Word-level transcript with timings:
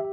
You'll 0.00 0.08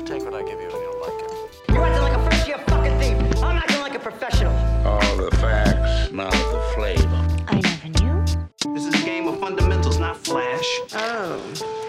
take 0.00 0.24
what 0.24 0.34
I 0.34 0.42
give 0.42 0.60
you 0.60 0.68
and 0.68 0.82
you'll 0.82 1.00
like 1.00 1.22
it. 1.22 1.30
You're 1.68 1.84
acting 1.84 2.02
like 2.02 2.16
a 2.16 2.24
first 2.28 2.48
year 2.48 2.58
fucking 2.66 2.98
thief. 2.98 3.16
I'm 3.40 3.56
acting 3.56 3.80
like 3.82 3.94
a 3.94 4.00
professional. 4.00 4.52
All 4.84 5.16
the 5.16 5.30
facts, 5.36 6.10
not 6.10 6.32
the 6.32 6.72
flavor. 6.74 7.44
I 7.46 7.60
never 7.60 7.88
knew. 8.02 8.74
This 8.74 8.86
is 8.86 9.00
a 9.00 9.04
game 9.04 9.28
of 9.28 9.38
fundamentals, 9.38 10.00
not 10.00 10.16
flash. 10.16 10.80
Oh. 10.92 11.81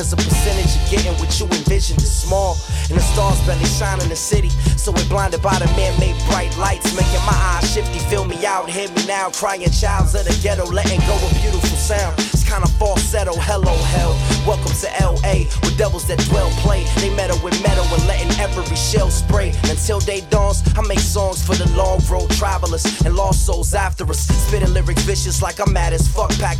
Cause 0.00 0.10
the 0.10 0.16
percentage 0.16 0.72
of 0.80 0.90
getting 0.90 1.12
what 1.20 1.28
you 1.38 1.44
envisioned 1.60 2.00
is 2.00 2.08
small. 2.08 2.56
And 2.88 2.96
the 2.96 3.04
stars 3.04 3.38
barely 3.44 3.66
shine 3.66 4.00
in 4.00 4.08
the 4.08 4.16
city, 4.16 4.48
so 4.80 4.92
we're 4.92 5.08
blinded 5.12 5.42
by 5.42 5.58
the 5.58 5.68
man-made 5.76 6.16
bright 6.24 6.56
lights, 6.56 6.88
making 6.96 7.20
my 7.28 7.36
eyes 7.36 7.68
shifty. 7.68 7.98
Feel 8.08 8.24
me 8.24 8.46
out, 8.46 8.70
hear 8.70 8.88
me 8.96 9.04
now, 9.06 9.28
crying 9.28 9.68
childs 9.68 10.14
of 10.14 10.24
the 10.24 10.32
ghetto, 10.42 10.64
letting 10.64 11.00
go 11.00 11.14
a 11.20 11.28
beautiful 11.44 11.76
sound. 11.76 12.16
It's 12.32 12.48
kinda 12.48 12.66
falsetto, 12.80 13.34
hello 13.44 13.76
hell. 13.92 14.16
Welcome 14.46 14.72
to 14.80 14.88
LA, 15.04 15.44
with 15.62 15.76
devils 15.76 16.06
that 16.06 16.18
dwell 16.30 16.48
play. 16.64 16.84
They 16.96 17.10
metal 17.14 17.38
with 17.44 17.60
metal 17.62 17.84
and 17.92 18.06
letting 18.08 18.32
every 18.40 18.64
shell 18.76 19.10
spray. 19.10 19.52
Until 19.68 20.00
day 20.00 20.22
dawns, 20.30 20.62
I 20.76 20.80
make 20.88 21.00
songs 21.00 21.42
for 21.42 21.54
the 21.54 21.68
long 21.76 22.00
road 22.08 22.30
travelers 22.30 22.84
and 23.04 23.14
lost 23.14 23.44
souls 23.44 23.74
after 23.74 24.08
us. 24.08 24.20
Spitting 24.48 24.72
lyrics 24.72 25.02
vicious 25.02 25.42
like 25.42 25.60
I'm 25.60 25.74
fuck, 25.74 25.99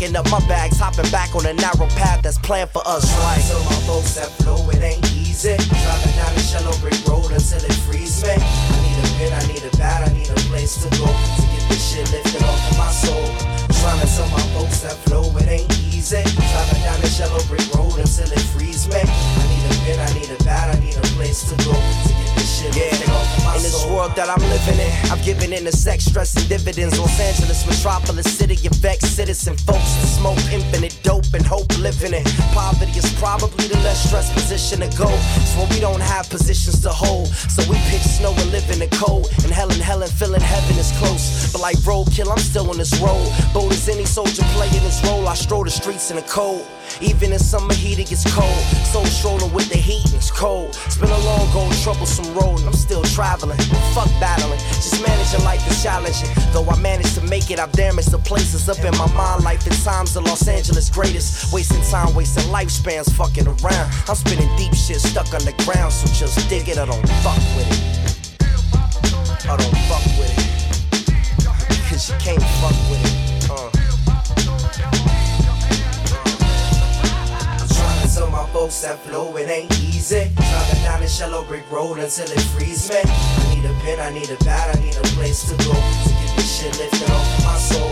packing 0.00 0.16
up 0.16 0.30
my 0.30 0.40
bags, 0.48 0.78
hopping 0.78 1.10
back 1.10 1.34
on 1.34 1.44
a 1.44 1.52
narrow 1.52 1.86
path 1.92 2.22
that's 2.22 2.38
planned 2.38 2.70
for 2.70 2.82
us. 2.86 3.04
Like, 3.20 3.44
tell 3.46 3.62
my 3.64 3.76
folks 3.84 4.14
that 4.14 4.30
flow, 4.40 4.68
it 4.70 4.82
ain't 4.82 5.04
easy. 5.12 5.56
Driving 5.56 6.16
down 6.16 6.32
the 6.34 6.40
shallow 6.40 6.72
brick 6.80 6.96
road 7.04 7.28
until 7.28 7.60
it 7.60 7.76
frees 7.84 8.22
me. 8.24 8.32
I 8.32 8.76
need 8.80 8.96
a 8.96 9.06
pen, 9.20 9.32
I 9.36 9.42
need 9.52 9.64
a 9.64 9.76
bat, 9.76 10.08
I 10.08 10.12
need 10.12 10.30
a 10.30 10.40
place 10.48 10.80
to 10.82 10.88
go 10.96 11.04
to 11.04 11.42
get 11.52 11.64
this 11.68 11.82
shit 11.92 12.10
lifted 12.12 12.42
off 12.44 12.70
of 12.70 12.78
my 12.78 12.88
soul. 12.88 13.28
Trying 13.80 14.00
to 14.00 14.08
tell 14.08 14.28
my 14.32 14.44
folks 14.56 14.80
that 14.80 14.96
flow, 15.04 15.28
it 15.36 15.48
ain't 15.48 15.68
easy. 15.92 16.24
Driving 16.24 16.80
down 16.80 17.00
the 17.00 17.08
shallow 17.08 17.42
brick 17.44 17.64
road 17.76 18.00
until 18.00 18.30
it 18.32 18.44
frees 18.56 18.88
me. 18.88 19.04
I 19.04 19.44
need 19.52 19.64
a 19.68 19.74
pen, 19.84 19.98
I 20.00 20.08
need 20.16 20.30
a 20.32 20.38
bat, 20.44 20.72
I 20.74 20.80
need 20.80 20.96
a 20.96 21.04
place 21.12 21.44
to 21.52 21.54
go 21.60 21.76
to 21.76 22.08
get 22.08 22.30
this 22.40 22.48
shit 22.56 22.72
lifted 22.72 23.12
off 23.12 23.28
of 23.36 23.44
my 23.44 23.52
soul. 23.52 23.60
In 23.60 23.62
this 23.68 23.84
world 23.84 24.16
that 24.16 24.32
I'm 24.32 24.40
living 24.48 24.79
in, 25.10 25.18
I'm 25.18 25.24
giving 25.24 25.52
in 25.52 25.64
the 25.64 25.72
sex, 25.72 26.04
stress, 26.04 26.36
and 26.36 26.48
dividends. 26.48 26.98
Los 26.98 27.20
Angeles, 27.20 27.66
metropolis, 27.66 28.26
city 28.26 28.66
of 28.66 28.74
citizen 29.00 29.56
folks 29.56 29.94
that 30.00 30.06
smoke 30.06 30.38
infinite 30.52 30.98
dope 31.02 31.32
and 31.34 31.44
hope 31.44 31.68
living 31.78 32.14
in. 32.14 32.24
Poverty 32.52 32.98
is 32.98 33.12
probably 33.18 33.68
the 33.68 33.78
less 33.78 34.06
stressed 34.06 34.32
position 34.32 34.80
to 34.80 34.88
go. 34.96 35.08
It's 35.36 35.56
when 35.56 35.68
we 35.70 35.80
don't 35.80 36.00
have 36.00 36.28
positions 36.30 36.80
to 36.82 36.90
hold. 36.90 37.28
So 37.28 37.62
we 37.70 37.76
pitch 37.90 38.02
snow 38.02 38.32
and 38.32 38.50
live 38.50 38.68
in 38.70 38.78
the 38.78 38.88
cold. 38.96 39.28
And 39.44 39.52
hell 39.52 39.70
and 39.70 39.82
hell 39.82 40.02
and 40.02 40.12
feeling 40.12 40.40
heaven 40.40 40.76
is 40.78 40.92
close. 40.98 41.52
But 41.52 41.60
like 41.60 41.76
roadkill, 41.78 42.30
I'm 42.30 42.38
still 42.38 42.70
on 42.70 42.78
this 42.78 42.98
road. 43.00 43.28
Bold 43.52 43.72
as 43.72 43.88
any 43.88 44.04
soldier 44.04 44.42
playing 44.54 44.72
his 44.80 45.02
role, 45.04 45.26
I 45.28 45.34
stroll 45.34 45.64
the 45.64 45.70
streets 45.70 46.10
in 46.10 46.16
the 46.16 46.22
cold. 46.22 46.66
Even 47.00 47.32
in 47.32 47.38
summer 47.38 47.74
heat, 47.74 47.98
it 47.98 48.08
gets 48.08 48.24
cold. 48.34 48.60
So 48.92 49.04
strolling 49.04 49.52
with 49.52 49.68
the 49.68 49.78
heat 49.78 50.04
and 50.06 50.14
it's 50.16 50.30
cold. 50.30 50.76
It's 50.86 50.96
been 50.96 51.10
a 51.10 51.18
long, 51.18 51.48
old, 51.54 51.72
troublesome 51.84 52.34
road, 52.34 52.58
and 52.58 52.66
I'm 52.66 52.74
still 52.74 53.02
traveling. 53.04 53.58
Fuck 53.94 54.10
battling, 54.18 54.58
just 54.58 54.99
managing 55.02 55.44
life 55.44 55.66
is 55.70 55.82
challenging. 55.82 56.28
Though 56.52 56.66
I 56.68 56.78
managed 56.80 57.14
to 57.16 57.22
make 57.22 57.50
it, 57.50 57.58
I've 57.58 57.72
damaged 57.72 58.10
the 58.10 58.18
places 58.18 58.68
up 58.68 58.78
in 58.84 58.96
my 58.98 59.10
mind. 59.12 59.44
Life 59.44 59.66
in 59.66 59.72
times 59.84 60.14
the 60.14 60.20
Los 60.20 60.46
Angeles 60.48 60.90
greatest. 60.90 61.52
Wasting 61.52 61.82
time, 61.90 62.14
wasting 62.14 62.44
lifespans, 62.52 63.12
fucking 63.12 63.46
around. 63.46 63.92
I'm 64.08 64.16
spinning 64.16 64.50
deep 64.56 64.74
shit 64.74 65.00
stuck 65.00 65.32
underground, 65.32 65.92
so 65.92 66.06
just 66.12 66.48
dig 66.48 66.68
it, 66.68 66.78
I 66.78 66.86
don't 66.86 67.08
fuck 67.22 67.40
with 67.56 67.68
it. 67.70 68.00
I 69.48 69.56
don't 69.56 69.76
fuck 69.88 70.04
with 70.18 70.32
it. 70.36 70.50
Cause 71.88 72.10
you 72.10 72.16
can't 72.18 72.42
fuck 72.60 72.76
with 72.90 73.04
it. 73.04 73.29
Tell 78.14 78.30
my 78.30 78.44
folks 78.50 78.80
that 78.82 78.98
flow, 78.98 79.36
it 79.36 79.48
ain't 79.48 79.70
easy. 79.80 80.30
Driving 80.34 80.82
down 80.82 81.00
the 81.00 81.08
shallow 81.08 81.44
brick 81.44 81.70
road 81.70 81.98
until 81.98 82.26
it 82.26 82.40
frees 82.52 82.90
me. 82.90 82.96
I 83.04 83.54
need 83.54 83.64
a 83.64 83.74
pen, 83.84 84.00
I 84.00 84.10
need 84.10 84.30
a 84.30 84.36
bat, 84.44 84.74
I 84.74 84.80
need 84.80 84.96
a 84.96 85.02
place 85.14 85.48
to 85.48 85.54
go 85.64 85.72
to 85.72 86.10
get 86.10 86.36
this 86.36 86.50
shit 86.58 86.76
lifted 86.78 87.10
off 87.10 87.38
of 87.38 87.44
my 87.44 87.56
soul. 87.56 87.90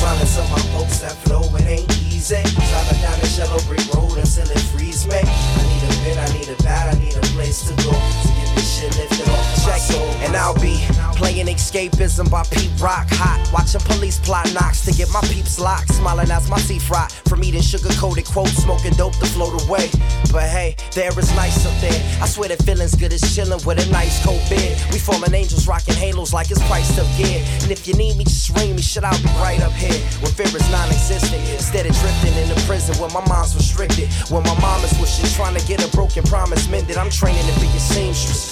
Tryna 0.00 0.26
tell 0.34 0.48
my 0.48 0.62
folks 0.74 0.98
that 1.00 1.12
flow, 1.24 1.42
it 1.56 1.66
ain't 1.66 1.90
easy. 2.10 2.42
Driving 2.42 3.00
down 3.02 3.18
the 3.20 3.26
shallow 3.26 3.60
brick 3.68 3.86
road 3.94 4.18
until 4.18 4.50
it 4.50 4.62
frees 4.74 5.06
me. 5.06 5.20
I 5.20 5.62
need 5.70 5.82
a 5.86 5.90
pen, 6.02 6.18
I 6.18 6.28
need 6.34 6.48
a 6.48 6.62
bat, 6.62 6.94
I 6.94 6.98
need 6.98 7.16
a 7.16 7.24
place 7.36 7.62
to 7.68 7.74
go 7.84 7.92
to 7.92 8.41
this 8.54 8.80
shit 8.80 8.96
lifted 8.96 9.28
off 9.28 9.52
my 9.66 9.78
soul. 9.78 10.06
And 10.24 10.36
I'll 10.36 10.58
be 10.60 10.84
playing 11.16 11.46
escapism 11.46 12.30
by 12.30 12.42
Pete 12.50 12.70
Rock, 12.80 13.06
hot. 13.10 13.40
Watching 13.52 13.80
police 13.82 14.18
plot 14.18 14.52
knocks 14.54 14.84
to 14.86 14.92
get 14.92 15.08
my 15.12 15.20
peeps 15.22 15.58
locked. 15.58 15.94
Smiling 15.94 16.30
as 16.30 16.48
my 16.50 16.58
teeth 16.58 16.88
rot 16.90 17.12
from 17.28 17.44
eating 17.44 17.62
sugar 17.62 17.90
coated 17.98 18.26
quotes, 18.26 18.62
smoking 18.62 18.92
dope 18.94 19.16
to 19.18 19.26
float 19.26 19.54
away. 19.66 19.88
But 20.32 20.48
hey, 20.48 20.76
there 20.94 21.16
is 21.18 21.30
nice 21.34 21.64
up 21.66 21.76
there. 21.80 22.00
I 22.22 22.26
swear 22.26 22.48
the 22.48 22.62
feeling's 22.62 22.94
good 22.94 23.12
as 23.12 23.22
chillin' 23.22 23.64
with 23.66 23.86
a 23.86 23.90
nice 23.90 24.22
cold 24.24 24.42
beer. 24.48 24.76
We 24.90 24.98
fallen 24.98 25.34
angels 25.34 25.66
rocking 25.66 25.94
halos 25.94 26.32
like 26.32 26.50
it's 26.50 26.62
priced 26.68 26.98
up 26.98 27.06
gear. 27.16 27.44
And 27.62 27.70
if 27.70 27.86
you 27.86 27.94
need 27.94 28.16
me, 28.16 28.24
just 28.24 28.50
ring 28.56 28.74
me. 28.76 28.82
Shit, 28.82 29.04
I'll 29.04 29.22
be 29.22 29.30
right 29.40 29.60
up 29.60 29.72
here. 29.72 29.98
Where 30.20 30.32
fear 30.32 30.46
is 30.46 30.70
non 30.70 30.88
existent. 30.88 31.42
Instead 31.50 31.86
of 31.86 31.94
drifting 31.96 32.34
in 32.34 32.48
the 32.48 32.60
prison 32.66 32.96
where 33.00 33.10
my 33.10 33.24
mind's 33.28 33.54
restricted. 33.54 34.08
Where 34.28 34.42
my 34.42 34.58
mom 34.60 34.84
is 34.84 34.92
wishing, 34.98 35.26
trying 35.36 35.56
to 35.56 35.64
get 35.66 35.84
a 35.84 35.88
broken 35.94 36.24
promise 36.24 36.68
mended. 36.68 36.96
I'm 36.96 37.10
training 37.10 37.46
to 37.46 37.60
be 37.60 37.66
a 37.68 37.80
seamstress. 37.80 38.51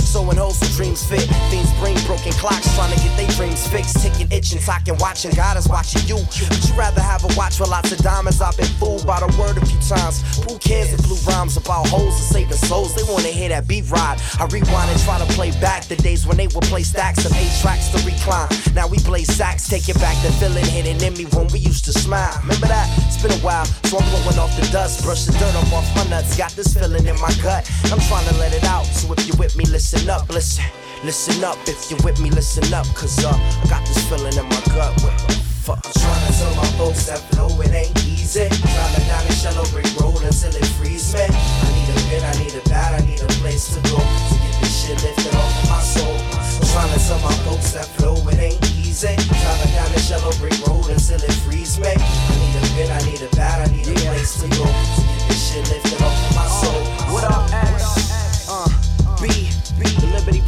Sewing 0.11 0.35
holes 0.35 0.59
so 0.59 0.67
dreams 0.75 1.07
fit. 1.07 1.23
Things 1.47 1.71
bring 1.79 1.95
broken 2.03 2.33
clocks, 2.33 2.67
trying 2.75 2.91
to 2.91 2.99
get 2.99 3.15
their 3.15 3.31
dreams 3.39 3.65
fixed. 3.65 3.95
Ticking, 4.03 4.27
itching, 4.29 4.59
talking, 4.59 4.97
watching. 4.97 5.31
God 5.31 5.55
is 5.55 5.69
watching 5.69 6.03
you. 6.03 6.19
Would 6.19 6.63
you 6.67 6.75
rather 6.75 6.99
have 6.99 7.23
a 7.23 7.31
watch 7.39 7.61
with 7.61 7.69
lots 7.69 7.93
of 7.93 7.99
diamonds? 7.99 8.41
I've 8.41 8.57
been 8.57 8.67
fooled 8.75 9.07
by 9.07 9.21
the 9.21 9.31
word 9.39 9.55
a 9.55 9.65
few 9.65 9.79
times. 9.79 10.19
Who 10.43 10.59
cares 10.59 10.91
if 10.91 10.99
blue 11.07 11.15
rhymes 11.31 11.55
about 11.55 11.87
hoes 11.87 12.11
and 12.19 12.27
saving 12.27 12.59
souls? 12.67 12.93
They 12.93 13.03
wanna 13.07 13.31
hear 13.31 13.47
that 13.55 13.69
beat 13.69 13.89
ride. 13.89 14.19
I 14.37 14.51
rewind 14.51 14.91
and 14.91 14.99
try 14.99 15.17
to 15.17 15.25
play 15.31 15.51
back 15.63 15.85
the 15.85 15.95
days 15.95 16.27
when 16.27 16.35
they 16.35 16.47
would 16.47 16.67
play 16.67 16.83
stacks 16.83 17.23
of 17.23 17.31
eight 17.31 17.53
tracks 17.61 17.87
to 17.95 17.97
recline. 18.03 18.51
Now 18.75 18.87
we 18.87 18.99
play 18.99 19.23
sax, 19.23 19.71
it 19.71 19.95
back 19.95 20.19
the 20.27 20.31
feeling 20.43 20.65
hidden 20.65 21.01
in 21.01 21.13
me 21.13 21.23
when 21.31 21.47
we 21.55 21.59
used 21.59 21.85
to 21.85 21.93
smile. 21.93 22.35
Remember 22.43 22.67
that? 22.67 22.91
It's 23.07 23.21
been 23.21 23.31
a 23.31 23.39
while, 23.39 23.63
so 23.87 23.95
I'm 23.97 24.03
blowing 24.11 24.39
off 24.43 24.51
the 24.59 24.67
dust, 24.75 25.03
brush 25.03 25.23
the 25.23 25.31
dirt 25.39 25.55
up 25.55 25.71
off 25.71 25.87
my 25.95 26.03
nuts. 26.11 26.35
Got 26.35 26.51
this 26.51 26.73
feeling 26.75 27.07
in 27.07 27.15
my 27.21 27.31
gut. 27.41 27.63
I'm 27.85 28.01
trying 28.11 28.27
to 28.27 28.35
let 28.35 28.51
it 28.51 28.65
out. 28.65 28.83
So 28.83 29.07
if 29.13 29.25
you're 29.25 29.37
with 29.37 29.55
me, 29.55 29.63
listen 29.71 30.00
up, 30.09 30.29
listen. 30.29 30.65
Listen 31.03 31.43
up, 31.43 31.57
if 31.65 31.89
you're 31.89 31.99
with 32.05 32.21
me, 32.21 32.29
listen 32.29 32.61
up, 32.73 32.85
cause 32.93 33.17
uh, 33.25 33.33
I 33.33 33.65
got 33.67 33.81
this 33.89 34.05
feeling 34.05 34.37
in 34.37 34.45
my 34.45 34.61
gut. 34.69 34.93
The 35.01 35.33
fuck? 35.65 35.81
I'm 35.81 35.93
trying 35.97 36.25
to 36.29 36.33
tell 36.37 36.53
my 36.53 36.69
folks 36.77 37.09
that 37.09 37.17
flow, 37.33 37.49
it 37.61 37.73
ain't 37.73 37.97
easy. 38.05 38.45
Driving 38.45 39.07
down 39.09 39.25
the 39.25 39.33
shallow 39.33 39.65
brick 39.73 39.89
road 39.97 40.21
until 40.21 40.53
it 40.53 40.69
frees 40.77 41.09
me. 41.17 41.25
I 41.25 41.69
need 41.73 41.89
a 41.89 41.97
pen, 42.05 42.21
I 42.21 42.33
need 42.37 42.53
a 42.53 42.61
bat, 42.69 43.01
I 43.01 43.05
need 43.05 43.17
a 43.17 43.27
place 43.41 43.73
to 43.73 43.81
go 43.89 43.97
to 43.97 44.35
get 44.45 44.53
this 44.61 44.73
shit 44.85 45.01
lifted 45.01 45.33
off 45.33 45.49
of 45.57 45.69
my 45.73 45.81
soul. 45.81 46.13
I'm 46.37 46.69
trying 46.69 46.93
to 46.93 46.99
tell 47.01 47.19
my 47.25 47.33
folks 47.49 47.73
that 47.73 47.89
flow, 47.97 48.15
it 48.29 48.37
ain't 48.37 48.61
easy. 48.77 49.17
Driving 49.17 49.73
down 49.73 49.89
the 49.89 49.99
shallow 49.99 50.33
brick 50.37 50.55
road 50.69 50.85
until 50.85 51.17
it 51.17 51.33
frees 51.41 51.81
me. 51.81 51.89
I 51.89 52.33
need 52.37 52.55
a 52.55 52.63
pen, 52.77 52.89
I 52.93 53.01
need 53.09 53.21
a 53.25 53.29
bat, 53.35 53.65
I 53.65 53.73
need 53.73 53.89
a 53.89 53.95
place 54.05 54.37
to 54.37 54.47
go 54.53 54.69
to 54.69 55.01
get 55.01 55.33
this 55.33 55.41
shit 55.49 55.65
lifted 55.65 55.97
off 55.99 56.13
of 56.13 56.35
my 56.37 56.45
soul. 56.45 56.81
What 57.09 57.25
up, 57.25 57.50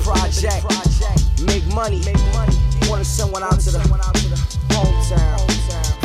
project. 0.04 0.68
Make 1.48 1.66
money. 1.74 2.02
Wanna 2.90 3.06
send 3.06 3.32
one 3.32 3.44
out 3.44 3.60
to 3.60 3.72
the 3.72 3.80
hometown. 4.70 5.40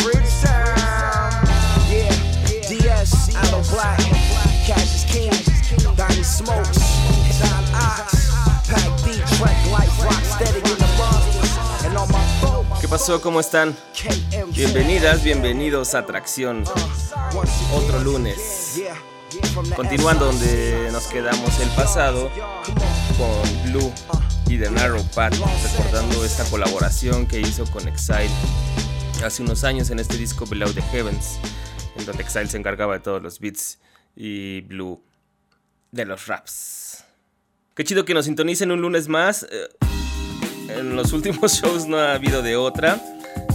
Bridgetown. 0.03 0.79
Yeah. 1.91 2.15
DS, 2.71 3.35
Aloe 3.35 3.63
Black. 3.75 3.99
Cash 4.67 4.95
is 4.95 5.05
king. 5.11 5.35
Donnie 5.97 6.23
Smokes. 6.23 6.79
John 7.39 7.65
Ox. 7.75 8.31
Pack 8.71 8.91
deep, 9.05 9.25
track 9.37 9.59
life, 9.71 10.05
rock 10.05 10.23
steady 10.23 10.59
in 10.59 10.79
the 10.79 10.91
bars. 10.97 11.85
And 11.85 11.97
on 11.97 12.09
my. 12.13 12.81
¿Qué 12.81 12.87
pasó? 12.89 13.21
¿Cómo 13.21 13.41
están? 13.41 13.77
Bienvenidas, 14.55 15.25
bienvenidos 15.25 15.95
a 15.95 16.07
Tracción. 16.07 16.65
Otro 17.75 17.99
lunes. 18.01 18.81
Continuando 19.75 20.27
donde 20.27 20.89
nos 20.93 21.07
quedamos 21.09 21.59
el 21.61 21.69
pasado 21.71 22.31
con 23.19 23.43
Blue 23.73 23.93
y 24.49 24.59
The 24.59 24.71
Narrow 24.71 25.05
Path, 25.15 25.35
recordando 25.35 26.25
esta 26.25 26.45
colaboración 26.45 27.27
que 27.27 27.41
hizo 27.41 27.65
con 27.71 27.87
Exile 27.89 28.31
hace 29.25 29.43
unos 29.43 29.65
años 29.65 29.91
en 29.91 29.99
este 29.99 30.17
disco 30.17 30.47
Below 30.47 30.73
the 30.73 30.83
Heavens, 30.83 31.39
en 31.97 32.07
donde 32.07 32.23
Exile 32.23 32.47
se 32.47 32.57
encargaba 32.57 32.95
de 32.95 33.01
todos 33.01 33.21
los 33.23 33.41
beats 33.41 33.79
y 34.15 34.61
Blue 34.63 35.03
de 35.91 36.05
los 36.07 36.27
raps. 36.29 37.05
Qué 37.75 37.85
chido 37.85 38.05
que 38.05 38.15
nos 38.15 38.27
sintonicen 38.27 38.71
un 38.71 38.81
lunes 38.81 39.09
más. 39.09 39.45
Eh, 39.51 39.69
En 40.79 40.97
los 40.97 41.13
últimos 41.13 41.53
shows 41.61 41.87
no 41.87 41.99
ha 41.99 42.15
habido 42.15 42.43
de 42.43 42.57
otra. 42.57 43.03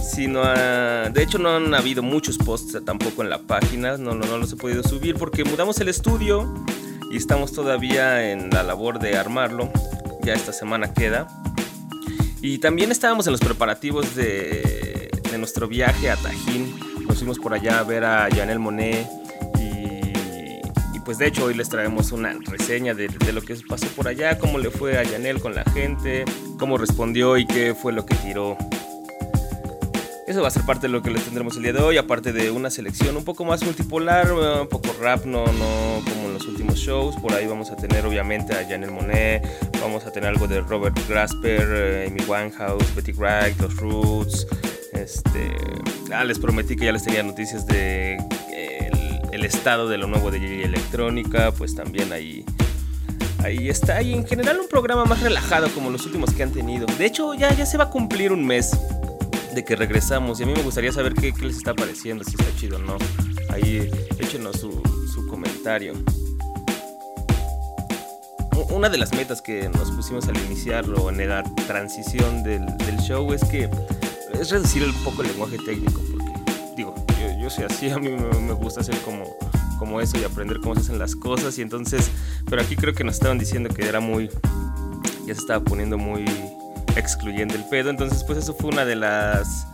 Sino 0.02 0.42
de 0.44 1.22
hecho 1.22 1.38
no 1.38 1.56
han 1.56 1.72
habido 1.74 2.02
muchos 2.02 2.36
posts 2.36 2.84
tampoco 2.84 3.22
en 3.22 3.30
la 3.30 3.38
página. 3.38 3.96
No, 3.96 4.14
no, 4.14 4.26
no 4.26 4.36
los 4.36 4.52
he 4.52 4.56
podido 4.56 4.82
subir 4.82 5.14
porque 5.16 5.44
mudamos 5.44 5.80
el 5.80 5.88
estudio 5.88 6.52
y 7.14 7.16
estamos 7.16 7.52
todavía 7.52 8.32
en 8.32 8.50
la 8.50 8.64
labor 8.64 8.98
de 8.98 9.16
armarlo. 9.16 9.70
Ya 10.24 10.34
esta 10.34 10.52
semana 10.52 10.92
queda. 10.92 11.28
Y 12.42 12.58
también 12.58 12.90
estábamos 12.90 13.28
en 13.28 13.32
los 13.32 13.40
preparativos 13.40 14.16
de, 14.16 15.12
nuestro 15.38 15.68
viaje 15.68 16.10
a 16.10 16.16
Tajín. 16.16 16.74
Nos 17.06 17.18
fuimos 17.18 17.38
por 17.38 17.54
allá 17.54 17.78
a 17.78 17.84
ver 17.84 18.04
a 18.04 18.28
Janelle 18.34 18.58
Monet. 18.58 19.06
Y, 19.60 20.98
pues 21.04 21.18
de 21.18 21.28
hecho 21.28 21.44
hoy 21.44 21.54
les 21.54 21.68
traemos 21.68 22.10
una 22.10 22.34
reseña 22.46 22.94
de, 22.94 23.06
de 23.06 23.32
lo 23.32 23.42
que 23.42 23.54
pasó 23.68 23.86
por 23.88 24.08
allá, 24.08 24.36
cómo 24.36 24.58
le 24.58 24.70
fue 24.70 24.98
a 24.98 25.04
Janelle 25.04 25.38
con 25.38 25.54
la 25.54 25.62
gente, 25.70 26.24
cómo 26.58 26.78
respondió 26.78 27.38
y 27.38 27.46
qué 27.46 27.76
fue 27.76 27.92
lo 27.92 28.04
que 28.06 28.16
tiró. 28.16 28.58
Eso 30.26 30.40
va 30.40 30.48
a 30.48 30.50
ser 30.50 30.64
parte 30.64 30.86
de 30.86 30.92
lo 30.92 31.02
que 31.02 31.10
les 31.10 31.22
tendremos 31.22 31.56
el 31.56 31.64
día 31.64 31.74
de 31.74 31.80
hoy, 31.80 31.98
aparte 31.98 32.32
de 32.32 32.50
una 32.50 32.70
selección 32.70 33.14
un 33.14 33.24
poco 33.24 33.44
más 33.44 33.62
multipolar, 33.62 34.28
eh, 34.28 34.60
un 34.62 34.68
poco 34.68 34.94
rap, 34.98 35.26
no, 35.26 35.44
no 35.44 36.02
como 36.02 36.28
en 36.28 36.32
los 36.32 36.46
últimos 36.46 36.76
shows. 36.76 37.14
Por 37.16 37.34
ahí 37.34 37.46
vamos 37.46 37.70
a 37.70 37.76
tener 37.76 38.06
obviamente 38.06 38.54
a 38.54 38.66
Janelle 38.66 38.90
Monet, 38.90 39.46
vamos 39.82 40.06
a 40.06 40.12
tener 40.12 40.30
algo 40.30 40.48
de 40.48 40.62
Robert 40.62 40.98
Grasper, 41.06 41.68
eh, 41.70 42.08
Amy 42.08 42.22
Winehouse, 42.26 42.94
Betty 42.94 43.12
Wright, 43.12 43.60
Los 43.60 43.76
Roots. 43.76 44.46
Este, 44.94 45.54
ah, 46.10 46.24
les 46.24 46.38
prometí 46.38 46.74
que 46.74 46.86
ya 46.86 46.92
les 46.92 47.04
tenía 47.04 47.22
noticias 47.22 47.66
de 47.66 48.16
eh, 48.50 48.90
el, 49.30 49.44
estado 49.44 49.90
de 49.90 49.98
lo 49.98 50.06
nuevo 50.06 50.30
de 50.30 50.62
Electrónica, 50.62 51.52
pues 51.52 51.74
también 51.74 52.12
ahí 52.12 52.46
Ahí 53.42 53.68
está, 53.68 54.00
y 54.00 54.14
en 54.14 54.26
general 54.26 54.58
un 54.58 54.68
programa 54.68 55.04
más 55.04 55.20
relajado 55.20 55.68
como 55.74 55.90
los 55.90 56.06
últimos 56.06 56.32
que 56.32 56.42
han 56.42 56.52
tenido. 56.52 56.86
De 56.86 57.04
hecho, 57.04 57.34
ya, 57.34 57.52
ya 57.52 57.66
se 57.66 57.76
va 57.76 57.84
a 57.84 57.90
cumplir 57.90 58.32
un 58.32 58.46
mes 58.46 58.74
de 59.54 59.64
que 59.64 59.76
regresamos 59.76 60.40
y 60.40 60.42
a 60.42 60.46
mí 60.46 60.52
me 60.54 60.62
gustaría 60.62 60.92
saber 60.92 61.14
qué, 61.14 61.32
qué 61.32 61.46
les 61.46 61.56
está 61.56 61.74
pareciendo, 61.74 62.24
si 62.24 62.32
está 62.32 62.44
chido 62.56 62.76
o 62.76 62.80
no. 62.80 62.96
Ahí 63.48 63.90
échenos 64.18 64.60
su, 64.60 64.82
su 65.12 65.26
comentario. 65.26 65.94
Una 68.70 68.88
de 68.88 68.98
las 68.98 69.12
metas 69.14 69.40
que 69.40 69.68
nos 69.68 69.90
pusimos 69.92 70.26
al 70.28 70.36
iniciarlo 70.36 71.08
en 71.10 71.28
la 71.28 71.44
transición 71.66 72.42
del, 72.42 72.66
del 72.78 72.98
show 72.98 73.32
es 73.32 73.44
que 73.44 73.70
es 74.32 74.50
reducir 74.50 74.82
un 74.82 75.04
poco 75.04 75.22
el 75.22 75.28
lenguaje 75.28 75.56
técnico, 75.64 76.00
porque 76.10 76.32
digo, 76.76 76.94
yo, 77.20 77.42
yo 77.42 77.50
soy 77.50 77.64
así, 77.64 77.88
a 77.90 77.98
mí 77.98 78.08
me, 78.08 78.40
me 78.40 78.52
gusta 78.52 78.80
hacer 78.80 78.98
como, 79.02 79.24
como 79.78 80.00
eso 80.00 80.18
y 80.18 80.24
aprender 80.24 80.60
cómo 80.60 80.74
se 80.74 80.80
hacen 80.80 80.98
las 80.98 81.14
cosas 81.14 81.56
y 81.58 81.62
entonces, 81.62 82.10
pero 82.50 82.62
aquí 82.62 82.74
creo 82.74 82.94
que 82.94 83.04
nos 83.04 83.14
estaban 83.14 83.38
diciendo 83.38 83.68
que 83.68 83.86
era 83.86 84.00
muy, 84.00 84.28
ya 85.26 85.34
se 85.34 85.40
estaba 85.40 85.64
poniendo 85.64 85.96
muy 85.96 86.24
excluyente 86.96 87.56
el 87.56 87.64
pedo, 87.68 87.90
entonces 87.90 88.24
pues 88.24 88.38
eso 88.38 88.54
fue 88.54 88.70
una 88.70 88.84
de 88.84 88.96
las 88.96 89.66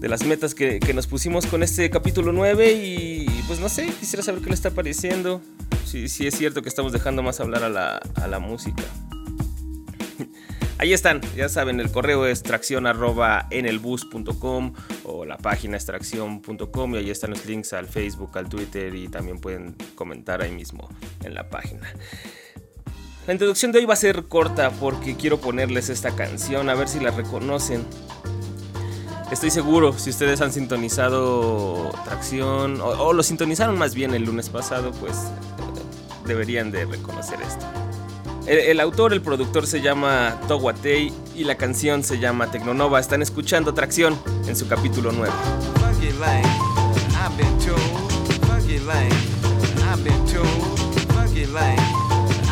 de 0.00 0.08
las 0.08 0.24
metas 0.24 0.54
que, 0.54 0.80
nos 0.94 1.06
pusimos 1.06 1.46
con 1.46 1.62
este 1.62 1.90
capítulo 1.90 2.32
9 2.32 2.72
y, 2.72 3.26
pues 3.46 3.58
no 3.58 3.68
sé, 3.68 3.86
quisiera 3.98 4.22
saber 4.22 4.42
qué 4.42 4.48
le 4.48 4.54
está 4.54 4.70
pareciendo, 4.70 5.42
si, 5.84 6.08
si 6.08 6.26
es 6.26 6.36
cierto 6.36 6.62
que 6.62 6.68
estamos 6.68 6.92
dejando 6.92 7.22
más 7.22 7.40
hablar 7.40 7.64
a 7.64 7.68
la, 7.68 8.00
a 8.14 8.28
la 8.28 8.38
música. 8.38 8.84
Ahí 10.78 10.92
están, 10.92 11.20
ya 11.36 11.48
saben, 11.48 11.80
el 11.80 11.90
correo 11.90 12.26
es 12.26 12.44
tracción 12.44 12.86
o 12.86 15.24
la 15.24 15.38
página 15.38 15.76
es 15.76 15.84
tracción.com 15.84 16.94
y 16.94 16.98
ahí 16.98 17.10
están 17.10 17.30
los 17.30 17.44
links 17.46 17.72
al 17.72 17.88
Facebook, 17.88 18.38
al 18.38 18.48
Twitter 18.48 18.94
y 18.94 19.08
también 19.08 19.40
pueden 19.40 19.74
comentar 19.96 20.40
ahí 20.40 20.52
mismo 20.52 20.88
en 21.24 21.34
la 21.34 21.50
página. 21.50 21.92
La 23.28 23.34
introducción 23.34 23.72
de 23.72 23.80
hoy 23.80 23.84
va 23.84 23.92
a 23.92 23.96
ser 23.98 24.24
corta 24.24 24.70
porque 24.70 25.14
quiero 25.14 25.38
ponerles 25.38 25.90
esta 25.90 26.16
canción 26.16 26.70
a 26.70 26.74
ver 26.74 26.88
si 26.88 26.98
la 26.98 27.10
reconocen. 27.10 27.84
Estoy 29.30 29.50
seguro, 29.50 29.92
si 29.92 30.08
ustedes 30.08 30.40
han 30.40 30.50
sintonizado 30.50 31.90
Tracción 32.06 32.80
o, 32.80 33.12
lo 33.12 33.22
sintonizaron 33.22 33.76
más 33.76 33.94
bien 33.94 34.14
el 34.14 34.22
lunes 34.22 34.48
pasado, 34.48 34.92
pues 34.92 35.14
deberían 36.24 36.70
de 36.70 36.86
reconocer 36.86 37.38
esto. 37.42 37.66
El, 38.46 38.80
autor, 38.80 39.12
el 39.12 39.20
productor 39.20 39.66
se 39.66 39.82
llama 39.82 40.40
Towatei 40.48 41.12
y 41.36 41.44
la 41.44 41.56
canción 41.56 42.04
se 42.04 42.18
llama 42.18 42.50
Tecnonova. 42.50 42.98
Están 42.98 43.20
escuchando 43.20 43.74
Tracción 43.74 44.18
en 44.46 44.56
su 44.56 44.66
capítulo 44.68 45.12
9. 45.12 45.30
Funky 45.74 46.12
lane, 46.18 46.48
I've 47.10 47.36
been 47.36 47.58
told. 47.58 48.22
Funky 48.46 48.78
lane, 48.78 49.12
I've 49.84 50.02
been 50.02 50.24
told. 50.24 50.78
Funky 51.12 51.44
lane, 51.44 51.97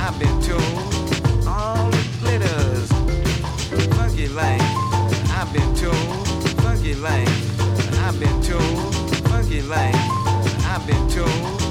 I've 0.08 0.16
been 0.20 0.40
told. 0.40 1.48
All 1.48 1.92
it 1.92 2.06
glitters. 2.20 2.88
Funky 3.96 4.28
lane, 4.28 4.60
I've 5.34 5.52
been 5.52 5.74
told. 5.74 6.26
I've 7.98 8.20
been 8.20 8.40
told. 8.40 8.94
I've 10.64 10.86
been 10.86 11.08
told. 11.08 11.65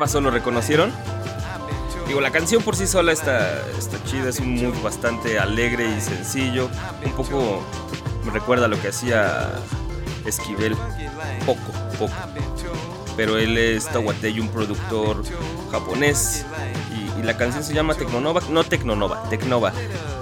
Pasó? 0.00 0.18
¿Lo 0.22 0.30
reconocieron? 0.30 0.90
Digo, 2.08 2.22
la 2.22 2.30
canción 2.32 2.62
por 2.62 2.74
sí 2.74 2.86
sola 2.86 3.12
está, 3.12 3.60
está 3.78 4.02
chida, 4.04 4.30
es 4.30 4.40
un 4.40 4.54
mood 4.54 4.74
bastante 4.82 5.38
alegre 5.38 5.94
y 5.94 6.00
sencillo. 6.00 6.70
Un 7.04 7.12
poco 7.12 7.62
me 8.24 8.32
recuerda 8.32 8.64
a 8.64 8.68
lo 8.68 8.80
que 8.80 8.88
hacía 8.88 9.50
Esquivel. 10.24 10.74
Poco, 11.44 11.70
poco. 11.98 12.12
Pero 13.14 13.36
él 13.36 13.58
es 13.58 13.86
Tawatei, 13.88 14.40
un 14.40 14.48
productor 14.48 15.22
japonés. 15.70 16.46
Y, 17.18 17.22
la 17.22 17.36
canción 17.36 17.62
se 17.62 17.74
llama 17.74 17.94
Tecnonova. 17.94 18.40
No 18.48 18.64
Tecnonova, 18.64 19.28
Tecnova. 19.28 19.74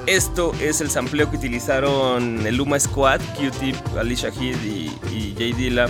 Esto 0.07 0.53
es 0.61 0.81
el 0.81 0.91
sampleo 0.91 1.31
que 1.31 1.37
utilizaron 1.37 2.45
el 2.45 2.57
Luma 2.57 2.81
Squad, 2.81 3.21
Q-Tip, 3.37 3.77
Alicia 3.97 4.31
Heed 4.31 4.57
y, 4.65 4.91
y 5.13 5.35
Jay 5.39 5.53
Dilla 5.53 5.87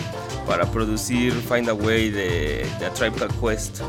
para 0.49 0.65
producir 0.71 1.35
Find 1.35 1.69
a 1.69 1.75
Way 1.75 2.11
de, 2.11 2.67
de 2.81 2.87
A 2.87 2.93
Tribe 2.95 3.15
Called 3.17 3.35
Quest. 3.39 3.81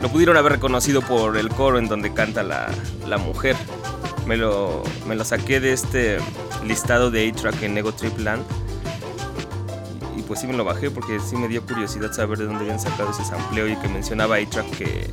Lo 0.00 0.08
pudieron 0.08 0.36
haber 0.36 0.54
reconocido 0.54 1.00
por 1.00 1.36
el 1.36 1.48
coro 1.48 1.78
en 1.78 1.86
donde 1.86 2.12
canta 2.12 2.42
la, 2.42 2.68
la 3.06 3.18
mujer. 3.18 3.56
Me 4.26 4.36
lo, 4.36 4.82
me 5.06 5.14
lo 5.14 5.24
saqué 5.24 5.60
de 5.60 5.72
este 5.72 6.18
listado 6.66 7.12
de 7.12 7.28
A-Track 7.28 7.62
en 7.62 7.78
Ego 7.78 7.92
Tripland. 7.92 8.42
Y, 10.16 10.20
y 10.20 10.22
pues 10.24 10.40
sí 10.40 10.48
me 10.48 10.54
lo 10.54 10.64
bajé 10.64 10.90
porque 10.90 11.20
sí 11.20 11.36
me 11.36 11.46
dio 11.46 11.64
curiosidad 11.64 12.12
saber 12.12 12.36
de 12.38 12.46
dónde 12.46 12.64
habían 12.64 12.80
sacado 12.80 13.12
ese 13.12 13.24
sampleo 13.24 13.68
y 13.68 13.76
que 13.76 13.88
mencionaba 13.88 14.36
A-Track 14.36 14.70
que, 14.70 15.08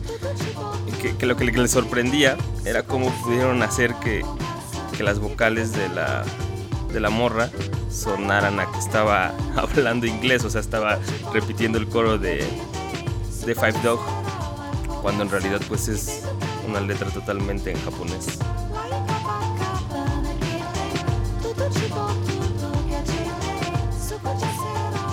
que, 1.04 1.16
que 1.16 1.26
lo 1.28 1.38
que 1.38 1.46
le, 1.46 1.52
que 1.52 1.60
le 1.60 1.68
sorprendía 1.68 2.36
era 2.66 2.82
cómo 2.82 3.12
pudieron 3.24 3.62
hacer 3.62 3.94
que, 4.04 4.26
que 4.98 5.04
las 5.04 5.20
vocales 5.20 5.72
de 5.72 5.88
la, 5.90 6.24
de 6.92 7.00
la 7.00 7.10
morra 7.10 7.50
sonaran 7.90 8.60
a 8.60 8.72
que 8.72 8.80
estaba 8.80 9.34
hablando 9.56 10.06
inglés, 10.06 10.44
o 10.44 10.50
sea, 10.50 10.62
estaba 10.62 11.00
repitiendo 11.34 11.78
el 11.78 11.88
coro 11.88 12.18
de, 12.18 12.46
de 13.46 13.56
Five 13.56 13.82
Dog, 13.84 14.00
cuando 15.02 15.24
en 15.24 15.30
realidad 15.30 15.62
pues 15.68 15.88
es 15.88 16.24
una 16.68 16.82
letra 16.82 17.10
totalmente 17.10 17.72
en 17.72 17.82
japonés. 17.82 18.40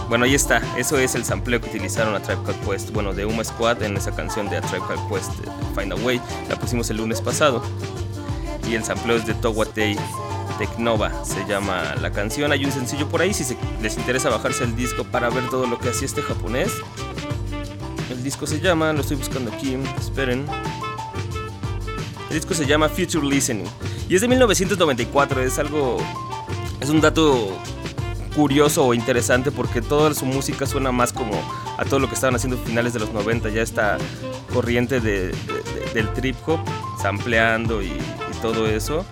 Bueno, 0.09 0.25
ahí 0.25 0.37
está, 0.37 0.63
eso 0.79 0.99
es 0.99 1.17
el 1.17 1.25
sampleo 1.25 1.61
que 1.61 1.69
utilizaron 1.69 2.15
a 2.15 2.21
Tribe 2.21 2.41
Called 2.47 2.61
Quest, 2.61 2.91
bueno, 2.91 3.13
de 3.13 3.27
Uma 3.27 3.43
Squad 3.43 3.83
en 3.83 3.97
esa 3.97 4.15
canción 4.15 4.49
de 4.49 4.59
A 4.59 4.61
Tribe 4.61 4.85
Called 4.87 5.09
Quest, 5.09 5.33
eh, 5.41 5.51
Find 5.75 5.93
a 5.93 5.97
Way, 5.97 6.21
la 6.49 6.57
pusimos 6.57 6.89
el 6.91 6.99
lunes 6.99 7.21
pasado. 7.21 7.61
Y 8.69 8.75
el 8.75 8.85
sampleo 8.85 9.17
es 9.17 9.27
de 9.27 9.35
Towatei 9.35 9.97
Tecnova, 10.59 11.25
se 11.25 11.45
llama 11.47 11.95
la 12.01 12.11
canción. 12.13 12.53
Hay 12.53 12.65
un 12.65 12.73
sencillo 12.73 13.09
por 13.09 13.21
ahí 13.21 13.33
si 13.35 13.45
se- 13.45 13.57
les 13.83 13.97
interesa 13.97 14.29
bajarse 14.31 14.65
el 14.65 14.75
disco 14.77 15.05
para 15.05 15.29
ver 15.31 15.49
todo 15.51 15.67
lo 15.67 15.79
que 15.79 15.91
hacía 15.91 16.07
este 16.07 16.23
japonés. 16.23 16.71
El 18.11 18.23
disco 18.23 18.47
se 18.47 18.61
llama, 18.61 18.93
lo 18.93 19.01
estoy 19.03 19.17
buscando 19.17 19.53
aquí, 19.53 19.77
esperen. 19.99 20.47
El 22.31 22.37
disco 22.37 22.55
se 22.55 22.67
llama 22.67 22.89
Future 22.89 23.27
Listening 23.27 23.67
y 24.09 24.15
es 24.15 24.21
de 24.21 24.29
1994, 24.29 25.43
es 25.43 25.59
algo, 25.59 25.97
es 26.81 26.89
un 26.91 27.01
dato 27.01 27.57
curioso 28.35 28.85
o 28.85 28.95
interesante 28.95 29.51
porque 29.51 29.81
toda 29.81 30.13
su 30.15 30.27
música 30.27 30.67
suena 30.67 30.93
más 30.93 31.13
como 31.13 31.33
a 31.79 31.85
todo 31.85 32.01
lo 32.01 32.09
que 32.09 32.15
estaban 32.15 32.35
haciendo 32.37 32.59
finales 32.59 32.93
de 32.93 33.01
los 33.01 33.13
90, 33.13 33.49
ya 33.49 33.63
esta 33.63 33.97
corriente 34.53 35.01
de- 35.01 35.35
del 35.95 36.13
trip 36.13 36.37
hop, 36.47 36.61
sampleando 37.01 37.83
y, 37.83 37.87
y 37.87 38.37
todo 38.43 38.67
eso. 38.67 39.05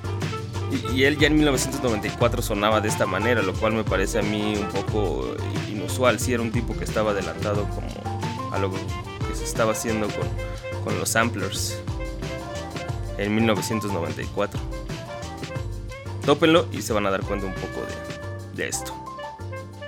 Y, 0.94 1.04
él 1.04 1.18
ya 1.18 1.26
en 1.26 1.36
1994 1.36 2.42
sonaba 2.42 2.80
de 2.80 2.88
esta 2.88 3.06
manera, 3.06 3.42
lo 3.42 3.54
cual 3.54 3.74
me 3.74 3.84
parece 3.84 4.18
a 4.18 4.22
mí 4.22 4.56
un 4.56 4.68
poco 4.68 5.34
inusual. 5.70 6.18
Sí 6.18 6.32
era 6.32 6.42
un 6.42 6.50
tipo 6.50 6.76
que 6.76 6.84
estaba 6.84 7.12
adelantado 7.12 7.68
como 7.70 8.52
a 8.52 8.58
lo 8.58 8.72
que 8.72 8.78
se 9.34 9.44
estaba 9.44 9.72
haciendo 9.72 10.08
con, 10.08 10.28
con 10.84 10.98
los 10.98 11.08
samplers 11.08 11.78
en 13.18 13.34
1994. 13.34 14.60
Tópenlo 16.24 16.66
y 16.72 16.82
se 16.82 16.92
van 16.92 17.06
a 17.06 17.10
dar 17.10 17.22
cuenta 17.22 17.46
un 17.46 17.54
poco 17.54 17.80
de, 18.54 18.62
de 18.62 18.68
esto. 18.68 18.92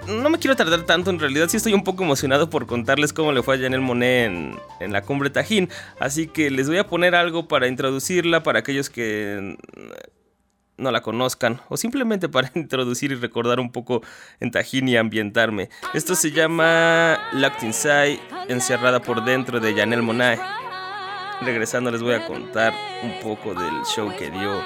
No 0.07 0.31
me 0.31 0.38
quiero 0.38 0.55
tardar 0.55 0.83
tanto, 0.83 1.11
en 1.11 1.19
realidad 1.19 1.49
sí 1.49 1.57
estoy 1.57 1.75
un 1.75 1.83
poco 1.83 2.05
emocionado 2.05 2.49
por 2.49 2.66
contarles 2.66 3.12
cómo 3.12 3.33
le 3.33 3.43
fue 3.43 3.57
a 3.57 3.59
Janelle 3.59 3.83
Monet 3.83 4.26
en, 4.26 4.57
en 4.78 4.93
la 4.93 5.02
cumbre 5.02 5.31
Tajín, 5.31 5.69
así 5.99 6.28
que 6.28 6.49
les 6.49 6.69
voy 6.69 6.78
a 6.78 6.87
poner 6.87 7.16
algo 7.16 7.49
para 7.49 7.66
introducirla 7.66 8.45
para 8.45 8.61
aquellos 8.61 8.88
que 8.88 9.57
no 10.78 10.90
la 10.90 11.00
conozcan 11.00 11.61
o 11.68 11.76
simplemente 11.76 12.28
para 12.28 12.50
introducir 12.54 13.12
y 13.12 13.16
recordar 13.16 13.61
un 13.61 13.71
poco 13.71 14.02
en 14.40 14.50
Tajín 14.50 14.88
y 14.88 14.97
ambientarme. 14.97 15.71
Esto 15.95 16.14
se 16.14 16.30
llama 16.30 17.18
Locked 17.33 17.62
Inside, 17.62 18.21
encerrada 18.49 19.00
por 19.00 19.25
dentro 19.25 19.61
de 19.61 19.75
Janelle 19.75 20.02
Monáe. 20.02 20.38
Regresando 21.42 21.90
les 21.90 22.02
voy 22.02 22.14
a 22.14 22.26
contar 22.26 22.73
un 23.02 23.21
poco 23.21 23.52
del 23.54 23.85
show 23.85 24.11
que 24.16 24.30
dio 24.30 24.62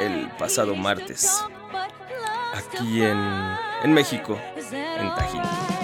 el 0.00 0.28
pasado 0.38 0.74
martes 0.74 1.44
aquí 2.54 3.02
en, 3.02 3.18
en 3.82 3.92
México, 3.92 4.38
en 4.72 5.14
Tajín. 5.14 5.79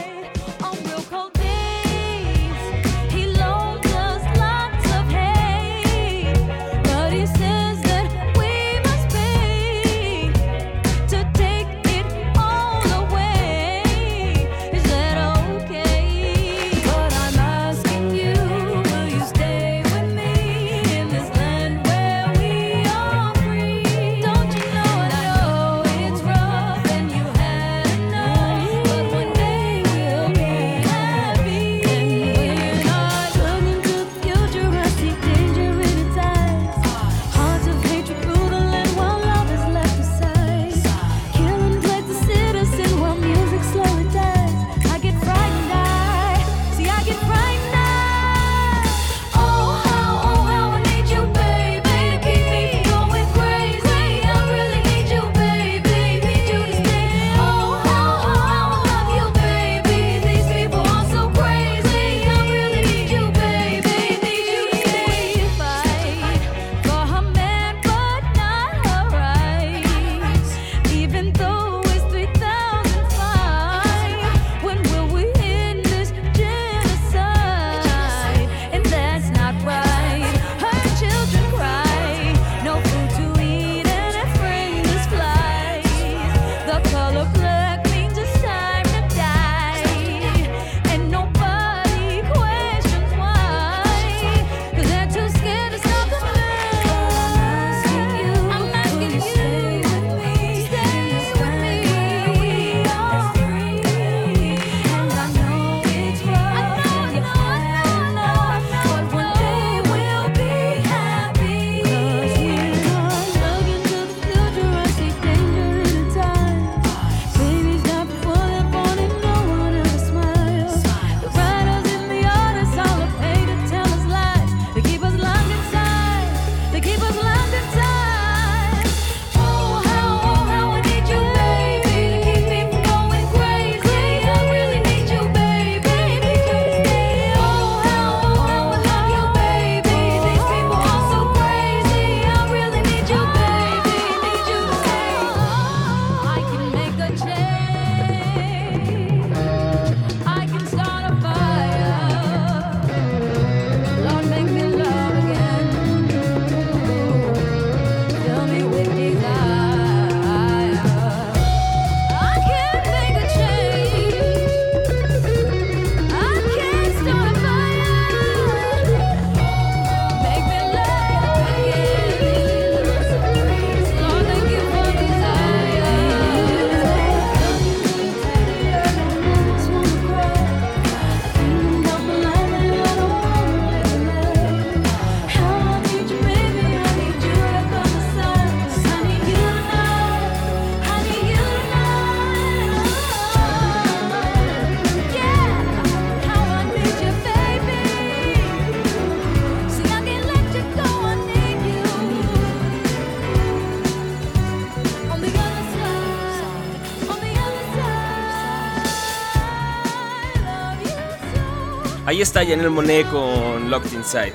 Ahí 212.16 212.22
está 212.22 212.40
Janelle 212.40 212.70
Monet 212.70 213.06
con 213.10 213.68
Locked 213.68 213.92
Inside. 213.92 214.32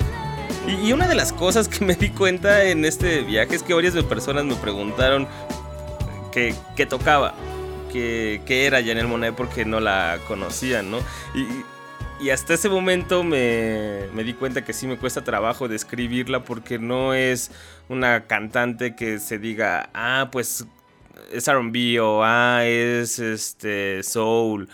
Y, 0.67 0.93
una 0.93 1.07
de 1.07 1.15
las 1.15 1.33
cosas 1.33 1.67
que 1.67 1.83
me 1.83 1.95
di 1.95 2.11
cuenta 2.11 2.65
en 2.65 2.85
este 2.85 3.21
viaje 3.21 3.55
es 3.55 3.63
que 3.63 3.73
varias 3.73 3.95
personas 4.03 4.45
me 4.45 4.53
preguntaron 4.53 5.27
qué, 6.31 6.53
tocaba, 6.87 7.33
qué, 7.91 8.39
era 8.47 8.77
Janelle 8.83 9.07
Monet 9.07 9.33
porque 9.33 9.65
no 9.65 9.79
la 9.79 10.19
conocían, 10.27 10.91
¿no? 10.91 10.99
Y, 12.19 12.29
hasta 12.29 12.53
ese 12.53 12.69
momento 12.69 13.23
me, 13.23 14.01
me, 14.13 14.23
di 14.23 14.35
cuenta 14.35 14.63
que 14.63 14.73
sí 14.73 14.85
me 14.85 14.97
cuesta 14.99 15.23
trabajo 15.23 15.67
describirla 15.67 16.43
porque 16.43 16.77
no 16.77 17.15
es 17.15 17.49
una 17.89 18.27
cantante 18.27 18.95
que 18.95 19.17
se 19.17 19.39
diga, 19.39 19.89
ah, 19.95 20.29
pues 20.31 20.67
es 21.31 21.51
RB 21.51 21.99
o 21.99 22.21
ah, 22.23 22.63
es 22.63 23.17
este 23.17 24.03
soul. 24.03 24.69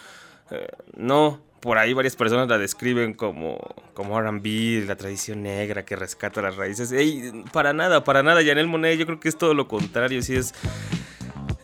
Eh, 0.52 0.68
no, 0.98 1.47
por 1.60 1.78
ahí 1.78 1.94
varias 1.94 2.16
personas 2.16 2.48
la 2.48 2.58
describen 2.58 3.14
como, 3.14 3.58
como 3.94 4.20
RB, 4.22 4.86
la 4.88 4.96
tradición 4.96 5.44
negra 5.44 5.86
que 5.86 5.96
rescata 5.96 6.42
las 6.42 6.56
raíces. 6.56 6.94
para 7.52 7.74
nada, 7.74 8.04
para 8.04 8.24
nada. 8.24 8.44
Janelle 8.44 8.68
Monet, 8.68 8.98
yo 8.98 9.06
creo 9.06 9.20
que 9.20 9.30
es 9.30 9.38
todo 9.38 9.54
lo 9.54 9.68
contrario. 9.68 10.22
Si 10.22 10.36
es 10.36 10.54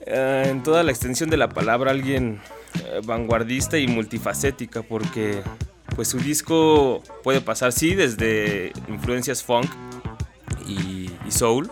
eh, 0.05 0.45
en 0.47 0.63
toda 0.63 0.83
la 0.83 0.91
extensión 0.91 1.29
de 1.29 1.37
la 1.37 1.49
palabra 1.49 1.91
alguien 1.91 2.41
eh, 2.85 3.01
vanguardista 3.05 3.77
y 3.77 3.87
multifacética, 3.87 4.81
porque 4.81 5.41
pues 5.95 6.07
su 6.07 6.17
disco 6.17 7.03
puede 7.23 7.41
pasar, 7.41 7.71
sí, 7.71 7.93
desde 7.93 8.73
influencias 8.87 9.43
funk 9.43 9.69
y 10.67 11.09
soul 11.29 11.69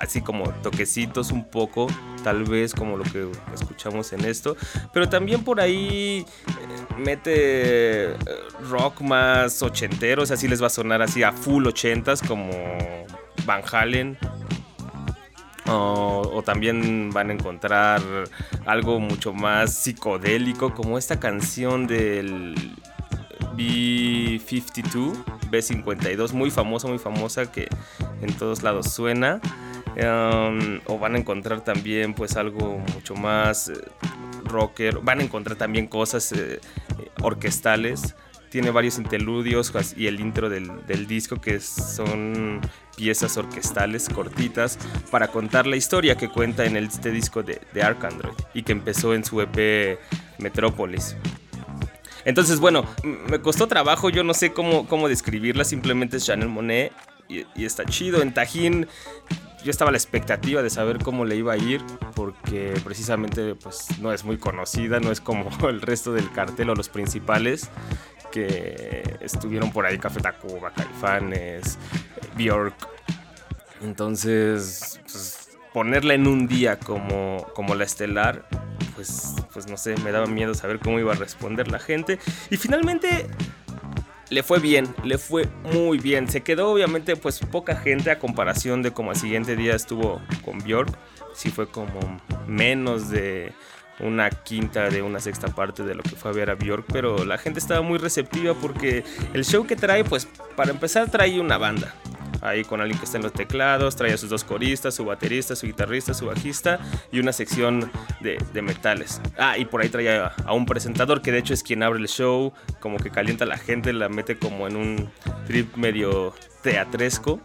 así 0.00 0.22
como 0.22 0.50
toquecitos 0.62 1.30
un 1.30 1.44
poco, 1.44 1.86
tal 2.24 2.44
vez 2.44 2.74
como 2.74 2.96
lo 2.96 3.04
que 3.04 3.30
escuchamos 3.54 4.12
en 4.12 4.24
esto, 4.24 4.56
pero 4.92 5.08
también 5.08 5.44
por 5.44 5.60
ahí 5.60 6.24
eh, 6.48 6.94
mete 6.96 8.04
eh, 8.12 8.16
rock 8.68 9.02
más 9.02 9.62
ochenteros, 9.62 10.30
así 10.30 10.48
les 10.48 10.62
va 10.62 10.66
a 10.66 10.70
sonar 10.70 11.02
así 11.02 11.22
a 11.22 11.32
full 11.32 11.66
ochentas 11.66 12.22
como 12.22 12.50
Van 13.46 13.62
Halen. 13.70 14.18
O, 15.72 16.42
también 16.44 17.10
van 17.12 17.30
a 17.30 17.32
encontrar 17.32 18.02
algo 18.66 18.98
mucho 18.98 19.32
más 19.32 19.72
psicodélico 19.72 20.74
como 20.74 20.98
esta 20.98 21.20
canción 21.20 21.86
del 21.86 22.56
B52, 23.56 25.14
B52, 25.48 26.32
muy 26.32 26.50
famosa, 26.50 26.88
muy 26.88 26.98
famosa 26.98 27.52
que 27.52 27.68
en 28.20 28.32
todos 28.32 28.64
lados 28.64 28.92
suena. 28.92 29.40
Em, 29.96 30.80
o 30.86 30.98
van 30.98 31.14
a 31.14 31.18
encontrar 31.18 31.62
también 31.62 32.14
pues 32.14 32.36
algo 32.36 32.78
mucho 32.94 33.14
más 33.14 33.68
eh, 33.68 33.74
rocker. 34.44 34.98
Van 35.00 35.20
a 35.20 35.22
encontrar 35.22 35.56
también 35.56 35.86
cosas 35.86 36.32
eh, 36.32 36.60
orquestales. 37.22 38.14
Tiene 38.50 38.70
varios 38.70 38.98
interludios 38.98 39.72
y 39.96 40.08
el 40.08 40.18
intro 40.18 40.50
del, 40.50 41.06
disco 41.06 41.40
que 41.40 41.60
son 41.60 42.60
piezas 42.96 43.36
orquestales 43.36 44.08
cortitas 44.08 44.76
para 45.12 45.28
contar 45.28 45.68
la 45.68 45.76
historia 45.76 46.16
que 46.16 46.28
cuenta 46.28 46.64
en 46.64 46.76
este 46.76 47.12
disco 47.12 47.44
de, 47.44 47.60
de 47.72 47.82
Ark 47.82 48.04
Android 48.04 48.34
y 48.52 48.64
que 48.64 48.72
empezó 48.72 49.14
en 49.14 49.24
su 49.24 49.40
EP 49.40 50.00
Metrópolis. 50.38 51.16
Entonces, 52.24 52.60
bueno, 52.60 52.84
me 53.04 53.40
costó 53.40 53.66
trabajo, 53.66 54.10
yo 54.10 54.24
no 54.24 54.34
sé 54.34 54.52
cómo, 54.52 54.86
cómo 54.86 55.08
describirla, 55.08 55.64
simplemente 55.64 56.18
es 56.18 56.26
Chanel 56.26 56.48
Monet 56.48 56.92
y, 57.28 57.64
está 57.64 57.84
chido. 57.84 58.22
En 58.22 58.34
Tajín 58.34 58.86
yo 59.62 59.70
estaba 59.70 59.90
a 59.90 59.92
la 59.92 59.98
expectativa 59.98 60.62
de 60.62 60.70
saber 60.70 60.98
cómo 60.98 61.24
le 61.24 61.36
iba 61.36 61.52
a 61.52 61.56
ir, 61.56 61.82
porque 62.14 62.74
precisamente 62.84 63.54
pues, 63.54 63.86
no 64.00 64.12
es 64.12 64.24
muy 64.24 64.38
conocida, 64.38 65.00
no 65.00 65.10
es 65.10 65.20
como 65.20 65.50
el 65.68 65.80
resto 65.80 66.12
del 66.12 66.30
cartel 66.32 66.70
o 66.70 66.74
los 66.74 66.88
principales 66.88 67.70
que 68.30 69.18
estuvieron 69.20 69.72
por 69.72 69.86
ahí, 69.86 69.98
Café 69.98 70.20
Tacuba, 70.20 70.70
Caifanes, 70.70 71.78
Bjork. 72.36 72.74
Entonces, 73.82 75.00
pues, 75.02 75.50
ponerla 75.72 76.14
en 76.14 76.26
un 76.26 76.46
día 76.46 76.78
como, 76.78 77.46
como 77.54 77.74
la 77.74 77.84
estelar, 77.84 78.46
pues, 78.94 79.34
pues 79.52 79.68
no 79.68 79.76
sé, 79.76 79.96
me 80.04 80.12
daba 80.12 80.26
miedo 80.26 80.54
saber 80.54 80.78
cómo 80.78 80.98
iba 80.98 81.12
a 81.12 81.16
responder 81.16 81.68
la 81.68 81.78
gente. 81.78 82.18
Y 82.50 82.56
finalmente 82.56 83.26
le 84.30 84.42
fue 84.42 84.60
bien, 84.60 84.94
le 85.04 85.18
fue 85.18 85.48
muy 85.72 85.98
bien. 85.98 86.28
Se 86.28 86.42
quedó 86.42 86.70
obviamente 86.70 87.16
pues 87.16 87.40
poca 87.40 87.76
gente 87.76 88.10
a 88.10 88.18
comparación 88.18 88.82
de 88.82 88.92
como 88.92 89.10
al 89.10 89.16
siguiente 89.16 89.56
día 89.56 89.74
estuvo 89.74 90.20
con 90.44 90.58
Björk. 90.58 90.96
Sí 91.34 91.50
fue 91.50 91.68
como 91.68 92.20
menos 92.46 93.10
de 93.10 93.52
una 93.98 94.30
quinta 94.30 94.88
de 94.88 95.02
una 95.02 95.20
sexta 95.20 95.48
parte 95.48 95.82
de 95.82 95.94
lo 95.94 96.02
que 96.02 96.16
fue 96.16 96.30
a 96.30 96.34
ver 96.34 96.50
a 96.50 96.54
Björk, 96.54 96.86
pero 96.92 97.24
la 97.24 97.38
gente 97.38 97.60
estaba 97.60 97.82
muy 97.82 97.98
receptiva 97.98 98.54
porque 98.54 99.04
el 99.34 99.44
show 99.44 99.66
que 99.66 99.76
trae, 99.76 100.04
pues 100.04 100.26
para 100.56 100.70
empezar 100.70 101.10
trae 101.10 101.38
una 101.38 101.58
banda 101.58 101.94
ahí 102.40 102.64
con 102.64 102.80
alguien 102.80 102.98
que 102.98 103.04
está 103.04 103.18
en 103.18 103.22
los 103.22 103.32
teclados, 103.32 103.96
trae 103.96 104.12
a 104.12 104.16
sus 104.16 104.30
dos 104.30 104.44
coristas, 104.44 104.94
su 104.94 105.04
baterista, 105.04 105.56
su 105.56 105.66
guitarrista, 105.66 106.14
su 106.14 106.26
bajista 106.26 106.80
y 107.12 107.18
una 107.18 107.32
sección 107.32 107.90
de, 108.20 108.38
metales. 108.62 109.20
Ah, 109.38 109.56
y 109.56 109.64
por 109.64 109.80
ahí 109.80 109.88
trae 109.88 110.18
a, 110.18 110.52
un 110.52 110.66
presentador 110.66 111.22
que 111.22 111.32
de 111.32 111.38
hecho 111.38 111.54
es 111.54 111.62
quien 111.62 111.82
abre 111.82 112.00
el 112.00 112.08
show, 112.08 112.52
como 112.78 112.98
que 112.98 113.10
calienta 113.10 113.44
a 113.44 113.48
la 113.48 113.56
gente, 113.56 113.92
la 113.92 114.08
mete 114.08 114.38
como 114.38 114.66
en 114.66 114.76
un 114.76 115.10
trip 115.46 115.76
medio 115.76 116.34
teatresco 116.62 117.40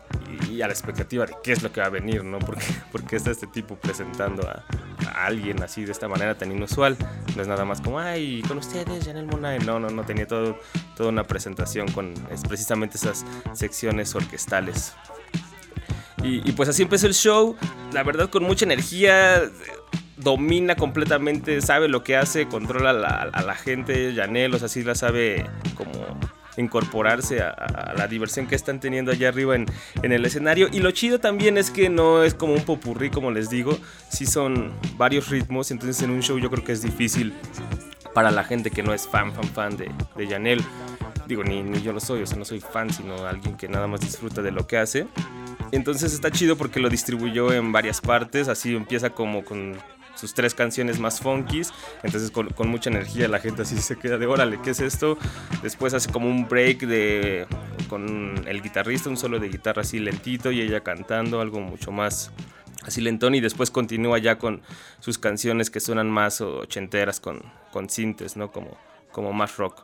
y, 0.50 0.62
a 0.62 0.68
la 0.68 0.74
expectativa 0.74 1.26
de 1.26 1.36
qué 1.44 1.52
es 1.52 1.64
lo 1.64 1.72
que 1.72 1.82
va 1.82 1.88
a 1.88 1.90
venir, 1.90 2.24
¿no? 2.24 2.40
Porque, 2.40 2.66
porque 2.92 3.16
está 3.16 3.32
este 3.32 3.48
tipo 3.48 3.76
presentando 3.76 4.48
a, 4.48 4.64
alguien 5.26 5.62
así 5.64 5.86
de 5.86 5.92
esta 5.92 6.08
manera 6.08 6.38
tan 6.38 6.52
inusual. 6.52 6.98
No 7.36 7.42
es 7.42 7.48
nada 7.48 7.66
más 7.66 7.82
como, 7.82 8.00
ay, 8.00 8.42
con 8.48 8.58
ustedes, 8.58 9.06
Janel 9.06 9.26
Monae. 9.26 9.60
No, 9.60 9.80
no, 9.80 9.90
no, 9.90 10.04
tenía 10.04 10.28
todo, 10.28 10.60
toda 10.96 11.10
una 11.10 11.24
presentación 11.24 11.88
con 11.92 12.14
es 12.32 12.42
precisamente 12.42 12.98
esas 12.98 13.26
secciones 13.54 14.14
orquestales. 14.16 14.94
Y, 16.24 16.52
pues 16.54 16.68
así 16.70 16.82
empezó 16.82 17.06
el 17.06 17.14
show, 17.14 17.56
la 17.94 18.02
verdad 18.02 18.32
con 18.32 18.44
mucha 18.44 18.66
energía, 18.66 19.44
domina 20.18 20.76
completamente, 20.76 21.62
sabe 21.62 21.88
lo 21.88 22.04
que 22.04 22.18
hace, 22.18 22.48
controla 22.48 22.90
a 22.90 23.44
la, 23.44 23.56
gente, 23.56 24.12
Janel, 24.16 24.56
o 24.56 24.58
sea, 24.58 24.68
sí 24.68 24.84
la 24.84 24.96
sabe 24.96 25.46
como 25.76 25.92
incorporarse 26.58 27.42
a, 27.42 27.94
la 27.98 28.08
diversión 28.08 28.48
que 28.48 28.56
están 28.56 28.80
teniendo 28.80 29.12
allá 29.12 29.30
arriba 29.30 29.56
en, 29.56 29.68
el 30.02 30.26
escenario. 30.26 30.68
Y 30.72 30.80
lo 30.80 30.92
chido 30.92 31.20
también 31.20 31.58
es 31.58 31.72
que 31.72 31.90
no 31.90 32.24
es 32.24 32.34
como 32.34 32.54
un 32.54 32.64
popurrí, 32.64 33.10
como 33.10 33.32
les 33.32 33.50
digo, 33.50 33.78
sí 34.10 34.26
son 34.26 34.74
varios 34.98 35.30
ritmos, 35.30 35.72
entonces 35.72 36.02
en 36.04 36.12
un 36.12 36.22
show 36.22 36.38
yo 36.38 36.50
creo 36.50 36.64
que 36.64 36.72
es 36.72 36.82
difícil 36.82 37.34
para 38.14 38.32
la 38.32 38.44
gente 38.44 38.72
que 38.72 38.84
no 38.84 38.94
es 38.94 39.08
fan, 39.08 39.34
fan, 39.34 39.46
fan 39.46 39.78
de, 39.78 39.92
de 40.16 40.28
Janelle. 40.28 40.64
Digo, 41.28 41.44
ni, 41.44 41.64
ni 41.64 41.82
yo 41.82 41.92
lo 41.92 42.00
soy, 42.00 42.22
o 42.22 42.26
sea, 42.26 42.38
no 42.38 42.46
soy 42.46 42.60
fan, 42.60 42.92
sino 42.92 43.26
alguien 43.26 43.58
que 43.58 43.68
nada 43.68 43.88
más 43.88 44.02
disfruta 44.02 44.42
de 44.42 44.52
lo 44.52 44.68
que 44.68 44.78
hace. 44.78 45.08
Entonces 45.72 46.14
está 46.14 46.32
chido 46.32 46.56
porque 46.56 46.80
lo 46.80 46.90
distribuyó 46.90 47.52
en 47.52 47.72
varias 47.72 48.00
partes, 48.00 48.48
así 48.48 48.76
empieza 48.76 49.10
como 49.10 49.44
con 49.44 49.76
sus 50.16 50.34
tres 50.34 50.56
canciones 50.56 51.00
más 51.00 51.20
funkies. 51.20 51.72
Entonces 52.04 52.32
con, 52.32 52.50
mucha 52.70 52.90
energía 52.90 53.28
la 53.28 53.40
gente 53.40 53.62
así 53.62 53.78
se 53.78 53.98
queda 53.98 54.18
de 54.18 54.26
órale, 54.26 54.60
¿qué 54.62 54.72
es 54.72 54.80
esto? 54.80 55.18
Después 55.62 55.94
hace 55.94 56.12
como 56.12 56.28
un 56.28 56.48
break 56.48 56.80
de 56.82 57.46
con 57.90 58.44
el 58.48 58.62
guitarrista, 58.62 59.10
un 59.10 59.18
solo 59.18 59.40
de 59.40 59.50
guitarra 59.50 59.82
así 59.82 60.00
lentito 60.00 60.52
y 60.52 60.62
ella 60.62 60.82
cantando 60.82 61.42
algo 61.42 61.60
mucho 61.60 61.92
más 61.92 62.32
así 62.84 63.02
lentón 63.02 63.36
y 63.36 63.42
después 63.42 63.72
continúa 63.72 64.20
ya 64.20 64.38
con 64.38 64.62
sus 65.00 65.18
canciones 65.18 65.70
que 65.70 65.80
suenan 65.80 66.10
más 66.10 66.42
ochenteras 66.42 67.20
con, 67.20 67.42
con 67.72 67.90
sintes, 67.90 68.38
¿no? 68.38 68.52
Como, 68.52 68.78
como 69.12 69.34
más 69.34 69.58
rock. 69.58 69.84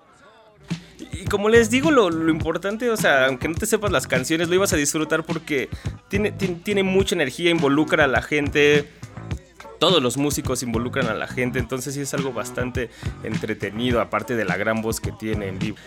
Y 1.00 1.26
como 1.26 1.50
les 1.50 1.70
digo, 1.70 1.90
lo, 1.90 2.30
importante, 2.30 2.90
o 2.90 2.98
sea, 2.98 3.26
aunque 3.26 3.48
no 3.48 3.56
te 3.56 3.66
sepas 3.66 3.92
las 3.92 4.06
canciones, 4.06 4.50
lo 4.50 4.56
ibas 4.56 4.72
a 4.74 4.78
disfrutar 4.78 5.24
porque 5.24 5.70
tiene, 6.10 6.32
tiene, 6.32 6.56
tiene 6.64 6.84
mucha 6.84 7.16
energía, 7.16 7.50
involucra 7.50 8.04
a 8.04 8.08
la 8.08 8.22
gente, 8.22 8.88
todos 9.82 10.04
los 10.04 10.16
músicos 10.16 10.62
involucran 10.62 11.08
a 11.08 11.16
la 11.16 11.26
gente, 11.26 11.58
entonces 11.58 11.96
sí 11.96 12.02
es 12.02 12.14
algo 12.14 12.32
bastante 12.32 12.92
entretenido, 13.24 14.00
aparte 14.00 14.36
de 14.36 14.46
la 14.46 14.56
gran 14.56 14.84
voz 14.84 15.00
que 15.00 15.12
tiene 15.12 15.48
en 15.48 15.58
vivo. 15.58 15.78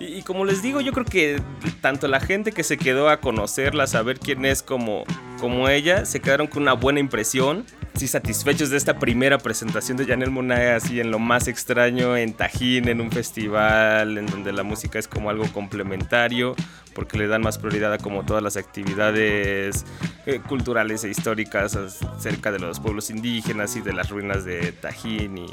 Y, 0.00 0.22
como 0.22 0.44
les 0.44 0.60
digo, 0.60 0.80
yo 0.80 0.90
creo 0.90 1.04
que 1.04 1.40
tanto 1.80 2.08
la 2.08 2.18
gente 2.18 2.50
que 2.50 2.64
se 2.64 2.76
quedó 2.76 3.08
a 3.08 3.20
conocerla, 3.20 3.84
a 3.84 3.86
saber 3.86 4.18
quién 4.18 4.44
es 4.44 4.64
como, 4.64 5.04
como 5.38 5.68
ella, 5.68 6.04
se 6.04 6.18
quedaron 6.18 6.48
con 6.48 6.62
una 6.62 6.72
buena 6.72 6.98
impresión. 6.98 7.64
Sí, 7.94 8.08
satisfechos 8.08 8.70
de 8.70 8.76
esta 8.76 8.98
primera 8.98 9.38
presentación 9.38 9.96
de 9.96 10.04
Janelle 10.04 10.32
Monáe, 10.32 10.72
así 10.72 10.98
en 10.98 11.12
lo 11.12 11.20
más 11.20 11.46
extraño, 11.46 12.16
en 12.16 12.32
Tajín, 12.32 12.88
en 12.88 13.00
un 13.00 13.12
festival, 13.12 14.18
en 14.18 14.26
donde 14.26 14.52
la 14.52 14.64
música 14.64 14.98
es 14.98 15.06
como 15.06 15.30
algo 15.30 15.46
complementario, 15.52 16.56
porque 16.94 17.18
le 17.18 17.26
dan 17.26 17.42
más 17.42 17.58
prioridad 17.58 17.92
a 17.92 17.98
como 17.98 18.24
todas 18.24 18.42
las 18.42 18.56
actividades 18.56 19.84
eh, 20.26 20.40
culturales 20.40 21.04
e 21.04 21.10
históricas 21.10 21.76
acerca 21.76 22.52
de 22.52 22.58
los 22.58 22.80
pueblos 22.80 23.10
indígenas 23.10 23.76
y 23.76 23.80
de 23.80 23.92
las 23.92 24.10
ruinas 24.10 24.44
de 24.44 24.72
Tajín 24.72 25.38
y, 25.38 25.46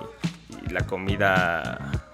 la 0.69 0.85
comida 0.85 2.10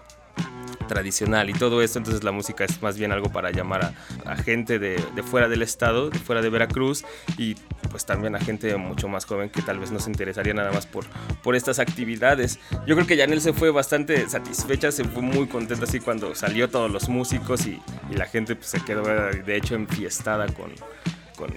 tradicional 0.88 1.50
y 1.50 1.54
todo 1.54 1.82
esto, 1.82 2.00
entonces 2.00 2.24
la 2.24 2.32
música 2.32 2.64
es 2.66 2.82
más 2.82 2.98
bien 2.98 3.12
algo 3.12 3.32
para 3.32 3.52
llamar 3.52 3.94
a, 4.26 4.36
gente 4.38 4.80
de, 4.80 4.98
fuera 5.24 5.48
del 5.48 5.62
estado, 5.62 6.10
de 6.10 6.20
fuera 6.20 6.42
de 6.42 6.50
Veracruz 6.50 7.06
y 7.38 7.56
pues 7.90 8.06
también 8.06 8.36
a 8.36 8.40
gente 8.40 8.76
mucho 8.78 9.08
más 9.08 9.26
joven 9.26 9.50
que 9.50 9.62
tal 9.62 9.80
vez 9.80 9.92
no 9.92 10.00
se 10.00 10.10
interesaría 10.10 10.54
nada 10.54 10.72
más 10.72 10.86
por, 10.86 11.06
por 11.44 11.56
estas 11.56 11.80
actividades. 11.80 12.60
Yo 12.86 12.96
creo 12.96 13.08
que 13.08 13.18
Janel 13.18 13.42
se 13.42 13.54
fue 13.54 13.72
bastante 13.72 14.28
satisfecha, 14.30 14.92
se 14.92 15.04
fue 15.04 15.22
muy 15.22 15.48
contenta 15.48 15.86
así 15.86 16.00
cuando 16.00 16.36
salió 16.36 16.70
todos 16.70 16.92
los 16.92 17.10
músicos 17.10 17.66
y, 17.66 17.80
la 18.12 18.26
gente 18.26 18.56
pues, 18.56 18.68
se 18.68 18.84
quedó 18.84 19.04
de 19.04 19.56
hecho 19.56 19.76
enfiestada 19.76 20.48
con, 20.48 20.72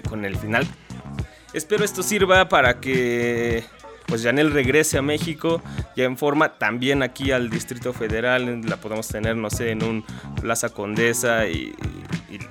con 0.09 0.25
el 0.25 0.37
final. 0.37 0.67
Espero 1.53 1.85
esto 1.85 2.03
sirva 2.03 2.49
para 2.49 2.81
que 2.81 3.65
pues 4.11 4.25
Janel 4.25 4.51
regrese 4.51 4.99
a 4.99 5.03
México 5.03 5.63
ya 5.97 6.05
en 6.05 6.19
forma, 6.19 6.59
también 6.59 7.03
aquí 7.03 7.31
al 7.31 7.49
Distrito 7.49 7.93
Federal, 7.93 8.61
la 8.63 8.77
podemos 8.77 9.07
tener, 9.07 9.37
no 9.37 9.49
sé, 9.49 9.71
en 9.71 9.85
un 9.85 10.05
Plaza 10.41 10.69
Condesa 10.69 11.47
y, 11.47 11.73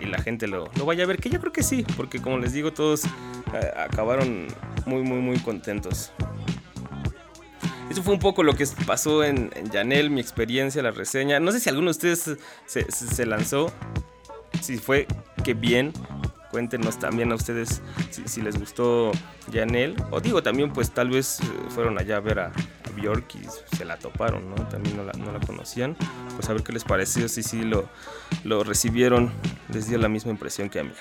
la 0.10 0.22
gente 0.22 0.48
lo, 0.48 0.70
lo, 0.76 0.86
vaya 0.86 1.04
a 1.04 1.08
ver, 1.08 1.18
que 1.18 1.30
yo 1.30 1.40
creo 1.40 1.54
que 1.54 1.62
sí, 1.62 1.86
porque 1.96 2.20
como 2.20 2.40
les 2.40 2.54
digo, 2.54 2.74
todos 2.74 3.06
eh, 3.06 3.10
acabaron 3.78 4.48
muy, 4.86 5.04
muy, 5.04 5.20
muy 5.20 5.38
contentos. 5.40 6.12
Eso 7.90 8.02
fue 8.04 8.14
un 8.14 8.20
poco 8.20 8.44
lo 8.44 8.56
que 8.56 8.66
pasó 8.86 9.24
en, 9.24 9.52
en 9.56 10.14
mi 10.14 10.22
experiencia, 10.22 10.82
la 10.82 10.92
reseña. 10.92 11.40
No 11.40 11.52
sé 11.52 11.60
si 11.60 11.70
alguno 11.70 11.88
de 11.88 11.92
ustedes 11.92 12.38
se, 12.66 12.92
se 12.92 13.26
lanzó, 13.26 13.72
si 14.62 14.78
fue 14.78 15.08
que 15.44 15.54
bien, 15.54 15.94
Cuéntenos 16.52 16.98
también 16.98 17.32
a 17.32 17.36
ustedes 17.36 17.82
si, 18.26 18.42
les 18.42 18.60
gustó 18.60 19.12
Janel. 19.54 19.96
O 20.10 20.20
digo, 20.20 20.42
también 20.42 20.74
pues 20.74 20.92
tal 20.92 21.10
vez 21.10 21.40
eh, 21.42 21.46
fueron 21.70 22.00
allá 22.00 22.18
a 22.18 22.20
ver 22.20 22.40
a, 22.40 22.52
Bjork 22.96 23.36
y 23.36 23.76
se 23.78 23.86
la 23.86 23.98
toparon, 23.98 24.50
¿no? 24.50 24.56
También 24.68 24.98
no 24.98 25.04
la, 25.04 25.40
conocían. 25.46 25.96
Pues 26.36 26.50
a 26.50 26.54
ver 26.54 26.64
qué 26.64 26.74
les 26.74 26.84
pareció, 26.84 27.30
si 27.30 27.44
sí 27.44 27.62
lo, 27.62 27.88
lo 28.44 28.64
recibieron, 28.64 29.32
les 29.72 29.88
dio 29.88 29.98
la 30.00 30.10
misma 30.10 30.32
impresión 30.32 30.70
que 30.70 30.80
a 30.80 30.84
mí. 30.84 30.92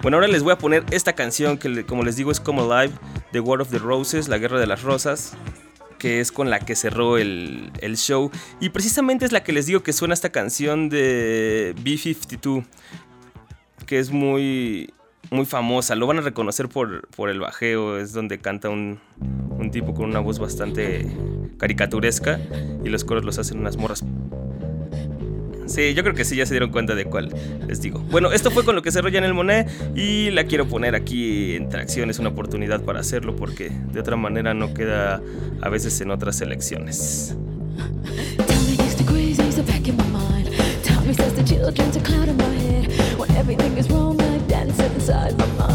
Bueno, 0.00 0.16
ahora 0.16 0.26
les 0.26 0.42
voy 0.42 0.52
a 0.52 0.58
poner 0.58 0.84
esta 0.90 1.12
canción 1.12 1.58
que 1.58 1.84
como 1.84 2.02
les 2.02 2.16
digo 2.16 2.32
es 2.32 2.40
como 2.40 2.62
live, 2.62 2.94
The 3.32 3.40
War 3.40 3.60
of 3.60 3.70
the 3.70 3.78
Roses, 3.78 4.28
La 4.28 4.38
Guerra 4.38 4.58
de 4.58 4.66
las 4.66 4.82
Rosas 4.82 5.36
que 6.04 6.20
es 6.20 6.32
con 6.32 6.50
la 6.50 6.60
que 6.60 6.76
cerró 6.76 7.16
el, 7.16 7.72
el, 7.80 7.96
show. 7.96 8.30
Y 8.60 8.68
precisamente 8.68 9.24
es 9.24 9.32
la 9.32 9.42
que 9.42 9.52
les 9.52 9.64
digo 9.64 9.82
que 9.82 9.94
suena 9.94 10.12
esta 10.12 10.28
canción 10.28 10.90
de 10.90 11.74
B-52 11.82 12.66
que 13.86 13.98
es 13.98 14.10
muy, 14.10 14.92
muy 15.30 15.46
famosa. 15.46 15.94
Lo 15.94 16.06
van 16.06 16.18
a 16.18 16.20
reconocer 16.22 16.68
por, 16.68 17.08
por 17.08 17.30
el 17.30 17.40
bajeo. 17.40 17.98
Es 17.98 18.12
donde 18.12 18.38
canta 18.38 18.68
un, 18.68 18.98
un 19.58 19.70
tipo 19.70 19.94
con 19.94 20.06
una 20.10 20.20
voz 20.20 20.38
bastante 20.38 21.06
caricaturesca 21.58 22.40
y 22.84 22.88
los 22.88 23.04
coros 23.04 23.24
los 23.24 23.38
hacen 23.38 23.58
unas 23.58 23.76
morras 23.76 24.04
Sí, 25.66 25.94
yo 25.94 26.02
creo 26.02 26.14
que 26.14 26.24
sí, 26.24 26.36
ya 26.36 26.44
se 26.44 26.52
dieron 26.52 26.70
cuenta 26.70 26.94
de 26.94 27.06
cuál 27.06 27.32
les 27.66 27.80
digo. 27.80 28.00
Bueno, 28.10 28.32
esto 28.32 28.50
fue 28.50 28.64
con 28.64 28.74
lo 28.74 28.82
que 28.82 28.90
ya 28.90 29.00
en 29.00 29.24
el 29.24 29.34
Monet 29.34 29.68
y 29.96 30.30
la 30.30 30.44
quiero 30.44 30.68
poner 30.68 30.94
aquí 30.94 31.56
en 31.56 31.68
tracción. 31.68 32.10
Es 32.10 32.18
una 32.18 32.28
oportunidad 32.30 32.82
para 32.82 33.00
hacerlo 33.00 33.34
porque 33.34 33.70
de 33.92 34.00
otra 34.00 34.16
manera 34.16 34.52
no 34.52 34.74
queda 34.74 35.22
a 35.62 35.68
veces 35.68 36.00
en 36.00 36.10
otras 36.10 36.40
elecciones. 36.42 37.34
Everything 43.36 43.76
is 43.76 43.90
wrong. 43.90 44.20
I 44.20 44.38
dance 44.46 44.78
inside 44.80 45.36
my 45.38 45.46
mind. 45.58 45.73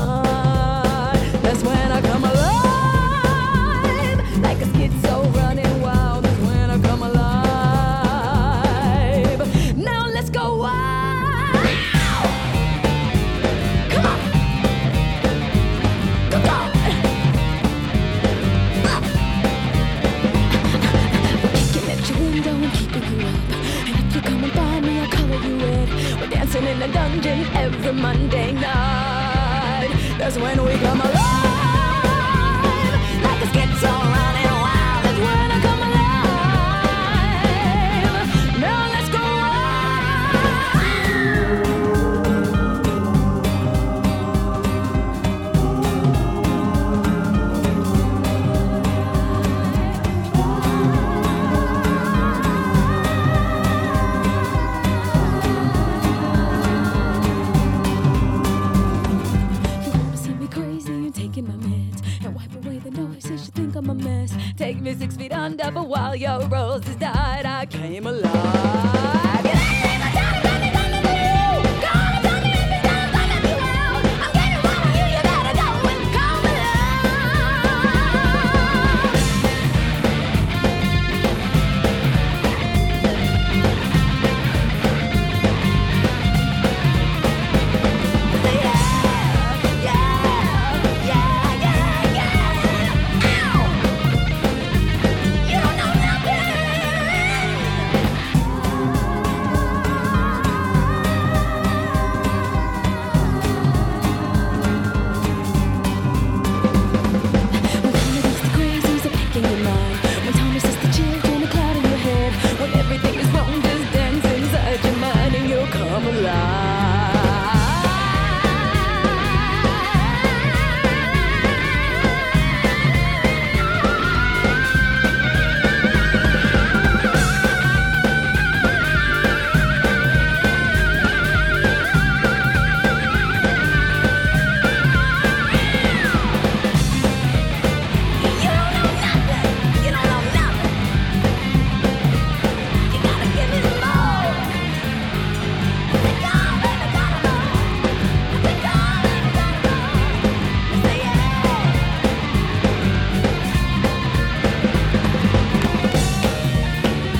In 26.81 26.89
a 26.89 26.93
dungeon 26.93 27.39
every 27.55 27.91
Monday 27.91 28.53
night. 28.53 29.89
That's 30.17 30.37
when 30.37 30.63
we 30.63 30.77
come 30.77 31.01
alive. 31.01 31.39
While 65.75 66.15
your 66.15 66.47
roses 66.47 66.95
died, 66.95 67.45
I 67.45 67.65
came 67.65 68.07
alive. 68.07 68.48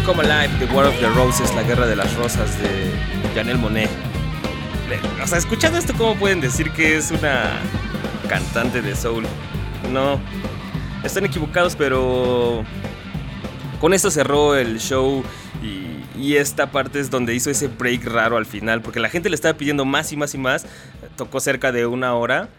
The 0.10 0.66
War 0.74 0.86
of 0.86 1.00
the 1.00 1.08
Roses, 1.10 1.54
La 1.54 1.62
Guerra 1.62 1.86
de 1.86 1.96
las 1.96 2.16
Rosas 2.16 2.60
de 2.60 2.92
Janelle 3.36 3.60
Monet. 3.60 3.92
O 5.22 5.28
sea, 5.28 5.38
escuchando 5.38 5.78
esto, 5.78 5.94
¿cómo 5.96 6.16
pueden 6.16 6.42
decir 6.42 6.72
que 6.72 6.98
es 6.98 7.12
una 7.12 7.60
cantante 8.28 8.82
de 8.82 8.96
soul? 8.96 9.24
No, 9.94 10.20
están 11.04 11.26
equivocados, 11.26 11.76
pero 11.76 12.66
con 13.80 13.94
esto 13.94 14.10
cerró 14.10 14.56
el 14.56 14.80
show 14.80 15.24
y, 15.62 16.20
y, 16.20 16.38
esta 16.38 16.72
parte 16.72 17.00
es 17.00 17.12
donde 17.12 17.36
hizo 17.36 17.52
ese 17.52 17.68
break 17.68 18.04
raro 18.06 18.38
al 18.38 18.48
final, 18.48 18.82
porque 18.82 19.00
la 19.00 19.10
gente 19.10 19.30
le 19.30 19.36
estaba 19.36 19.60
pidiendo 19.60 19.86
más 19.86 20.12
y 20.12 20.18
más 20.18 20.34
y 20.34 20.40
más. 20.40 20.66
Tocó 21.18 21.40
cerca 21.40 21.72
de 21.72 21.86
una 21.86 22.16
hora 22.16 22.50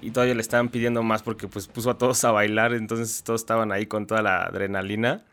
y 0.00 0.12
todavía 0.12 0.36
le 0.36 0.42
estaban 0.42 0.68
pidiendo 0.68 1.02
más 1.02 1.24
porque 1.24 1.48
pues 1.48 1.66
puso 1.66 1.90
a 1.90 1.98
todos 1.98 2.22
a 2.22 2.30
bailar, 2.30 2.72
entonces 2.72 3.24
todos 3.24 3.40
estaban 3.40 3.72
ahí 3.72 3.86
con 3.86 4.06
toda 4.06 4.22
la 4.22 4.44
adrenalina 4.44 5.24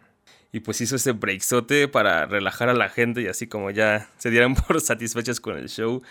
y 0.52 0.60
pues 0.60 0.82
hizo 0.82 0.96
ese 0.96 1.14
breakzote 1.14 1.88
para 1.88 2.26
relajar 2.26 2.70
a 2.70 2.74
la 2.74 2.90
gente 2.90 3.22
y 3.22 3.28
así 3.28 3.48
como 3.48 3.72
ya 3.72 4.10
se 4.18 4.30
dieran 4.30 4.56
por 4.68 4.82
satisfechas 4.82 5.40
con 5.40 5.58
el 5.58 5.70
show. 5.70 6.02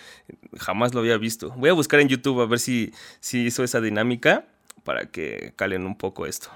Jamás 0.59 0.95
lo 0.95 1.01
había 1.01 1.19
visto. 1.19 1.51
Voy 1.57 1.71
a 1.71 1.75
buscar 1.75 2.01
en 2.01 2.09
YouTube 2.09 2.41
a 2.41 2.47
ver 2.47 2.59
si, 2.59 2.93
si 3.21 3.45
hizo 3.45 3.65
esa 3.65 3.81
dinámica 3.81 4.47
para 4.85 5.07
que 5.07 5.53
calen 5.57 5.85
un 5.85 5.97
poco 5.97 6.27
esto. 6.27 6.49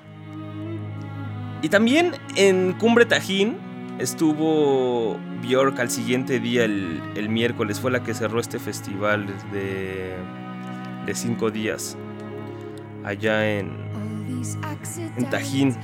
Y 1.63 1.69
también 1.69 2.13
en 2.37 2.73
Cumbre 2.75 3.07
Tajín 3.07 3.59
estuvo 3.99 5.19
Bjork 5.43 5.79
al 5.79 5.91
siguiente 5.91 6.41
día, 6.41 6.65
el, 6.65 7.03
el 7.17 7.29
miércoles, 7.29 7.81
fue 7.81 7.91
la 7.91 8.03
que 8.03 8.15
cerró 8.15 8.41
este 8.41 8.59
festival 8.59 9.27
de, 9.53 10.15
de 11.07 11.15
cinco 11.15 11.51
días 11.51 11.97
allá 13.05 13.59
en, 13.59 13.71
en 15.17 15.31
Tajín. 15.31 15.77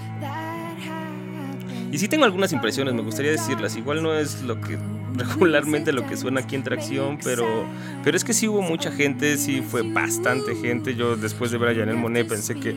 Y 1.92 1.98
sí 1.98 2.08
tengo 2.08 2.24
algunas 2.24 2.52
impresiones, 2.52 2.94
me 2.94 3.02
gustaría 3.02 3.32
decirlas. 3.32 3.76
Igual 3.76 4.02
no 4.02 4.14
es 4.14 4.42
lo 4.42 4.60
que 4.60 4.78
regularmente 5.14 5.92
lo 5.92 6.06
que 6.06 6.16
suena 6.16 6.40
aquí 6.40 6.54
en 6.54 6.62
Tracción, 6.62 7.18
pero, 7.22 7.66
pero 8.04 8.16
es 8.16 8.24
que 8.24 8.32
sí 8.32 8.48
hubo 8.48 8.62
mucha 8.62 8.92
gente, 8.92 9.36
sí 9.36 9.60
fue 9.60 9.82
bastante 9.82 10.54
gente. 10.54 10.94
Yo 10.94 11.16
después 11.16 11.50
de 11.50 11.58
ver 11.58 11.70
a 11.70 11.74
Janel 11.74 11.96
Monet 11.96 12.28
pensé 12.28 12.54
que 12.54 12.76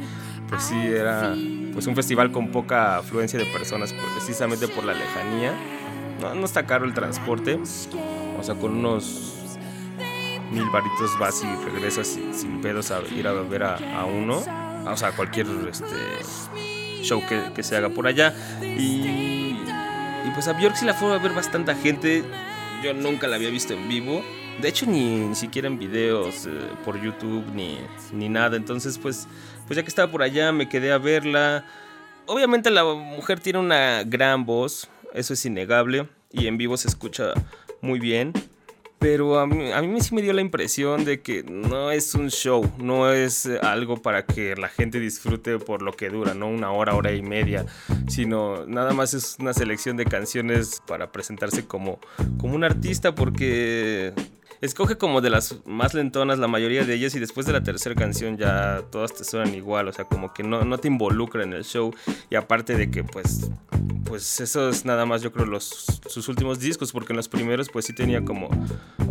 pues 0.49 0.63
sí 0.63 0.75
era 0.75 1.35
pues 1.73 1.87
un 1.87 1.95
festival 1.95 2.31
con 2.31 2.49
poca 2.49 2.97
afluencia 2.97 3.39
de 3.39 3.45
personas, 3.45 3.93
precisamente 4.15 4.67
por 4.67 4.83
la 4.83 4.93
lejanía. 4.93 5.53
No, 6.21 6.35
no 6.35 6.45
está 6.45 6.65
caro 6.65 6.85
el 6.85 6.93
transporte, 6.93 7.59
o 8.39 8.43
sea, 8.43 8.55
con 8.55 8.77
unos 8.77 9.33
mil 10.51 10.69
varitos 10.69 11.17
vas 11.19 11.43
y 11.43 11.65
regresas 11.65 12.07
sin, 12.07 12.61
pedos 12.61 12.91
a 12.91 13.01
ir 13.15 13.27
a 13.27 13.33
ver 13.33 13.63
a, 13.63 13.75
a 13.99 14.05
uno, 14.05 14.43
o 14.85 14.97
sea, 14.97 15.11
cualquier 15.11 15.47
este, 15.67 15.85
show 17.03 17.21
que, 17.27 17.63
se 17.63 17.75
haga 17.75 17.89
por 17.89 18.07
allá. 18.07 18.33
Y, 18.61 19.55
pues 20.33 20.47
a 20.47 20.53
Björk 20.53 20.75
sí 20.75 20.85
la 20.85 20.93
fue 20.93 21.13
a 21.13 21.19
ver 21.19 21.33
bastante 21.33 21.75
gente. 21.75 22.23
Yo 22.83 22.93
nunca 22.93 23.27
la 23.27 23.35
había 23.35 23.49
visto 23.49 23.73
en 23.73 23.87
vivo. 23.87 24.23
De 24.61 24.69
hecho, 24.69 24.85
ni, 24.85 25.17
ni 25.17 25.35
siquiera 25.35 25.67
en 25.67 25.77
videos 25.77 26.45
eh, 26.45 26.49
por 26.83 27.01
YouTube 27.01 27.45
ni, 27.53 27.77
ni 28.11 28.29
nada. 28.29 28.57
Entonces, 28.57 28.97
pues, 28.97 29.27
pues 29.67 29.77
ya 29.77 29.83
que 29.83 29.89
estaba 29.89 30.11
por 30.11 30.23
allá, 30.23 30.51
me 30.51 30.69
quedé 30.69 30.91
a 30.91 30.97
verla. 30.97 31.65
Obviamente 32.25 32.69
la 32.69 32.83
mujer 32.83 33.39
tiene 33.39 33.59
una 33.59 34.03
gran 34.03 34.45
voz, 34.45 34.89
eso 35.13 35.33
es 35.33 35.45
innegable. 35.45 36.07
Y 36.31 36.47
en 36.47 36.57
vivo 36.57 36.77
se 36.77 36.87
escucha 36.87 37.33
muy 37.81 37.99
bien. 37.99 38.33
Pero 39.03 39.37
a 39.37 39.45
mí, 39.45 39.69
a 39.69 39.81
mí, 39.81 39.99
sí 39.99 40.15
me 40.15 40.21
dio 40.21 40.31
la 40.31 40.39
impresión 40.39 41.03
de 41.03 41.19
que 41.19 41.43
no 41.43 41.91
es 41.91 42.15
un 42.15 42.29
show, 42.29 42.71
no 42.77 43.11
es 43.11 43.45
algo 43.61 44.01
para 44.01 44.25
que 44.25 44.55
la 44.55 44.69
gente 44.69 44.97
disfrute 45.01 45.59
por 45.59 45.81
lo 45.81 45.91
que 45.91 46.09
dura, 46.09 46.33
no 46.33 46.47
una 46.47 46.71
hora, 46.71 46.95
hora 46.95 47.11
y 47.11 47.21
media, 47.21 47.65
sino 48.07 48.65
nada 48.65 48.93
más 48.93 49.13
es 49.13 49.35
una 49.41 49.53
selección 49.53 49.97
de 49.97 50.05
canciones 50.05 50.81
para 50.87 51.11
presentarse 51.11 51.65
como, 51.67 51.99
como 52.37 52.55
un 52.55 52.63
artista 52.63 53.13
porque 53.13 54.13
escoge 54.65 54.97
como 54.97 55.19
de 55.19 55.29
las 55.29 55.57
más 55.65 55.93
lentonas 55.93 56.39
la 56.39 56.47
mayoría 56.47 56.85
de 56.85 56.93
ellas 56.93 57.13
y 57.15 57.19
después 57.19 57.45
de 57.45 57.51
la 57.51 57.63
tercera 57.63 57.95
canción 57.95 58.37
ya 58.37 58.81
todas 58.91 59.13
te 59.13 59.25
suenan 59.25 59.53
igual, 59.53 59.89
o 59.89 59.93
sea, 59.93 60.05
como 60.05 60.33
que 60.33 60.41
no, 60.41 60.63
no 60.63 60.77
te 60.77 60.87
involucra 60.87 61.43
en 61.43 61.51
el 61.51 61.65
show 61.65 61.93
y 62.29 62.35
aparte 62.35 62.77
de 62.77 62.89
que 62.89 63.03
pues 63.03 63.49
pues 64.05 64.39
eso 64.39 64.69
es 64.69 64.85
nada 64.85 65.05
más 65.05 65.21
yo 65.21 65.33
creo 65.33 65.45
los 65.45 65.99
sus 66.07 66.29
últimos 66.29 66.59
discos 66.59 66.93
porque 66.93 67.11
en 67.11 67.17
los 67.17 67.27
primeros 67.27 67.67
pues 67.69 67.85
sí 67.85 67.93
tenía 67.93 68.23
como 68.23 68.49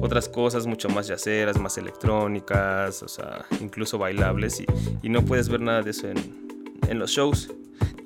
otras 0.01 0.27
cosas 0.29 0.67
mucho 0.67 0.89
más 0.89 1.07
yaceras, 1.07 1.59
más 1.59 1.77
electrónicas, 1.77 3.03
o 3.03 3.09
sea, 3.09 3.45
incluso 3.61 3.99
bailables 3.99 4.61
y, 4.61 4.67
y 5.03 5.11
no 5.11 5.23
puedes 5.23 5.51
ver 5.51 5.61
nada 5.61 5.83
de 5.83 5.91
eso 5.91 6.09
en, 6.09 6.17
en 6.89 6.99
los 6.99 7.11
shows. 7.11 7.51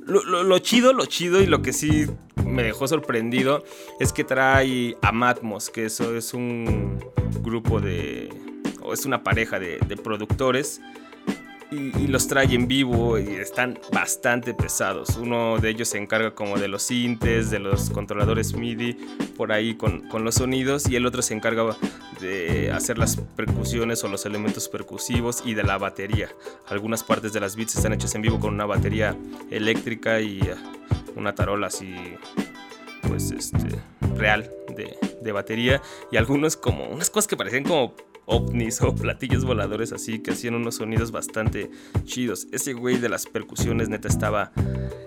Lo, 0.06 0.58
chido, 0.60 0.92
lo 0.92 1.06
chido 1.06 1.42
y 1.42 1.46
lo 1.46 1.62
que 1.62 1.72
sí 1.72 2.06
me 2.44 2.62
dejó 2.62 2.86
sorprendido 2.86 3.64
es 3.98 4.12
que 4.12 4.22
trae 4.22 4.96
a 5.02 5.10
Matmos, 5.10 5.68
que 5.68 5.86
eso 5.86 6.16
es 6.16 6.32
un 6.32 7.00
grupo 7.42 7.80
de... 7.80 8.28
o 8.82 8.92
es 8.92 9.04
una 9.04 9.24
pareja 9.24 9.58
de, 9.58 9.78
de 9.78 9.96
productores 9.96 10.80
y, 11.76 12.06
los 12.06 12.26
trae 12.28 12.54
en 12.54 12.66
vivo 12.66 13.18
y 13.18 13.34
están 13.34 13.78
bastante 13.92 14.54
pesados. 14.54 15.16
Uno 15.16 15.58
de 15.58 15.70
ellos 15.70 15.88
se 15.88 15.98
encarga 15.98 16.34
como 16.34 16.58
de 16.58 16.68
los 16.68 16.82
sintes, 16.82 17.50
de 17.50 17.58
los 17.58 17.90
controladores 17.90 18.54
MIDI, 18.54 18.94
por 19.36 19.52
ahí 19.52 19.74
con, 19.74 20.08
con, 20.08 20.24
los 20.24 20.36
sonidos, 20.36 20.88
y 20.88 20.96
el 20.96 21.06
otro 21.06 21.22
se 21.22 21.34
encarga 21.34 21.76
de 22.20 22.70
hacer 22.72 22.98
las 22.98 23.16
percusiones 23.16 24.02
o 24.04 24.08
los 24.08 24.24
elementos 24.26 24.68
percusivos 24.68 25.42
y 25.44 25.54
de 25.54 25.62
la 25.62 25.78
batería. 25.78 26.28
Algunas 26.68 27.04
partes 27.04 27.32
de 27.32 27.40
las 27.40 27.56
beats 27.56 27.76
están 27.76 27.92
hechas 27.92 28.14
en 28.14 28.22
vivo 28.22 28.40
con 28.40 28.54
una 28.54 28.66
batería 28.66 29.16
eléctrica 29.50 30.20
y 30.20 30.40
una 31.14 31.34
tarola 31.34 31.68
así, 31.68 31.94
pues 33.08 33.30
este, 33.30 33.80
real 34.16 34.50
de, 34.76 34.96
de 35.22 35.32
batería, 35.32 35.82
y 36.10 36.16
algunos 36.16 36.56
como 36.56 36.88
unas 36.88 37.10
cosas 37.10 37.28
que 37.28 37.36
parecían 37.36 37.64
como 37.64 37.94
ovnis 38.26 38.82
o 38.82 38.94
platillos 38.94 39.44
voladores 39.44 39.92
así 39.92 40.18
que 40.18 40.32
hacían 40.32 40.54
unos 40.54 40.76
sonidos 40.76 41.12
bastante 41.12 41.70
chidos. 42.04 42.48
Ese 42.52 42.74
güey 42.74 42.98
de 42.98 43.08
las 43.08 43.26
percusiones 43.26 43.88
neta 43.88 44.08
estaba, 44.08 44.52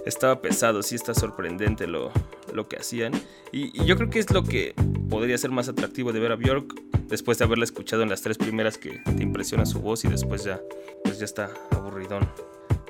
estaba 0.06 0.42
pesado, 0.42 0.82
sí 0.82 0.96
está 0.96 1.14
sorprendente 1.14 1.86
lo, 1.88 2.12
lo 2.54 2.68
que 2.68 2.78
hacían. 2.78 3.14
Y, 3.52 3.86
yo 3.86 3.96
creo 3.98 4.10
que 4.10 4.20
es 4.20 4.32
lo 4.32 4.44
que 4.44 4.74
podría 5.10 5.38
ser 5.38 5.52
más 5.52 5.70
atractivo 5.70 6.12
de 6.12 6.20
ver 6.20 6.32
a 6.32 6.36
Björk 6.36 6.74
después 7.08 7.38
de 7.38 7.46
haberla 7.46 7.64
escuchado 7.64 8.04
en 8.04 8.10
las 8.10 8.22
tres 8.22 8.38
primeras 8.38 8.78
que 8.78 9.02
te 9.16 9.24
impresiona 9.24 9.66
su 9.66 9.80
voz 9.80 10.06
y 10.06 10.08
después 10.08 10.44
ya, 10.44 10.62
pues 11.04 11.20
ya 11.20 11.26
está 11.26 11.52
aburridón. 11.72 12.28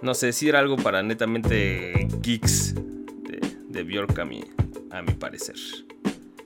No 0.01 0.13
sé, 0.13 0.31
si 0.31 0.47
era 0.47 0.59
algo 0.59 0.77
para 0.77 1.03
netamente 1.03 2.07
geeks 2.21 2.75
de, 3.69 3.83
Björk 3.83 4.17
a 4.19 4.25
mi, 4.25 4.43
a 4.91 5.01
mi 5.01 5.13
parecer. 5.13 5.55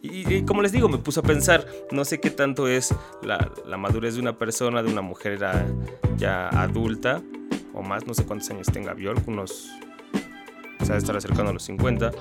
Y, 0.04 0.32
y, 0.32 0.44
como 0.44 0.62
les 0.62 0.74
digo, 0.74 0.90
me 0.90 0.98
puso 0.98 1.22
a 1.22 1.24
pensar, 1.24 1.66
no 1.92 2.04
sé 2.04 2.20
qué 2.20 2.30
tanto 2.30 2.68
es 2.68 2.94
la, 3.22 3.50
la 3.66 3.78
madurez 3.78 4.16
de 4.16 4.20
una 4.20 4.38
persona, 4.38 4.84
de 4.84 4.92
una 4.92 5.02
mujer 5.02 5.40
ya 6.18 6.50
adulta, 6.50 7.22
o 7.74 7.82
más, 7.82 8.06
no 8.06 8.14
sé 8.14 8.26
cuántos 8.26 8.50
años 8.52 8.68
tenga 8.68 8.94
Bjork, 8.94 9.26
unos, 9.28 9.70
o 10.82 10.86
sea, 10.86 10.98
estar 10.98 11.16
acercando 11.16 11.52
a 11.52 11.54
los 11.54 11.64
50. 11.64 12.12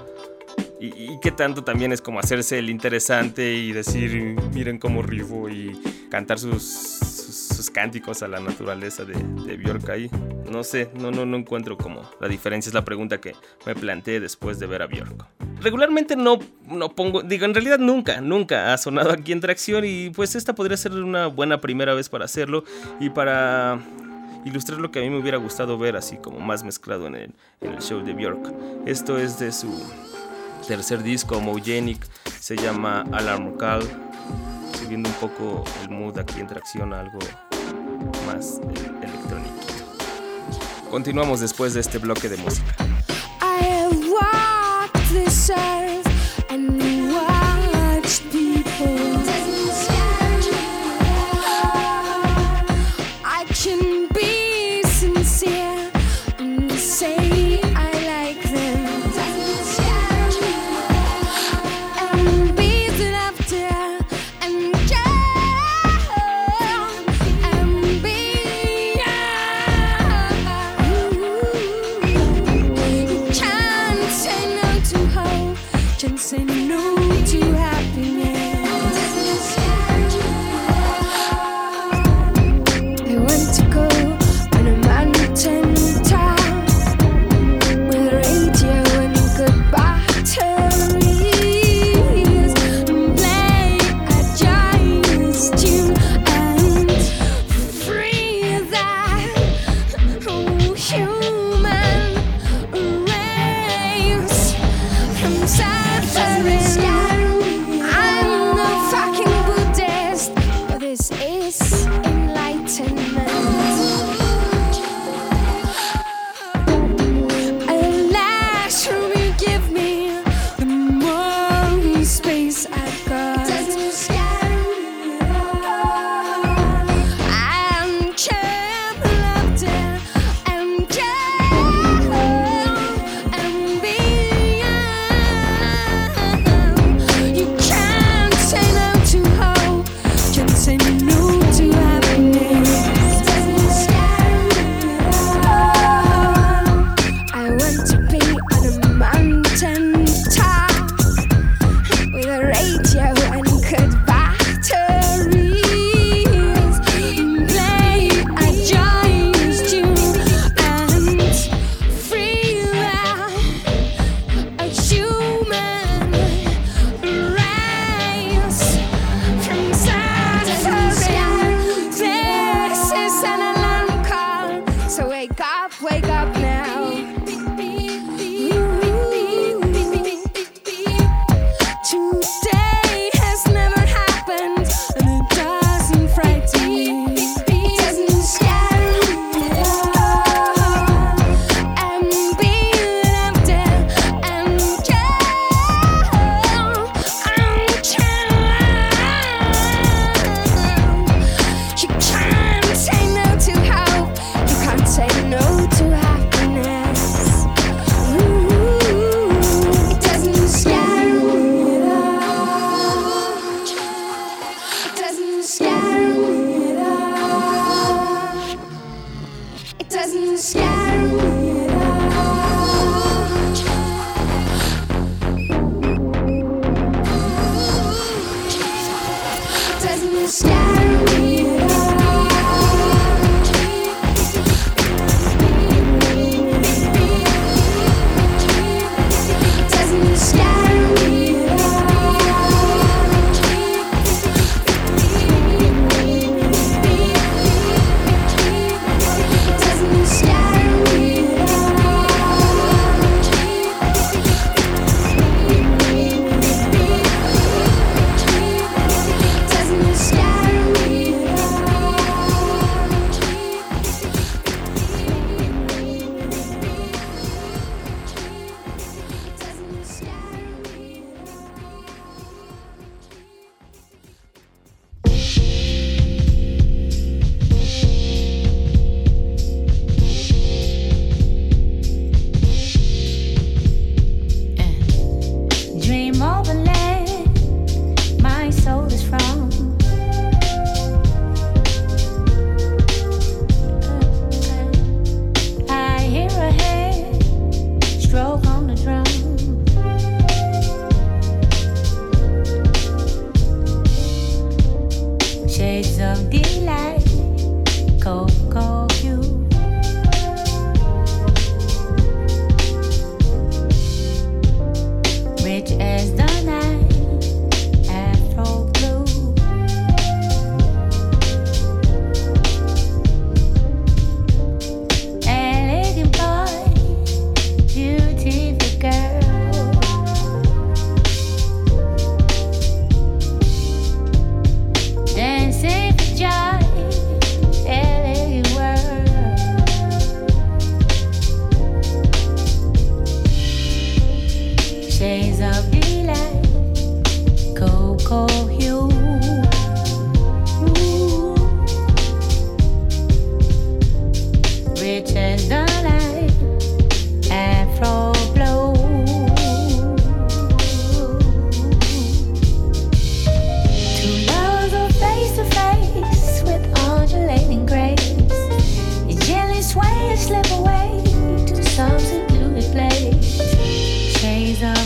Y, 0.81 0.87
y, 0.87 1.19
qué 1.21 1.33
tanto 1.33 1.65
también 1.65 1.93
es 1.93 2.01
como 2.01 2.21
hacerse 2.21 2.59
el 2.59 2.71
interesante 2.71 3.53
y 3.53 3.73
decir, 3.73 4.37
miren 4.55 4.79
cómo 4.79 5.03
rifo 5.03 5.49
y 5.49 5.77
cantar 6.09 6.39
sus, 6.39 7.22
cánticos 7.71 8.23
a 8.23 8.29
la 8.29 8.41
naturaleza 8.41 9.05
de, 9.05 9.15
de 9.15 9.57
Bjork 9.57 9.89
ahí. 9.91 10.11
No 10.51 10.65
sé, 10.65 10.91
no, 10.95 11.11
no, 11.11 11.25
no 11.25 11.37
encuentro 11.37 11.77
como 11.77 12.03
la 12.21 12.29
diferencia, 12.29 12.71
es 12.71 12.75
la 12.75 12.85
pregunta 12.85 13.21
que 13.21 13.35
me 13.67 13.75
planteé 13.75 14.21
después 14.21 14.59
de 14.59 14.67
ver 14.67 14.83
a 14.83 14.87
Bjork 14.87 15.27
regularmente 15.63 16.17
no, 16.17 16.39
no 16.69 16.95
pongo, 16.95 17.23
digo, 17.23 17.45
en 17.45 17.55
realidad 17.55 17.79
nunca, 17.79 18.21
nunca 18.21 18.73
ha 18.73 18.79
sonado 18.79 19.13
aquí 19.13 19.33
en 19.33 19.41
Tracción 19.41 19.85
y 19.85 20.11
pues 20.11 20.35
esta 20.35 20.55
podría 20.55 20.77
ser 20.77 20.93
una 20.93 21.29
buena 21.29 21.61
primera 21.61 21.95
vez 21.95 22.09
para 22.09 22.25
hacerlo 22.25 22.65
y 23.01 23.11
para 23.11 23.81
ilustrar 24.45 24.81
lo 24.81 24.91
que 24.91 24.99
a 24.99 25.03
mí 25.03 25.11
me 25.11 25.19
hubiera 25.19 25.39
gustado 25.39 25.79
ver 25.79 25.97
así 25.97 26.17
como 26.17 26.41
más 26.41 26.65
mezclado 26.65 27.07
en 27.07 27.15
el, 27.15 27.33
show 27.79 28.05
de 28.05 28.13
Björk. 28.13 28.53
Esto 28.87 29.19
es 29.19 29.39
de 29.39 29.53
su 29.53 29.73
tercer 30.67 31.03
disco, 31.03 31.37
Homogenic, 31.37 32.05
se 32.41 32.57
llama 32.57 33.05
Alarm 33.13 33.57
Call, 33.57 33.83
siguiendo 34.79 35.09
un 35.09 35.15
poco 35.17 35.65
el 35.83 35.91
mood 35.91 36.19
aquí 36.19 36.41
en 36.41 36.49
Tracción 36.49 36.93
algo 36.93 37.19
Continuamos 40.91 41.41
después 41.41 41.75
de 41.75 41.81
este 41.81 41.99
bloque 41.99 42.29
de 42.29 42.37
música. 42.37 42.77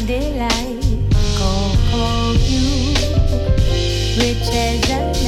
Delight, 0.07 0.81
call, 1.37 1.75
call 1.91 2.35
you, 2.35 2.95
rich 4.17 4.49
as 4.55 4.91
I. 4.93 5.26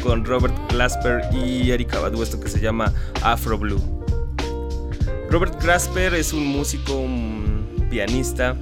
con 0.00 0.24
Robert 0.24 0.54
Glasper 0.70 1.20
y 1.34 1.72
Erika 1.72 1.98
Badu, 1.98 2.22
esto 2.22 2.38
que 2.38 2.48
se 2.48 2.60
llama 2.60 2.92
Afro 3.22 3.58
Blue. 3.58 3.82
Robert 5.28 5.60
Glasper 5.60 6.14
es 6.14 6.32
un 6.32 6.46
músico, 6.46 7.04
pianista 7.90 8.54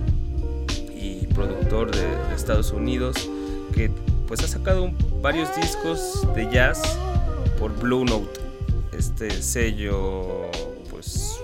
y 0.98 1.26
productor 1.26 1.94
de, 1.94 2.06
Estados 2.34 2.72
Unidos 2.72 3.28
que 3.74 3.90
pues 4.26 4.42
ha 4.42 4.48
sacado 4.48 4.90
varios 5.20 5.54
discos 5.54 6.26
de 6.34 6.50
jazz 6.50 6.80
por 7.58 7.78
Blue 7.78 8.06
Note, 8.06 8.40
este 8.96 9.30
sello 9.42 10.50
pues 10.88 11.38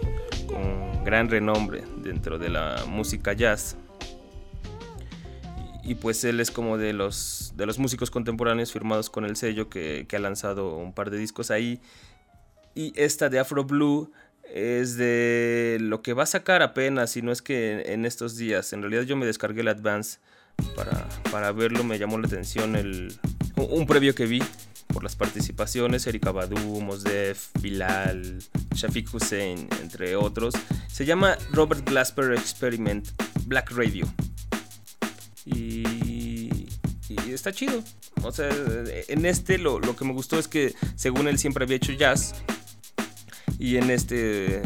con 0.46 1.04
gran 1.04 1.28
renombre 1.28 1.84
dentro 1.98 2.38
de 2.38 2.48
la 2.48 2.84
música 2.88 3.34
jazz 3.34 3.76
y 5.84 5.94
pues 5.94 6.24
él 6.24 6.40
es 6.40 6.50
como 6.50 6.78
de 6.78 6.94
los, 6.94 7.37
de 7.58 7.66
los 7.66 7.80
músicos 7.80 8.10
contemporáneos 8.10 8.72
firmados 8.72 9.10
con 9.10 9.24
el 9.24 9.34
sello 9.34 9.68
que, 9.68 10.06
ha 10.10 10.18
lanzado 10.20 10.76
un 10.76 10.94
par 10.94 11.10
de 11.10 11.18
discos 11.18 11.50
ahí. 11.50 11.80
Y 12.76 12.92
esta 12.94 13.28
de 13.28 13.40
Afro 13.40 13.64
Blue 13.64 14.12
es 14.54 14.96
de 14.96 15.78
lo 15.80 16.00
que 16.00 16.12
va 16.12 16.22
a 16.22 16.26
sacar 16.26 16.62
apenas, 16.62 17.10
si 17.10 17.20
no 17.20 17.32
es 17.32 17.42
que 17.42 17.82
en 17.92 18.06
estos 18.06 18.36
días. 18.36 18.72
En 18.72 18.80
realidad 18.80 19.02
yo 19.02 19.16
me 19.16 19.26
descargué 19.26 19.62
el 19.62 19.68
Advance 19.68 20.20
para, 20.76 21.08
para 21.32 21.50
verlo, 21.50 21.82
me 21.82 21.98
llamó 21.98 22.16
la 22.18 22.28
atención 22.28 22.76
el, 22.76 23.12
un 23.56 23.86
previo 23.86 24.14
que 24.14 24.26
vi 24.26 24.40
por 24.86 25.02
las 25.02 25.16
participaciones, 25.16 26.06
Erika 26.06 26.30
Badu, 26.30 26.80
Mosdef, 26.80 27.50
Bilal, 27.60 28.38
Shafiq 28.72 29.12
Hussein, 29.12 29.68
entre 29.82 30.14
otros. 30.14 30.54
Se 30.86 31.04
llama 31.04 31.36
Robert 31.50 31.84
Glasper 31.84 32.34
Experiment 32.34 33.08
Black 33.46 33.72
Radio. 33.72 34.06
Y, 35.44 35.82
está 37.38 37.52
chido. 37.52 37.82
O 38.22 38.32
sea, 38.32 38.48
en 39.08 39.24
este 39.24 39.58
lo, 39.58 39.80
que 39.80 40.04
me 40.04 40.12
gustó 40.12 40.38
es 40.38 40.48
que 40.48 40.74
según 40.96 41.28
él 41.28 41.38
siempre 41.38 41.64
había 41.64 41.76
hecho 41.76 41.92
jazz. 41.92 42.34
Y 43.58 43.76
en 43.76 43.90
este 43.90 44.62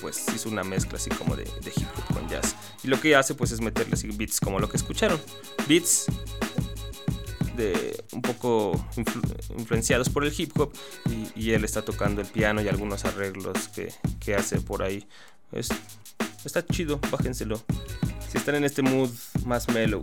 pues 0.00 0.24
hizo 0.34 0.48
una 0.48 0.64
mezcla 0.64 0.96
así 0.96 1.10
como 1.10 1.36
de, 1.36 1.44
hip 1.44 1.88
hop 1.96 2.14
con 2.14 2.28
jazz. 2.28 2.54
Y 2.82 2.88
lo 2.88 3.00
que 3.00 3.14
hace 3.14 3.34
pues 3.34 3.52
es 3.52 3.60
meterle 3.60 3.94
así 3.94 4.08
beats 4.08 4.40
como 4.40 4.58
lo 4.58 4.68
que 4.68 4.76
escucharon. 4.76 5.20
Beats 5.68 6.06
de 7.56 8.02
un 8.12 8.22
poco 8.22 8.88
influenciados 9.56 10.08
por 10.08 10.24
el 10.24 10.32
hip 10.36 10.58
hop 10.58 10.72
y, 11.36 11.50
él 11.52 11.64
está 11.64 11.84
tocando 11.84 12.20
el 12.22 12.26
piano 12.26 12.62
y 12.62 12.68
algunos 12.68 13.04
arreglos 13.04 13.68
que, 13.68 13.92
que 14.20 14.34
hace 14.34 14.60
por 14.60 14.82
ahí. 14.82 15.06
Es, 15.52 15.68
está 16.44 16.66
chido, 16.66 16.98
bájenselo 17.10 17.62
si 18.32 18.38
están 18.38 18.54
en 18.54 18.64
este 18.64 18.80
mood 18.80 19.10
más 19.44 19.68
mellow. 19.68 20.00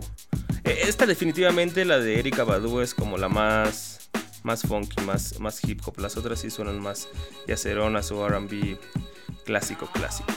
Esta 0.70 1.06
definitivamente, 1.06 1.84
la 1.84 1.98
de 1.98 2.18
Erika 2.18 2.44
Badu, 2.44 2.80
es 2.80 2.94
como 2.94 3.18
la 3.18 3.28
más, 3.28 4.10
más 4.42 4.62
funky, 4.62 5.00
más, 5.02 5.38
más 5.40 5.62
hip 5.64 5.80
hop. 5.84 5.98
Las 6.00 6.16
otras 6.16 6.40
sí 6.40 6.50
suenan 6.50 6.80
más 6.80 7.08
yaceronas 7.46 8.10
o 8.12 8.28
RB 8.28 8.76
clásico, 9.44 9.90
clásico. 9.92 10.32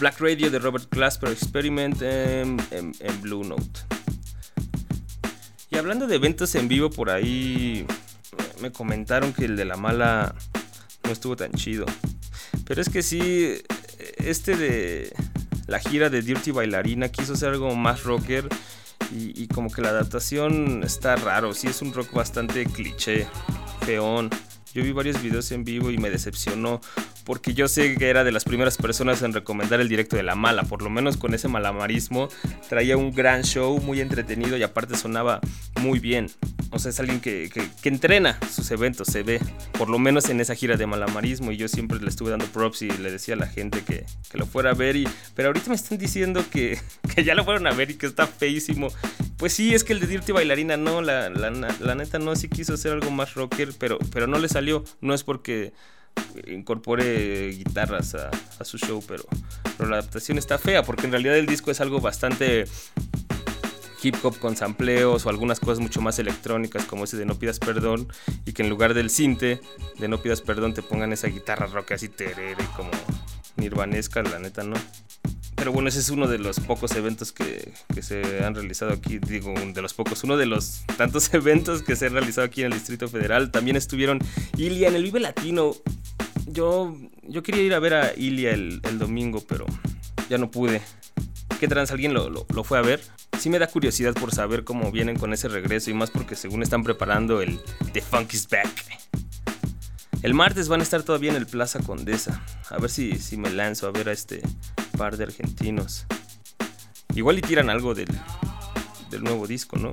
Black 0.00 0.20
Radio 0.20 0.50
de 0.50 0.58
Robert 0.58 0.88
Glasper 0.90 1.30
Experiment 1.30 2.00
en, 2.02 2.56
en- 2.70 3.20
Blue 3.22 3.44
Note. 3.44 3.80
Y 5.70 5.76
hablando 5.76 6.06
de 6.06 6.16
eventos 6.16 6.54
en 6.54 6.68
vivo, 6.68 6.90
por 6.90 7.08
ahí 7.10 7.86
me 8.60 8.72
comentaron 8.72 9.32
que 9.32 9.44
el 9.46 9.56
de 9.56 9.64
la 9.64 9.76
mala 9.76 10.34
no 11.04 11.10
estuvo 11.12 11.36
tan 11.36 11.52
chido. 11.52 11.86
Pero 12.66 12.82
es 12.82 12.88
que 12.88 13.02
sí, 13.02 13.54
este 14.18 14.56
de 14.56 15.12
la 15.66 15.78
gira 15.78 16.10
de 16.10 16.20
Dirty 16.22 16.50
Bailarina 16.50 17.08
quiso 17.08 17.32
hacer 17.34 17.50
algo 17.50 17.74
más 17.76 18.02
rocker. 18.02 18.48
Y, 19.10 19.46
como 19.48 19.70
que 19.70 19.82
la 19.82 19.90
adaptación 19.90 20.82
está 20.84 21.16
raro, 21.16 21.52
sí 21.54 21.66
es 21.66 21.82
un 21.82 21.92
rock 21.92 22.12
bastante 22.12 22.64
cliché, 22.66 23.26
feón. 23.84 24.30
Yo 24.74 24.82
vi 24.82 24.92
varios 24.92 25.20
videos 25.20 25.50
en 25.52 25.64
vivo 25.64 25.90
y 25.90 25.98
me 25.98 26.08
decepcionó 26.08 26.80
porque 27.24 27.54
yo 27.54 27.68
sé 27.68 27.94
que 27.96 28.08
era 28.08 28.24
de 28.24 28.32
las 28.32 28.44
primeras 28.44 28.76
personas 28.76 29.22
en 29.22 29.32
recomendar 29.32 29.80
el 29.80 29.88
directo 29.88 30.16
de 30.16 30.22
La 30.22 30.34
Mala, 30.34 30.62
por 30.64 30.82
lo 30.82 30.90
menos 30.90 31.16
con 31.16 31.34
ese 31.34 31.48
malamarismo 31.48 32.28
traía 32.68 32.96
un 32.96 33.12
gran 33.12 33.42
show, 33.44 33.80
muy 33.80 34.00
entretenido 34.00 34.56
y 34.56 34.62
aparte 34.62 34.96
sonaba 34.96 35.40
muy 35.80 35.98
bien. 35.98 36.30
O 36.70 36.78
sea, 36.78 36.90
es 36.90 36.98
alguien 37.00 37.20
que, 37.20 37.50
que- 37.52 37.88
entrena 37.88 38.38
sus 38.50 38.70
eventos, 38.70 39.08
se 39.08 39.22
ve, 39.22 39.38
por 39.76 39.90
lo 39.90 39.98
menos 39.98 40.30
en 40.30 40.40
esa 40.40 40.54
gira 40.54 40.76
de 40.78 40.86
malamarismo 40.86 41.52
y 41.52 41.58
yo 41.58 41.68
siempre 41.68 42.00
le 42.00 42.08
estuve 42.08 42.30
dando 42.30 42.46
props 42.46 42.82
y 42.82 42.88
le 42.90 43.10
decía 43.10 43.34
a 43.34 43.36
la 43.36 43.46
gente 43.46 43.82
que, 43.82 44.06
que 44.30 44.38
lo 44.38 44.46
fuera 44.46 44.70
a 44.70 44.74
ver 44.74 44.96
y... 44.96 45.06
Pero 45.34 45.48
ahorita 45.48 45.68
me 45.68 45.76
están 45.76 45.98
diciendo 45.98 46.42
que, 46.50 46.78
que 47.14 47.24
ya 47.24 47.34
lo 47.34 47.44
fueron 47.44 47.66
a 47.66 47.72
ver 47.72 47.90
y 47.90 47.94
que 47.94 48.06
está 48.06 48.26
feísimo. 48.26 48.88
Pues 49.36 49.52
sí, 49.52 49.74
es 49.74 49.84
que 49.84 49.92
el 49.92 50.00
de 50.00 50.06
Dirty 50.06 50.32
Bailarina 50.32 50.76
no, 50.78 51.02
la, 51.02 51.28
la, 51.28 51.50
la 51.50 51.94
neta 51.94 52.18
no, 52.18 52.34
sí 52.36 52.48
quiso 52.48 52.74
hacer 52.74 52.92
algo 52.92 53.10
más 53.10 53.34
rocker, 53.34 53.70
pero, 53.78 53.98
pero 54.12 54.26
no 54.26 54.38
le 54.38 54.48
salió. 54.48 54.82
No 55.00 55.12
es 55.12 55.24
porque 55.24 55.72
incorpore 56.46 57.50
guitarras 57.50 58.14
a, 58.14 58.30
su 58.64 58.78
show, 58.78 59.02
pero, 59.06 59.24
pero 59.76 59.90
la 59.90 59.96
adaptación 59.96 60.38
está 60.38 60.58
fea, 60.58 60.82
porque 60.82 61.06
en 61.06 61.12
realidad 61.12 61.36
el 61.36 61.46
disco 61.46 61.70
es 61.70 61.80
algo 61.80 62.00
bastante 62.00 62.66
hip 64.02 64.16
hop 64.22 64.38
con 64.38 64.56
sampleos 64.56 65.24
o 65.26 65.28
algunas 65.28 65.60
cosas 65.60 65.80
mucho 65.80 66.00
más 66.00 66.18
electrónicas 66.18 66.84
como 66.84 67.04
ese 67.04 67.16
de 67.16 67.24
No 67.24 67.36
pidas 67.36 67.58
perdón 67.58 68.08
y 68.44 68.52
que 68.52 68.62
en 68.62 68.68
lugar 68.68 68.94
del 68.94 69.10
cinte 69.10 69.60
de 69.98 70.08
No 70.08 70.18
pidas 70.18 70.40
perdón 70.40 70.74
te 70.74 70.82
pongan 70.82 71.12
esa 71.12 71.28
guitarra 71.28 71.66
rock 71.66 71.92
así 71.92 72.08
terere 72.08 72.64
como 72.76 72.90
nirvanesca, 73.56 74.22
la 74.22 74.38
neta 74.38 74.62
no. 74.62 74.76
Pero 75.54 75.70
bueno, 75.72 75.88
ese 75.88 76.00
es 76.00 76.08
uno 76.10 76.26
de 76.26 76.38
los 76.38 76.58
pocos 76.60 76.90
eventos 76.96 77.30
que, 77.32 77.72
que 77.94 78.02
se 78.02 78.44
han 78.44 78.54
realizado 78.54 78.92
aquí. 78.92 79.18
Digo, 79.18 79.52
un 79.52 79.72
de 79.74 79.82
los 79.82 79.94
pocos, 79.94 80.24
uno 80.24 80.36
de 80.36 80.46
los 80.46 80.82
tantos 80.96 81.32
eventos 81.34 81.82
que 81.82 81.94
se 81.94 82.06
han 82.06 82.12
realizado 82.14 82.46
aquí 82.46 82.62
en 82.62 82.68
el 82.72 82.78
Distrito 82.78 83.06
Federal. 83.08 83.50
También 83.50 83.76
estuvieron 83.76 84.18
Ilia 84.56 84.88
en 84.88 84.94
el 84.96 85.04
Vive 85.04 85.20
Latino. 85.20 85.74
Yo, 86.46 86.96
yo 87.22 87.42
quería 87.42 87.62
ir 87.62 87.74
a 87.74 87.78
ver 87.78 87.94
a 87.94 88.12
Ilia 88.16 88.50
el, 88.50 88.80
domingo, 88.98 89.42
pero 89.46 89.66
ya 90.28 90.38
no 90.38 90.50
pude. 90.50 90.82
¿Qué 91.60 91.68
trans? 91.68 91.92
¿Alguien 91.92 92.12
lo, 92.12 92.28
lo- 92.28 92.46
lo 92.52 92.64
fue 92.64 92.78
a 92.78 92.82
ver? 92.82 93.00
Sí 93.38 93.48
me 93.48 93.58
da 93.60 93.66
curiosidad 93.68 94.14
por 94.14 94.34
saber 94.34 94.64
cómo 94.64 94.90
vienen 94.90 95.16
con 95.18 95.32
ese 95.32 95.46
regreso 95.48 95.90
y 95.90 95.94
más 95.94 96.10
porque 96.10 96.34
según 96.34 96.62
están 96.62 96.82
preparando 96.82 97.40
el 97.40 97.60
The 97.92 98.00
Funk 98.02 98.32
is 98.34 98.48
Back. 98.48 98.68
El 100.22 100.34
martes 100.34 100.68
van 100.68 100.80
a 100.80 100.82
estar 100.82 101.02
todavía 101.02 101.30
en 101.30 101.36
el 101.36 101.46
Plaza 101.46 101.80
Condesa. 101.80 102.42
A 102.70 102.78
ver 102.78 102.90
si, 102.90 103.18
si 103.18 103.36
me 103.36 103.50
lanzo 103.50 103.86
a 103.86 103.90
ver 103.92 104.08
a 104.08 104.12
este 104.12 104.42
par 104.92 105.16
de 105.16 105.24
argentinos. 105.24 106.06
Igual 107.14 107.38
y 107.38 107.42
tiran 107.42 107.68
algo 107.70 107.94
del, 107.94 108.08
del 109.10 109.22
nuevo 109.22 109.46
disco, 109.46 109.76
¿no? 109.76 109.92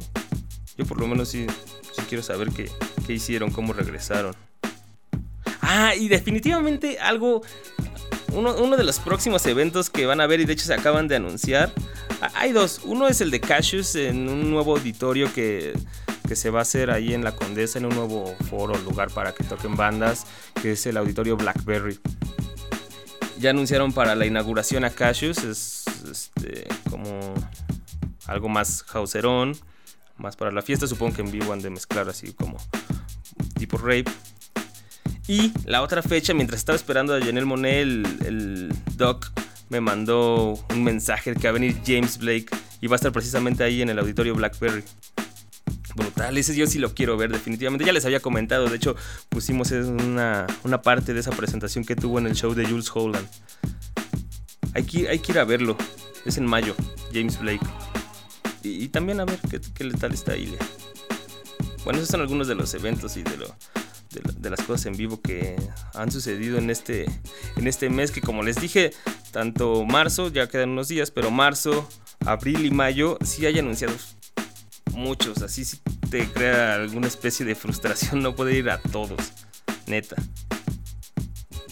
Yo 0.77 0.85
por 0.85 0.99
lo 0.99 1.07
menos 1.07 1.29
sí, 1.29 1.45
sí 1.93 2.01
quiero 2.07 2.23
saber 2.23 2.49
qué, 2.49 2.71
qué 3.05 3.13
hicieron, 3.13 3.51
cómo 3.51 3.73
regresaron. 3.73 4.35
Ah, 5.61 5.93
y 5.95 6.07
definitivamente 6.07 6.99
algo... 6.99 7.41
Uno, 8.31 8.55
uno 8.55 8.77
de 8.77 8.83
los 8.83 8.99
próximos 8.99 9.43
eventos 9.47 9.89
que 9.89 10.05
van 10.05 10.21
a 10.21 10.27
ver 10.27 10.39
y 10.39 10.45
de 10.45 10.53
hecho 10.53 10.65
se 10.65 10.73
acaban 10.75 11.07
de 11.07 11.15
anunciar. 11.15 11.73
Hay 12.35 12.51
dos. 12.51 12.81
Uno 12.83 13.07
es 13.07 13.21
el 13.21 13.31
de 13.31 13.39
Cassius 13.39 13.95
en 13.95 14.29
un 14.29 14.51
nuevo 14.51 14.77
auditorio 14.77 15.33
que, 15.33 15.73
que 16.27 16.35
se 16.35 16.51
va 16.51 16.59
a 16.59 16.61
hacer 16.61 16.91
ahí 16.91 17.15
en 17.15 17.23
la 17.23 17.35
Condesa, 17.35 17.79
en 17.79 17.85
un 17.85 17.95
nuevo 17.95 18.35
foro, 18.49 18.77
lugar 18.77 19.09
para 19.09 19.33
que 19.33 19.43
toquen 19.43 19.75
bandas, 19.75 20.27
que 20.61 20.73
es 20.73 20.85
el 20.85 20.97
auditorio 20.97 21.37
Blackberry. 21.37 21.99
Ya 23.39 23.51
anunciaron 23.51 23.93
para 23.93 24.15
la 24.15 24.25
inauguración 24.25 24.83
a 24.83 24.89
Cassius, 24.89 25.37
es 25.45 25.85
este, 26.11 26.67
como 26.89 27.33
algo 28.25 28.49
más 28.49 28.83
hauserón, 28.93 29.55
más 30.17 30.35
para 30.35 30.51
la 30.51 30.61
fiesta. 30.61 30.87
Supongo 30.87 31.15
que 31.15 31.21
en 31.21 31.31
vivo 31.31 31.53
han 31.53 31.61
de 31.61 31.69
mezclar 31.69 32.09
así 32.09 32.33
como 32.33 32.57
tipo 33.57 33.77
rape. 33.77 34.11
Y 35.27 35.53
la 35.65 35.81
otra 35.81 36.01
fecha, 36.01 36.33
mientras 36.33 36.59
estaba 36.59 36.75
esperando 36.75 37.15
a 37.15 37.19
Janelle 37.19 37.45
Monet, 37.45 37.81
el, 37.83 38.05
el 38.25 38.73
doc 38.97 39.31
me 39.69 39.79
mandó 39.79 40.59
un 40.71 40.83
mensaje 40.83 41.33
que 41.33 41.43
va 41.43 41.49
a 41.51 41.53
venir 41.53 41.79
James 41.85 42.17
Blake 42.17 42.47
y 42.81 42.87
va 42.87 42.95
a 42.95 42.97
estar 42.97 43.13
precisamente 43.13 43.63
ahí 43.63 43.81
en 43.81 43.89
el 43.89 43.99
auditorio 43.99 44.35
Blackberry. 44.35 44.83
Brutal, 45.95 46.37
ese 46.37 46.55
yo 46.55 46.67
sí 46.67 46.79
lo 46.79 46.93
quiero 46.93 47.17
ver 47.17 47.31
definitivamente. 47.31 47.85
Ya 47.85 47.93
les 47.93 48.05
había 48.05 48.19
comentado, 48.19 48.69
de 48.69 48.75
hecho 48.75 48.95
pusimos 49.29 49.71
una, 49.71 50.45
una 50.63 50.81
parte 50.81 51.13
de 51.13 51.19
esa 51.19 51.31
presentación 51.31 51.83
que 51.83 51.95
tuvo 51.95 52.19
en 52.19 52.27
el 52.27 52.35
show 52.35 52.53
de 52.53 52.65
Jules 52.65 52.91
Holland. 52.93 53.27
Hay 54.73 54.83
que, 54.83 55.09
hay 55.09 55.19
que 55.19 55.31
ir 55.31 55.39
a 55.39 55.45
verlo, 55.45 55.77
es 56.25 56.37
en 56.37 56.45
mayo, 56.45 56.75
James 57.13 57.39
Blake. 57.39 57.65
Y, 58.61 58.89
también 58.89 59.19
a 59.19 59.25
ver 59.25 59.39
qué, 59.49 59.59
qué 59.73 59.89
tal 59.91 60.13
está 60.13 60.35
Ilia. 60.35 60.59
Bueno, 61.83 61.99
esos 61.99 62.09
son 62.09 62.21
algunos 62.21 62.47
de 62.47 62.55
los 62.55 62.73
eventos 62.73 63.15
y 63.17 63.23
de, 63.23 63.37
lo, 63.37 63.55
de 64.37 64.49
las 64.49 64.61
cosas 64.61 64.85
en 64.85 64.97
vivo 64.97 65.21
que 65.21 65.55
han 65.95 66.11
sucedido 66.11 66.57
en 66.57 66.69
este, 66.69 67.05
en 67.55 67.67
este 67.67 67.89
mes. 67.89 68.11
Que 68.11 68.21
como 68.21 68.43
les 68.43 68.57
dije, 68.59 68.91
tanto 69.31 69.85
marzo, 69.85 70.27
ya 70.27 70.47
quedan 70.47 70.71
unos 70.71 70.89
días, 70.89 71.09
pero 71.09 71.31
marzo, 71.31 71.87
abril 72.25 72.65
y 72.65 72.71
mayo 72.71 73.17
sí 73.23 73.45
hay 73.45 73.57
anunciados 73.57 74.18
muchos. 74.93 75.41
Así 75.41 75.65
sí 75.65 75.79
te 76.09 76.27
crea 76.27 76.75
alguna 76.75 77.07
especie 77.07 77.45
de 77.45 77.55
frustración 77.55 78.21
no 78.23 78.35
poder 78.35 78.55
ir 78.55 78.69
a 78.69 78.79
todos, 78.79 79.33
neta. 79.87 80.15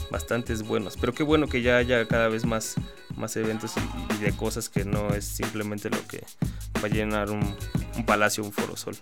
Bastantes 0.10 0.64
buenos, 0.64 0.96
pero 0.96 1.14
qué 1.14 1.24
bueno 1.24 1.48
que 1.48 1.62
ya 1.62 1.78
haya 1.78 2.08
cada 2.08 2.30
vez 2.30 2.46
más, 2.46 2.76
más 3.16 3.36
eventos 3.36 3.74
y, 3.76 4.14
y 4.14 4.18
de 4.20 4.32
cosas 4.32 4.70
que 4.70 4.86
no 4.86 5.10
es 5.14 5.26
simplemente 5.26 5.90
lo 5.90 6.08
que 6.08 6.24
va 6.82 6.86
a 6.86 6.90
llenar 6.90 7.30
un, 7.30 7.56
un 7.98 8.06
palacio, 8.06 8.44
un 8.44 8.54
foro 8.54 8.78
sol 8.78 8.96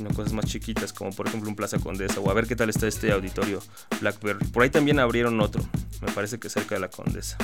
sino 0.00 0.14
cosas 0.14 0.32
más 0.32 0.46
chiquitas, 0.46 0.92
como 0.92 1.10
por 1.10 1.26
ejemplo 1.26 1.50
un 1.50 1.56
Plaza 1.56 1.78
Condesa, 1.78 2.20
o 2.20 2.30
a 2.30 2.34
ver 2.34 2.46
qué 2.46 2.56
tal 2.56 2.70
está 2.70 2.86
este 2.86 3.10
auditorio 3.12 3.60
Blackberry. 4.00 4.46
Por 4.46 4.62
ahí 4.62 4.70
también 4.70 4.98
abrieron 4.98 5.38
otro, 5.40 5.62
me 6.00 6.10
parece 6.12 6.38
que 6.38 6.48
cerca 6.48 6.76
de 6.76 6.80
la 6.80 6.88
Condesa. 6.88 7.36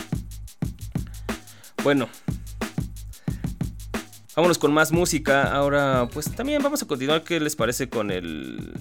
Bueno, 1.82 2.08
vámonos 4.36 4.58
con 4.58 4.72
más 4.72 4.92
música. 4.92 5.50
Ahora, 5.52 6.08
pues 6.12 6.30
también 6.32 6.62
vamos 6.62 6.82
a 6.82 6.86
continuar. 6.86 7.24
¿Qué 7.24 7.40
les 7.40 7.56
parece 7.56 7.88
con 7.88 8.10
el. 8.10 8.72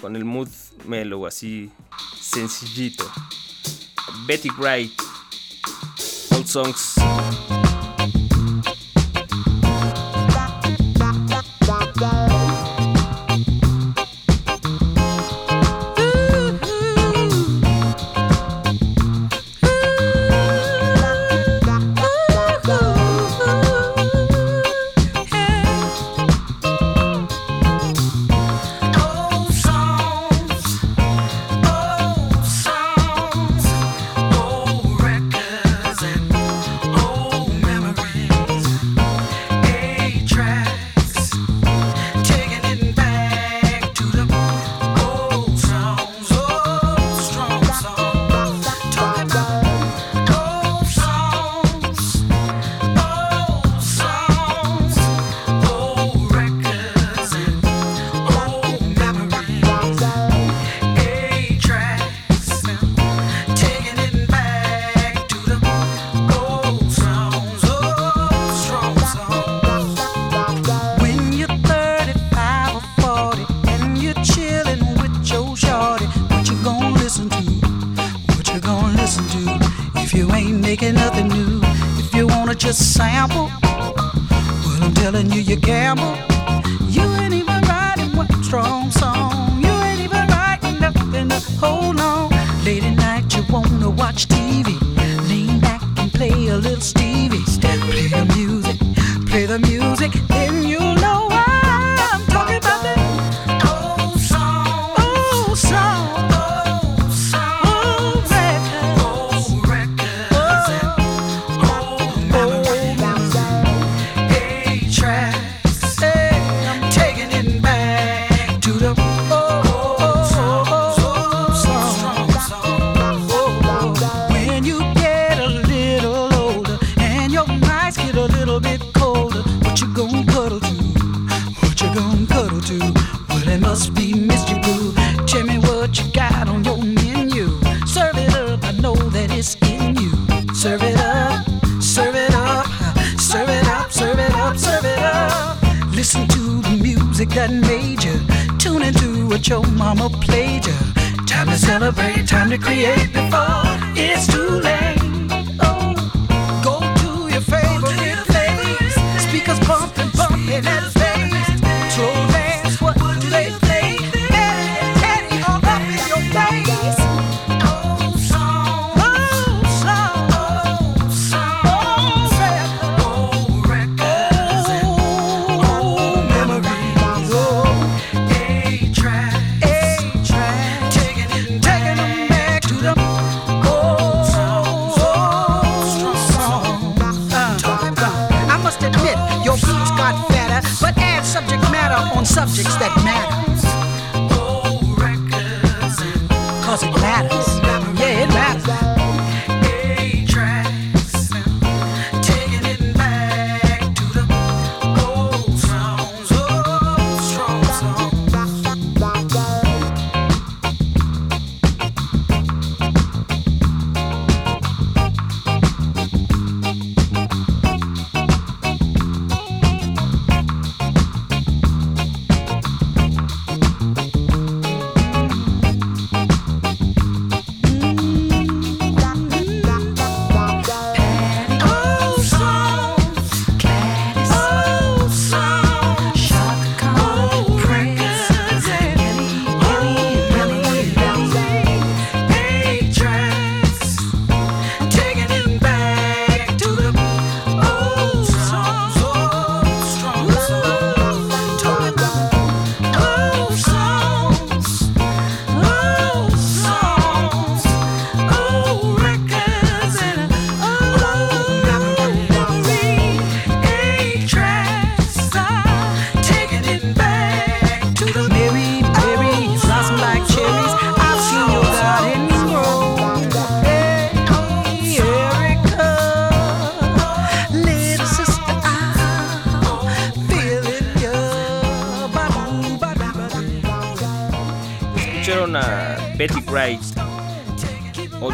con 0.00 0.16
el 0.16 0.24
mood 0.24 0.48
mellow, 0.84 1.26
así 1.26 1.70
sencillito? 2.20 3.10
Betty 4.26 4.50
Wright, 4.58 4.92
Old 6.32 6.46
Songs. 6.46 6.96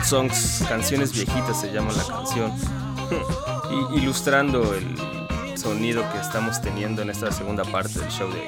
Songs, 0.04 0.64
canciones 0.68 1.12
viejitas 1.12 1.60
se 1.60 1.72
llama 1.72 1.92
la 1.92 2.04
canción. 2.04 2.52
ilustrando 3.94 4.74
el 4.74 5.58
sonido 5.58 6.04
que 6.12 6.18
estamos 6.18 6.60
teniendo 6.60 7.02
en 7.02 7.10
esta 7.10 7.32
segunda 7.32 7.64
parte 7.64 7.98
del 7.98 8.10
show 8.10 8.30
de 8.30 8.40
hoy. 8.40 8.46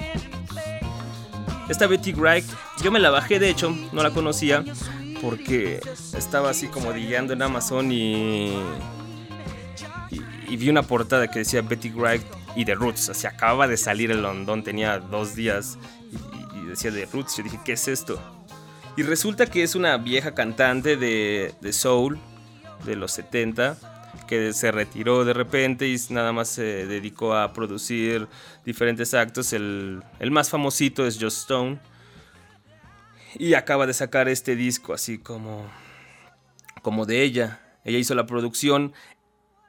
Esta 1.69 1.87
Betty 1.87 2.13
Wright, 2.13 2.45
yo 2.83 2.93
me 2.93 3.01
la 3.01 3.11
bajé 3.11 3.39
de 3.39 3.51
hecho, 3.51 3.75
no 3.93 4.03
la 4.03 4.11
conocía 4.11 4.65
porque 5.21 5.81
estaba 6.17 6.51
así 6.51 6.69
como 6.69 6.93
digueando 6.93 7.33
en 7.33 7.43
Amazon 7.43 7.91
y, 7.91 8.55
vi 10.49 10.69
una 10.71 10.83
portada 10.83 11.29
que 11.29 11.41
decía 11.41 11.63
Betty 11.63 11.91
Wright 11.91 12.23
y 12.55 12.65
The 12.65 12.75
Roots. 12.75 13.09
O 13.09 13.15
sea, 13.15 13.31
acababa 13.31 13.67
de 13.67 13.77
salir 13.77 14.11
el 14.11 14.23
London, 14.23 14.63
tenía 14.63 14.99
dos 14.99 15.35
días 15.35 15.79
y 16.55 16.67
decía 16.67 16.93
The 16.93 17.07
Roots. 17.07 17.37
Yo 17.37 17.45
dije, 17.45 17.59
¿qué 17.65 17.73
es 17.73 17.89
esto? 17.89 18.21
Y 18.97 19.03
resulta 19.03 19.47
que 19.47 19.63
es 19.63 19.75
una 19.75 19.99
vieja 19.99 20.35
cantante 20.35 20.97
de, 20.97 21.55
de 21.61 21.73
soul 21.73 22.19
de 22.85 22.97
los 22.97 23.13
70 23.13 23.77
que 24.27 24.53
se 24.53 24.73
retiró 24.73 25.25
de 25.25 25.33
repente 25.33 25.87
y 25.87 25.97
nada 26.11 26.33
más 26.33 26.49
se 26.49 26.87
dedicó 26.87 27.35
a 27.35 27.53
producir 27.53 28.27
diferentes 28.65 29.15
actos. 29.15 29.53
El, 29.53 30.03
el 30.19 30.31
más 30.31 30.51
famosito 30.51 31.07
es 31.07 31.19
Just 31.21 31.43
Stone. 31.43 31.79
Y 33.39 33.55
acaba 33.55 33.87
de 33.87 33.93
sacar 33.93 34.29
este 34.29 34.57
disco 34.57 34.95
así 34.95 35.19
como, 35.19 35.67
como 36.83 37.05
de 37.05 37.23
ella. 37.23 37.61
Ella 37.85 37.99
hizo 37.99 38.15
la 38.15 38.27
producción 38.27 38.95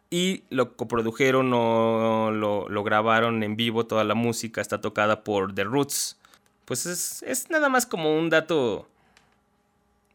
y 0.09 0.45
lo 0.49 0.77
coprodujeron 0.77 1.51
o 1.53 2.31
lo, 2.31 2.69
lo 2.69 2.83
grabaron 2.83 3.43
en 3.43 3.57
vivo. 3.57 3.85
Toda 3.85 4.05
la 4.05 4.15
música 4.15 4.61
está 4.61 4.79
tocada 4.79 5.23
por 5.23 5.53
The 5.53 5.65
Roots. 5.65 6.17
Pues 6.63 6.85
es, 6.85 7.23
es 7.23 7.49
nada 7.49 7.69
más 7.69 7.85
como 7.85 8.17
un 8.17 8.29
dato 8.29 8.87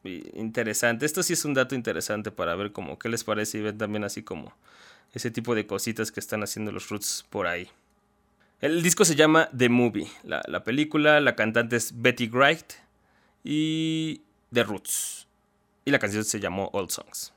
interesante. 0.05 1.07
Esto 1.07 1.22
sí 1.22 1.32
es 1.32 1.44
un 1.44 1.55
dato 1.55 1.74
interesante 1.74 2.30
para 2.30 2.55
ver 2.55 2.72
como 2.72 2.98
qué 2.98 3.09
les 3.09 3.24
parece 3.24 3.59
y 3.59 3.62
ven 3.62 3.78
también 3.78 4.05
así 4.05 4.22
como 4.22 4.55
ese 5.12 5.30
tipo 5.30 5.55
de 5.55 5.66
cositas 5.66 6.11
que 6.11 6.20
están 6.20 6.42
haciendo 6.42 6.72
los 6.72 6.88
Roots 6.88 7.24
por 7.28 7.46
ahí. 7.46 7.68
El 8.61 8.82
disco 8.82 9.05
se 9.05 9.16
llama 9.16 9.48
The 9.57 9.68
Movie, 9.68 10.09
la, 10.22 10.42
la 10.46 10.62
película, 10.62 11.20
la 11.20 11.34
cantante 11.34 11.76
es 11.76 12.00
Betty 12.00 12.28
Wright 12.28 12.74
y 13.44 14.20
The 14.53 14.62
Roots. 14.62 15.26
Y 15.84 15.90
la 15.90 15.98
canción 15.98 16.24
se 16.24 16.38
llamó 16.38 16.70
Old 16.72 16.90
Songs. 16.90 17.32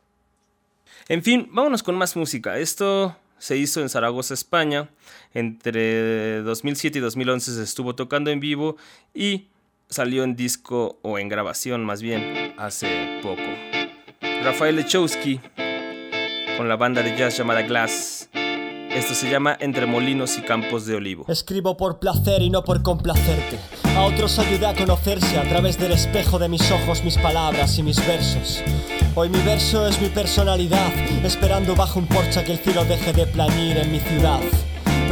En 1.08 1.24
fin, 1.24 1.50
vámonos 1.52 1.84
con 1.84 1.96
más 1.96 2.16
música. 2.16 2.58
Esto 2.60 3.18
se 3.38 3.58
hizo 3.58 3.82
en 3.82 3.90
Zaragoza, 3.90 4.34
España. 4.34 4.90
Entre 5.34 6.42
2007 6.42 7.00
y 7.00 7.02
2011 7.02 7.54
se 7.54 7.64
estuvo 7.64 7.96
tocando 7.96 8.32
en 8.32 8.40
vivo 8.40 8.78
y 9.14 9.48
salió 9.90 10.24
en 10.24 10.36
disco 10.36 11.00
o 11.02 11.20
en 11.20 11.30
grabación 11.30 11.86
más 11.86 12.02
bien 12.02 12.54
hace 12.58 13.20
poco. 13.22 13.42
Rafael 14.44 14.76
Lechowski 14.76 15.40
con 16.58 16.70
la 16.70 16.76
banda 16.76 17.02
de 17.02 17.18
jazz 17.18 17.38
llamada 17.38 17.64
Glass 17.64 18.30
Esto 18.34 19.14
se 19.14 19.30
llama 19.30 19.58
Entre 19.60 19.86
Molinos 19.86 20.38
y 20.38 20.42
Campos 20.42 20.86
de 20.86 20.96
Olivo. 20.96 21.26
Escribo 21.28 21.76
por 21.76 22.00
placer 22.00 22.42
y 22.42 22.50
no 22.50 22.64
por 22.64 22.82
complacerte. 22.82 23.60
A 23.96 24.04
otros 24.04 24.40
ayudé 24.40 24.68
a 24.68 24.76
conocerse 24.76 25.38
a 25.38 25.44
través 25.44 25.78
del 25.78 25.92
espejo 25.92 26.40
de 26.40 26.48
mis 26.48 26.72
ojos, 26.72 27.04
mis 27.04 27.18
palabras 27.18 27.78
y 27.78 27.84
mis 27.84 27.98
versos. 28.08 28.64
Hoy 29.16 29.30
mi 29.30 29.40
verso 29.42 29.88
es 29.88 30.02
mi 30.02 30.10
personalidad, 30.10 30.94
esperando 31.26 31.76
bajo 31.76 32.00
un 32.00 32.08
porche 32.08 32.44
que 32.44 32.54
el 32.54 32.60
cielo 32.60 32.86
deje 32.86 33.14
de 33.14 33.26
plañir 33.28 33.78
en 33.78 33.92
mi 33.92 34.00
ciudad. 34.00 34.42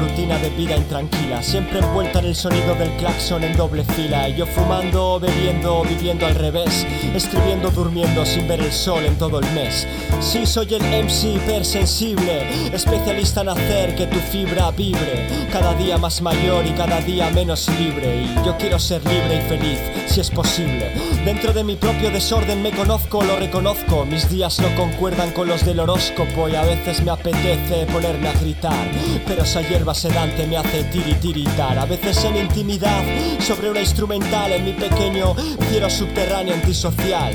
Rutina 0.03 0.37
de 0.37 0.49
vida 0.49 0.75
intranquila, 0.75 1.41
siempre 1.41 1.79
envuelta 1.79 2.19
en 2.19 2.25
el 2.25 2.35
sonido 2.35 2.75
del 2.75 2.91
claxon 2.97 3.41
en 3.41 3.55
doble 3.55 3.85
fila. 3.85 4.27
Yo 4.27 4.45
fumando, 4.45 5.17
bebiendo, 5.17 5.81
viviendo 5.83 6.25
al 6.25 6.35
revés, 6.35 6.85
escribiendo, 7.15 7.71
durmiendo 7.71 8.25
sin 8.25 8.45
ver 8.45 8.59
el 8.59 8.73
sol 8.73 9.05
en 9.05 9.17
todo 9.17 9.39
el 9.39 9.49
mes. 9.53 9.87
Sí, 10.19 10.45
soy 10.45 10.73
el 10.73 10.83
MC 10.83 11.35
hipersensible, 11.35 12.73
especialista 12.75 13.41
en 13.41 13.49
hacer 13.49 13.95
que 13.95 14.07
tu 14.07 14.19
fibra 14.19 14.71
vibre. 14.71 15.25
Cada 15.53 15.73
día 15.73 15.97
más 15.97 16.21
mayor 16.21 16.65
y 16.65 16.71
cada 16.71 16.99
día 16.99 17.29
menos 17.29 17.69
libre. 17.79 18.23
Y 18.23 18.45
yo 18.45 18.57
quiero 18.57 18.79
ser 18.79 19.01
libre 19.05 19.37
y 19.37 19.47
feliz, 19.47 19.79
si 20.07 20.19
es 20.19 20.29
posible. 20.29 20.91
Dentro 21.23 21.53
de 21.53 21.63
mi 21.63 21.77
propio 21.77 22.11
desorden 22.11 22.61
me 22.61 22.71
conozco, 22.71 23.23
lo 23.23 23.37
reconozco. 23.37 24.05
Mis 24.05 24.29
días 24.29 24.59
no 24.59 24.75
concuerdan 24.75 25.31
con 25.31 25.47
los 25.47 25.63
del 25.63 25.79
horóscopo 25.79 26.49
y 26.49 26.55
a 26.55 26.63
veces 26.63 27.01
me 27.01 27.11
apetece 27.11 27.85
ponerme 27.85 28.27
a 28.27 28.33
gritar. 28.33 28.91
Pero 29.25 29.43
esa 29.43 29.61
hierba 29.61 29.92
sedante 29.93 30.47
me 30.47 30.57
hace 30.57 30.83
tiritiritar. 30.85 31.77
A 31.77 31.85
veces 31.85 32.23
en 32.25 32.37
intimidad, 32.37 33.03
sobre 33.39 33.69
una 33.69 33.79
instrumental 33.79 34.51
en 34.51 34.65
mi 34.65 34.73
pequeño 34.73 35.35
cielo 35.69 35.89
subterráneo 35.89 36.53
antisocial. 36.53 37.33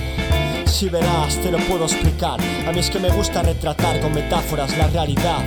Si 0.67 0.89
verás, 0.89 1.37
te 1.37 1.51
lo 1.51 1.59
puedo 1.59 1.85
explicar. 1.85 2.39
A 2.67 2.73
mí 2.73 2.79
es 2.81 2.91
que 2.91 2.99
me 2.99 3.11
gusta 3.11 3.43
retratar 3.43 4.01
con 4.01 4.13
metáforas 4.13 4.77
la 4.77 4.87
realidad. 4.89 5.43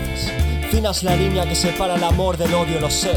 Fina 0.72 0.91
es 0.91 1.03
la 1.03 1.16
línea 1.18 1.45
que 1.45 1.53
separa 1.53 1.95
el 1.95 2.03
amor 2.03 2.38
del 2.38 2.53
odio, 2.53 2.80
lo 2.80 2.89
sé. 2.89 3.12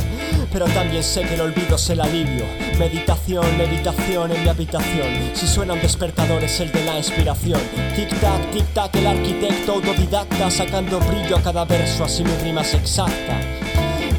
Pero 0.52 0.66
también 0.66 1.04
sé 1.04 1.22
que 1.22 1.34
el 1.34 1.40
olvido 1.40 1.76
es 1.76 1.88
el 1.88 2.00
alivio. 2.00 2.44
Meditación, 2.78 3.46
meditación 3.56 4.32
en 4.32 4.42
mi 4.42 4.48
habitación. 4.48 5.30
Si 5.34 5.46
suena 5.46 5.74
un 5.74 5.80
despertador 5.80 6.42
es 6.42 6.58
el 6.58 6.72
de 6.72 6.84
la 6.84 6.98
inspiración. 6.98 7.60
Tic-tac, 7.96 8.50
tic-tac, 8.52 8.96
el 8.96 9.06
arquitecto 9.06 9.74
autodidacta 9.74 10.50
sacando 10.50 10.98
brillo 10.98 11.36
a 11.36 11.42
cada 11.42 11.64
verso, 11.64 12.04
así 12.04 12.24
mi 12.24 12.34
rima 12.42 12.62
es 12.62 12.74
exacta. 12.74 13.53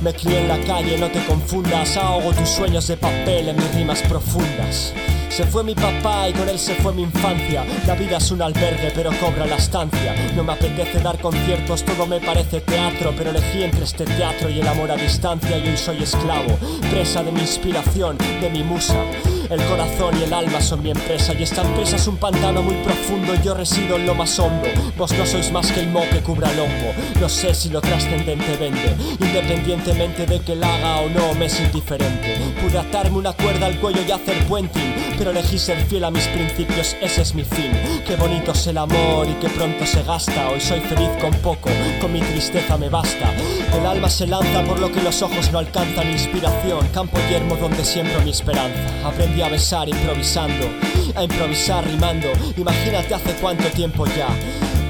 Me 0.05 0.13
crié 0.13 0.37
en 0.37 0.47
la 0.47 0.59
calle, 0.59 0.99
no 0.99 1.09
te 1.09 1.19
confundas. 1.25 1.97
Ahogo 1.97 2.31
tus 2.31 2.47
sueños 2.47 2.87
de 2.87 2.95
papel 2.95 3.49
en 3.49 3.55
mis 3.55 3.73
rimas 3.73 4.03
profundas. 4.03 4.93
Se 5.29 5.43
fue 5.45 5.63
mi 5.63 5.73
papá 5.73 6.29
y 6.29 6.33
con 6.33 6.47
él 6.47 6.59
se 6.59 6.75
fue 6.75 6.93
mi 6.93 7.01
infancia. 7.01 7.65
La 7.87 7.95
vida 7.95 8.17
es 8.17 8.29
un 8.29 8.43
albergue, 8.43 8.91
pero 8.93 9.09
cobra 9.19 9.47
la 9.47 9.55
estancia. 9.55 10.13
No 10.35 10.43
me 10.43 10.53
apetece 10.53 10.99
dar 10.99 11.19
conciertos, 11.19 11.83
todo 11.83 12.05
me 12.05 12.19
parece 12.19 12.61
teatro. 12.61 13.15
Pero 13.17 13.31
elegí 13.31 13.63
entre 13.63 13.83
este 13.83 14.05
teatro 14.05 14.47
y 14.47 14.59
el 14.59 14.67
amor 14.67 14.91
a 14.91 14.95
distancia. 14.95 15.57
Y 15.57 15.69
hoy 15.69 15.77
soy 15.77 16.03
esclavo, 16.03 16.55
presa 16.91 17.23
de 17.23 17.31
mi 17.31 17.41
inspiración, 17.41 18.15
de 18.41 18.49
mi 18.51 18.61
musa. 18.61 19.03
El 19.49 19.63
corazón 19.65 20.19
y 20.19 20.23
el 20.23 20.33
alma 20.33 20.59
son 20.59 20.81
mi 20.81 20.89
empresa 20.89 21.33
y 21.37 21.43
esta 21.43 21.61
empresa 21.61 21.97
es 21.97 22.07
un 22.07 22.17
pantano 22.17 22.63
muy 22.63 22.75
profundo 22.77 23.35
yo 23.43 23.53
resido 23.53 23.95
en 23.95 24.07
lo 24.07 24.15
más 24.15 24.39
hondo. 24.39 24.67
Vos 24.97 25.11
no 25.13 25.25
sois 25.25 25.51
más 25.51 25.71
que 25.71 25.81
el 25.81 25.89
mo 25.89 26.01
que 26.11 26.21
cubra 26.21 26.51
el 26.51 26.59
hongo. 26.59 26.93
No 27.21 27.29
sé 27.29 27.53
si 27.53 27.69
lo 27.69 27.79
trascendente 27.79 28.57
vende, 28.57 28.95
independientemente 29.19 30.25
de 30.25 30.39
que 30.39 30.55
la 30.55 30.73
haga 30.75 31.01
o 31.01 31.09
no, 31.09 31.33
me 31.35 31.45
es 31.45 31.59
indiferente. 31.59 32.37
Pude 32.61 32.79
atarme 32.79 33.17
una 33.17 33.33
cuerda 33.33 33.67
al 33.67 33.79
cuello 33.79 34.01
y 34.07 34.11
hacer 34.11 34.43
puenting, 34.45 34.95
pero 35.17 35.29
elegí 35.29 35.59
ser 35.59 35.77
fiel 35.85 36.05
a 36.05 36.11
mis 36.11 36.27
principios, 36.27 36.95
ese 36.99 37.21
es 37.21 37.35
mi 37.35 37.43
fin. 37.43 37.71
Qué 38.07 38.15
bonito 38.15 38.51
es 38.51 38.65
el 38.65 38.79
amor 38.79 39.27
y 39.29 39.33
que 39.33 39.49
pronto 39.49 39.85
se 39.85 40.01
gasta. 40.03 40.49
Hoy 40.49 40.59
soy 40.59 40.79
feliz 40.81 41.09
con 41.21 41.31
poco, 41.41 41.69
con 42.01 42.11
mi 42.11 42.21
tristeza 42.21 42.77
me 42.77 42.89
basta. 42.89 43.31
El 43.77 43.85
alma 43.85 44.09
se 44.09 44.25
lanza 44.25 44.63
por 44.63 44.79
lo 44.79 44.91
que 44.91 45.03
los 45.03 45.21
ojos 45.21 45.51
no 45.51 45.59
alcanzan. 45.59 46.09
Inspiración, 46.09 46.87
campo 46.93 47.19
yermo 47.29 47.55
donde 47.57 47.85
siembro 47.85 48.21
mi 48.21 48.31
esperanza. 48.31 49.07
A 49.41 49.49
besar 49.49 49.89
improvisando, 49.89 50.69
a 51.15 51.23
improvisar 51.23 51.85
rimando. 51.85 52.27
Imagínate 52.57 53.13
hace 53.13 53.33
cuánto 53.35 53.65
tiempo 53.69 54.05
ya. 54.07 54.27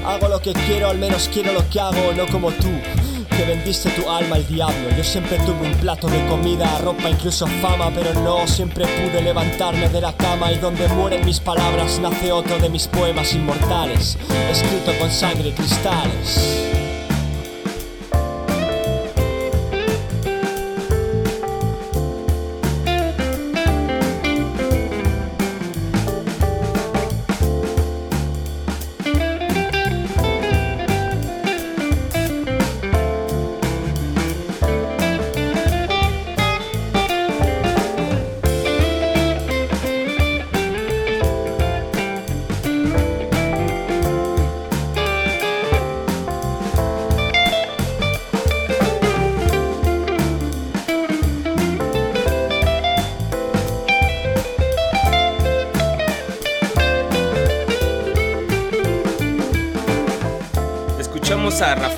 Hago 0.06 0.28
lo 0.28 0.40
que 0.40 0.52
quiero, 0.52 0.88
al 0.90 0.98
menos 0.98 1.28
quiero 1.32 1.52
lo 1.52 1.68
que 1.68 1.80
hago, 1.80 2.12
no 2.16 2.26
como 2.28 2.50
tú. 2.52 2.70
Que 3.36 3.44
vendiste 3.44 3.90
tu 3.90 4.08
alma 4.08 4.36
al 4.36 4.46
diablo. 4.46 4.88
Yo 4.96 5.04
siempre 5.04 5.38
tuve 5.40 5.68
un 5.68 5.74
plato 5.74 6.06
de 6.06 6.24
comida, 6.26 6.78
ropa, 6.78 7.10
incluso 7.10 7.46
fama, 7.60 7.90
pero 7.94 8.14
no 8.14 8.46
siempre 8.46 8.86
pude 8.86 9.20
levantarme 9.20 9.88
de 9.88 10.00
la 10.00 10.12
cama. 10.16 10.52
Y 10.52 10.58
donde 10.58 10.88
mueren 10.88 11.24
mis 11.24 11.40
palabras, 11.40 11.98
nace 11.98 12.32
otro 12.32 12.58
de 12.58 12.70
mis 12.70 12.86
poemas 12.88 13.34
inmortales, 13.34 14.16
escrito 14.50 14.92
con 14.98 15.10
sangre 15.10 15.48
y 15.48 15.52
cristales. 15.52 16.85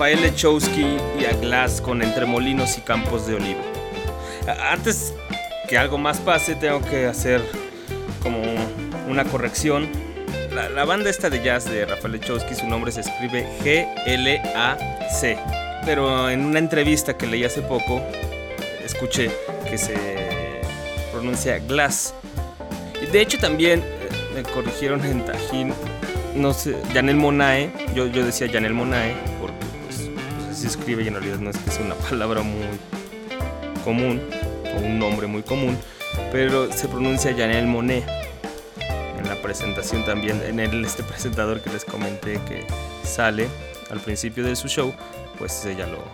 Rafael 0.09 0.23
Lechowski 0.23 0.97
y 1.21 1.27
a 1.27 1.37
Glass 1.39 1.83
con 1.83 2.01
Entre 2.01 2.25
Molinos 2.25 2.79
y 2.79 2.81
Campos 2.81 3.27
de 3.27 3.35
Olivo. 3.35 3.61
Antes 4.71 5.13
que 5.69 5.77
algo 5.77 5.99
más 5.99 6.17
pase, 6.17 6.55
tengo 6.55 6.81
que 6.81 7.05
hacer 7.05 7.43
como 8.23 8.41
una 9.07 9.25
corrección. 9.25 9.87
La, 10.51 10.71
la 10.71 10.87
banda 10.87 11.11
esta 11.11 11.29
de 11.29 11.45
jazz 11.45 11.67
de 11.67 11.85
Rafael 11.85 12.13
Lechowski, 12.13 12.55
su 12.55 12.67
nombre 12.67 12.91
se 12.91 13.03
escribe 13.03 13.47
G-L-A-C. 13.63 15.39
Pero 15.85 16.31
en 16.31 16.47
una 16.47 16.59
entrevista 16.59 17.19
que 17.19 17.27
leí 17.27 17.45
hace 17.45 17.61
poco, 17.61 18.01
escuché 18.83 19.31
que 19.69 19.77
se 19.77 19.95
pronuncia 21.13 21.59
Glass. 21.59 22.15
Y 23.03 23.05
de 23.13 23.21
hecho 23.21 23.37
también 23.39 23.81
eh, 23.81 24.09
me 24.35 24.43
corrigieron 24.43 25.05
en 25.05 25.23
Tajín, 25.27 25.75
no 26.35 26.55
sé, 26.55 26.77
Janel 26.95 27.17
Monae, 27.17 27.71
yo, 27.95 28.07
yo 28.07 28.25
decía 28.25 28.49
Janel 28.51 28.73
Monae, 28.73 29.15
así 30.59 30.69
se 30.69 30.79
escribe 30.79 31.05
y 31.05 31.09
en 31.09 31.15
realidad 31.15 31.39
no 31.39 31.51
es 31.51 31.57
que 31.57 31.71
sea 31.71 31.85
una 31.85 31.95
palabra 32.11 32.43
muy 32.43 32.67
común, 33.85 34.21
o 34.75 34.81
un 34.81 34.99
nombre 34.99 35.27
muy 35.27 35.43
común, 35.43 35.79
pero 36.33 36.73
se 36.73 36.89
pronuncia 36.89 37.31
Janel 37.31 37.67
Monet. 37.67 38.05
En 39.19 39.29
la 39.29 39.41
presentación 39.41 40.05
también, 40.05 40.43
en 40.43 40.59
el, 40.59 40.85
este 40.85 41.03
presentador 41.03 41.61
que 41.61 41.71
les 41.71 41.85
comenté 41.85 42.41
que 42.47 42.67
sale 43.05 43.49
al 43.91 44.01
principio 44.01 44.45
de 44.45 44.57
su 44.57 44.69
show, 44.69 44.93
pues 45.39 45.65
ella 45.65 45.87
lo, 45.87 46.05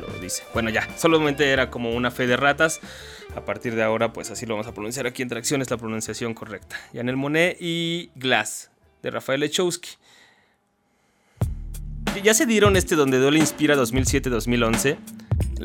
lo 0.00 0.20
dice. 0.20 0.42
Bueno, 0.52 0.70
ya, 0.70 0.88
solamente 0.96 1.50
era 1.50 1.70
como 1.70 1.90
una 1.92 2.10
fe 2.10 2.26
de 2.26 2.36
ratas. 2.36 2.80
A 3.36 3.44
partir 3.44 3.74
de 3.74 3.82
ahora, 3.82 4.12
pues 4.12 4.30
así 4.30 4.46
lo 4.46 4.54
vamos 4.54 4.66
a 4.66 4.72
pronunciar 4.72 5.06
aquí 5.06 5.22
en 5.22 5.28
Tracción, 5.28 5.62
es 5.62 5.70
la 5.70 5.76
pronunciación 5.76 6.34
correcta. 6.34 6.76
Janel 6.92 7.16
Monet 7.16 7.56
y 7.60 8.10
Glass, 8.16 8.70
de 9.02 9.10
Rafael 9.10 9.40
Lechowski. 9.40 9.90
Ya 12.22 12.32
se 12.32 12.46
dieron 12.46 12.76
este 12.76 12.96
Donde 12.96 13.18
Duele 13.18 13.38
Inspira 13.38 13.76
2007-2011. 13.76 14.96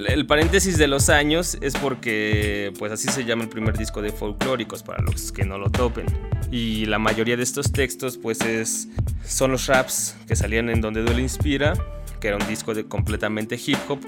El 0.08 0.26
paréntesis 0.26 0.78
de 0.78 0.88
los 0.88 1.10
años 1.10 1.58
es 1.62 1.76
porque, 1.76 2.74
pues 2.80 2.92
así 2.92 3.08
se 3.08 3.24
llama 3.24 3.44
el 3.44 3.50
primer 3.50 3.78
disco 3.78 4.02
de 4.02 4.12
Folclóricos, 4.12 4.84
para 4.84 5.02
los 5.04 5.32
que 5.32 5.46
no 5.46 5.58
lo 5.58 5.70
topen. 5.70 6.06
Y 6.52 6.86
la 6.86 7.00
mayoría 7.00 7.38
de 7.38 7.44
estos 7.44 7.72
textos, 7.72 8.18
pues 8.18 8.42
es, 8.42 8.88
son 9.26 9.52
los 9.52 9.68
raps 9.68 10.16
que 10.28 10.36
salían 10.36 10.70
en 10.70 10.82
Donde 10.82 11.02
Duele 11.02 11.22
Inspira, 11.22 11.74
que 12.20 12.30
era 12.30 12.38
un 12.38 12.48
disco 12.48 12.74
de 12.74 12.86
completamente 12.86 13.60
hip 13.64 13.78
hop. 13.88 14.00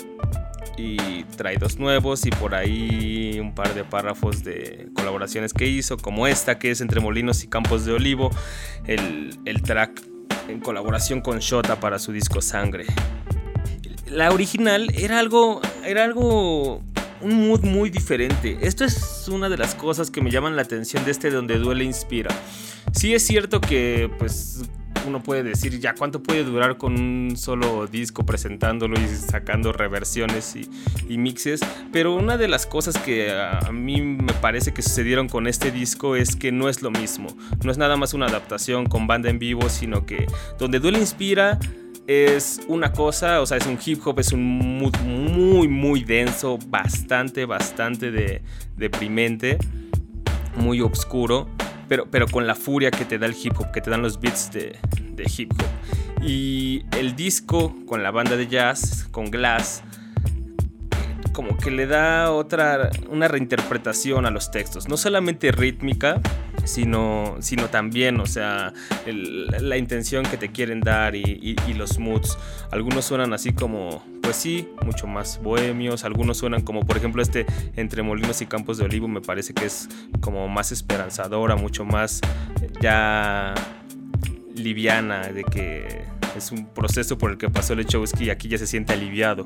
Y 0.78 1.24
trae 1.38 1.58
dos 1.58 1.78
nuevos 1.78 2.26
y 2.26 2.32
por 2.32 2.56
ahí 2.56 3.38
un 3.40 3.54
par 3.54 3.74
de 3.76 3.84
párrafos 3.84 4.44
de 4.44 4.90
colaboraciones 4.96 5.54
que 5.54 5.68
hizo, 5.68 5.98
como 5.98 6.28
esta 6.28 6.58
que 6.58 6.72
es 6.72 6.82
Entre 6.82 7.00
Molinos 7.02 7.44
y 7.44 7.48
Campos 7.48 7.86
de 7.86 7.94
Olivo, 7.94 8.32
el, 8.88 9.38
el 9.46 9.62
track 9.62 10.11
en 10.52 10.60
colaboración 10.60 11.22
con 11.22 11.40
Shota 11.40 11.80
para 11.80 12.00
su 12.00 12.12
disco 12.12 12.42
Sangre 12.42 12.86
la 14.12 14.32
original 14.32 14.92
era 14.96 15.20
algo, 15.20 15.62
era 15.86 16.04
algo, 16.04 16.84
un 17.22 17.48
mood 17.48 17.62
muy 17.62 17.90
diferente. 17.90 18.58
Esto 18.62 18.84
es 18.84 19.28
una 19.30 19.50
de 19.50 19.58
las 19.58 19.74
cosas 19.74 20.12
que 20.12 20.22
me 20.22 20.30
llaman 20.30 20.56
la 20.56 20.62
atención 20.62 21.06
de 21.06 21.12
este 21.12 21.32
Donde 21.32 21.58
Duele 21.58 21.86
Inspira. 21.86 22.30
Sí 22.94 23.14
es 23.14 23.26
cierto 23.26 23.62
que, 23.62 24.12
pues, 24.20 24.64
uno 25.06 25.24
puede 25.24 25.44
decir 25.44 25.80
ya 25.80 25.96
cuánto 25.96 26.22
puede 26.22 26.44
durar 26.44 26.78
con 26.78 26.94
un 26.94 27.36
solo 27.36 27.88
disco 27.88 28.26
presentándolo 28.26 29.00
y 29.00 29.08
sacando 29.08 29.72
reversiones 29.72 30.56
y, 30.56 31.18
mixes. 31.18 31.62
Pero 31.92 32.16
una 32.16 32.38
de 32.38 32.48
las 32.48 32.66
cosas 32.66 32.98
que 32.98 33.32
a 33.32 33.72
mí 33.72 34.02
me 34.02 34.34
parece 34.34 34.74
que 34.74 34.82
sucedieron 34.82 35.28
con 35.28 35.48
este 35.48 35.72
disco 35.72 36.16
es 36.16 36.36
que 36.36 36.52
no 36.52 36.70
es 36.70 36.82
lo 36.82 36.92
mismo. 36.92 37.28
No 37.64 37.72
es 37.72 37.78
nada 37.78 37.98
más 37.98 38.14
una 38.14 38.28
adaptación 38.28 38.86
con 38.86 39.08
banda 39.08 39.30
en 39.30 39.40
vivo, 39.40 39.70
sino 39.70 40.06
que 40.06 40.28
donde 40.58 40.80
Duele 40.80 41.00
inspira 41.00 41.60
es 42.08 42.62
una 42.68 42.92
cosa, 42.92 43.42
o 43.42 43.46
sea, 43.46 43.58
es 43.58 43.66
un 43.68 43.78
hip 43.84 44.06
hop, 44.06 44.20
es 44.20 44.34
un 44.34 44.80
mood 44.80 44.98
muy, 45.02 45.68
muy 45.68 46.04
denso, 46.04 46.58
bastante, 46.68 47.46
bastante 47.46 48.12
de, 48.12 48.42
deprimente, 48.76 49.58
muy 50.58 50.82
oscuro, 50.82 51.48
pero, 51.92 52.06
pero 52.10 52.26
con 52.26 52.48
la 52.48 52.56
furia 52.56 52.90
que 52.90 53.04
te 53.04 53.20
da 53.20 53.26
el 53.26 53.36
hip 53.36 53.52
hop, 53.60 53.70
que 53.74 53.82
te 53.82 53.90
dan 53.90 54.02
los 54.02 54.22
beats 54.22 54.50
de, 54.54 54.78
de 55.10 55.30
hip 55.38 55.52
hop. 55.52 56.24
Y 56.26 56.86
el 56.98 57.18
disco 57.18 57.76
con 57.86 58.02
la 58.02 58.12
banda 58.12 58.38
de 58.38 58.48
jazz, 58.48 59.10
con 59.12 59.30
Glass, 59.30 59.84
como 61.34 61.58
que 61.58 61.70
le 61.70 61.88
da 61.88 62.32
otra, 62.32 62.92
una 63.10 63.28
reinterpretación 63.28 64.26
a 64.26 64.32
los 64.32 64.52
textos, 64.52 64.88
no 64.88 64.96
solamente 64.96 65.52
rítmica, 65.52 66.22
sino, 66.64 67.36
sino 67.42 67.68
también, 67.68 68.22
o 68.22 68.26
sea, 68.26 68.72
la 69.06 69.76
intención 69.76 70.24
que 70.24 70.38
te 70.38 70.50
quieren 70.50 70.80
dar 70.80 71.14
y 71.14 71.74
los 71.76 72.00
moods. 72.00 72.38
Algunos 72.72 73.04
suenan 73.04 73.34
así 73.34 73.52
como, 73.52 74.02
pues 74.22 74.36
sí, 74.36 74.70
mucho 74.86 75.08
más 75.08 75.42
bohemios, 75.42 76.04
algunos 76.04 76.38
suenan 76.38 76.62
como, 76.62 76.86
por 76.86 76.98
ejemplo, 76.98 77.22
este 77.22 77.46
Entre 77.76 78.04
Molinos 78.04 78.42
y 78.42 78.46
Campos 78.46 78.78
de 78.78 78.86
Olivo 78.86 79.08
me 79.08 79.22
parece 79.22 79.54
que 79.54 79.66
es 79.66 79.90
como 80.20 80.48
más 80.48 80.72
esperanzadora, 80.72 81.56
mucho 81.56 81.86
más 81.86 82.22
ya 82.80 83.54
liviana, 84.56 85.30
de 85.30 85.44
que 85.44 86.06
es 86.36 86.52
un 86.52 86.68
proceso 86.68 87.18
por 87.18 87.32
el 87.32 87.38
que 87.38 87.50
pasó 87.50 87.76
Lechowski 87.76 88.26
y 88.26 88.30
aquí 88.30 88.48
ya 88.48 88.58
se 88.58 88.68
siente 88.68 88.94
aliviado 88.94 89.44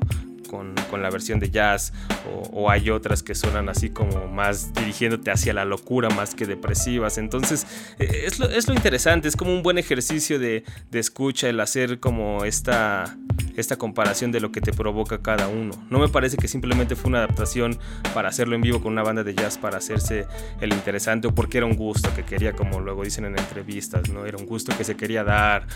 con, 0.56 0.74
con 0.90 1.02
la 1.02 1.10
versión 1.10 1.38
de 1.38 1.50
jazz 1.50 1.92
o, 2.32 2.62
o 2.62 2.70
hay 2.70 2.90
otras 2.90 3.22
que 3.22 3.34
suenan 3.34 3.68
así 3.68 3.90
como 3.90 4.26
más 4.28 4.72
dirigiéndote 4.72 5.30
hacia 5.30 5.52
la 5.52 5.64
locura 5.64 6.08
más 6.10 6.34
que 6.34 6.46
depresivas. 6.46 7.18
Entonces 7.18 7.66
eh, 7.98 8.22
es 8.26 8.38
lo, 8.38 8.48
es 8.48 8.66
lo 8.68 8.74
interesante, 8.74 9.28
es 9.28 9.36
como 9.36 9.52
un 9.52 9.62
buen 9.62 9.78
ejercicio 9.78 10.38
de, 10.38 10.64
de 10.90 10.98
escucha 10.98 11.48
el 11.48 11.60
hacer 11.60 12.00
como 12.00 12.44
esta, 12.44 13.16
esta 13.56 13.76
comparación 13.76 14.32
de 14.32 14.40
lo 14.40 14.50
que 14.52 14.60
te 14.60 14.72
provoca 14.72 15.18
cada 15.22 15.48
uno. 15.48 15.72
No 15.90 15.98
me 15.98 16.08
parece 16.08 16.36
que 16.36 16.48
simplemente 16.48 16.96
fue 16.96 17.08
una 17.10 17.18
adaptación 17.18 17.78
para 18.14 18.28
hacerlo 18.28 18.54
en 18.54 18.62
vivo 18.62 18.80
con 18.80 18.92
una 18.92 19.02
banda 19.02 19.22
de 19.24 19.34
jazz 19.34 19.58
para 19.58 19.78
hacerse 19.78 20.26
el 20.60 20.72
interesante 20.72 21.28
o 21.28 21.34
porque 21.34 21.58
era 21.58 21.66
un 21.66 21.76
gusto 21.76 22.08
que 22.14 22.24
quería, 22.24 22.52
como 22.52 22.80
luego 22.80 23.04
dicen 23.04 23.24
en 23.26 23.38
entrevistas, 23.38 24.08
¿no? 24.08 24.24
Era 24.24 24.38
un 24.38 24.46
gusto 24.46 24.76
que 24.76 24.84
se 24.84 24.96
quería 24.96 25.22
dar 25.24 25.66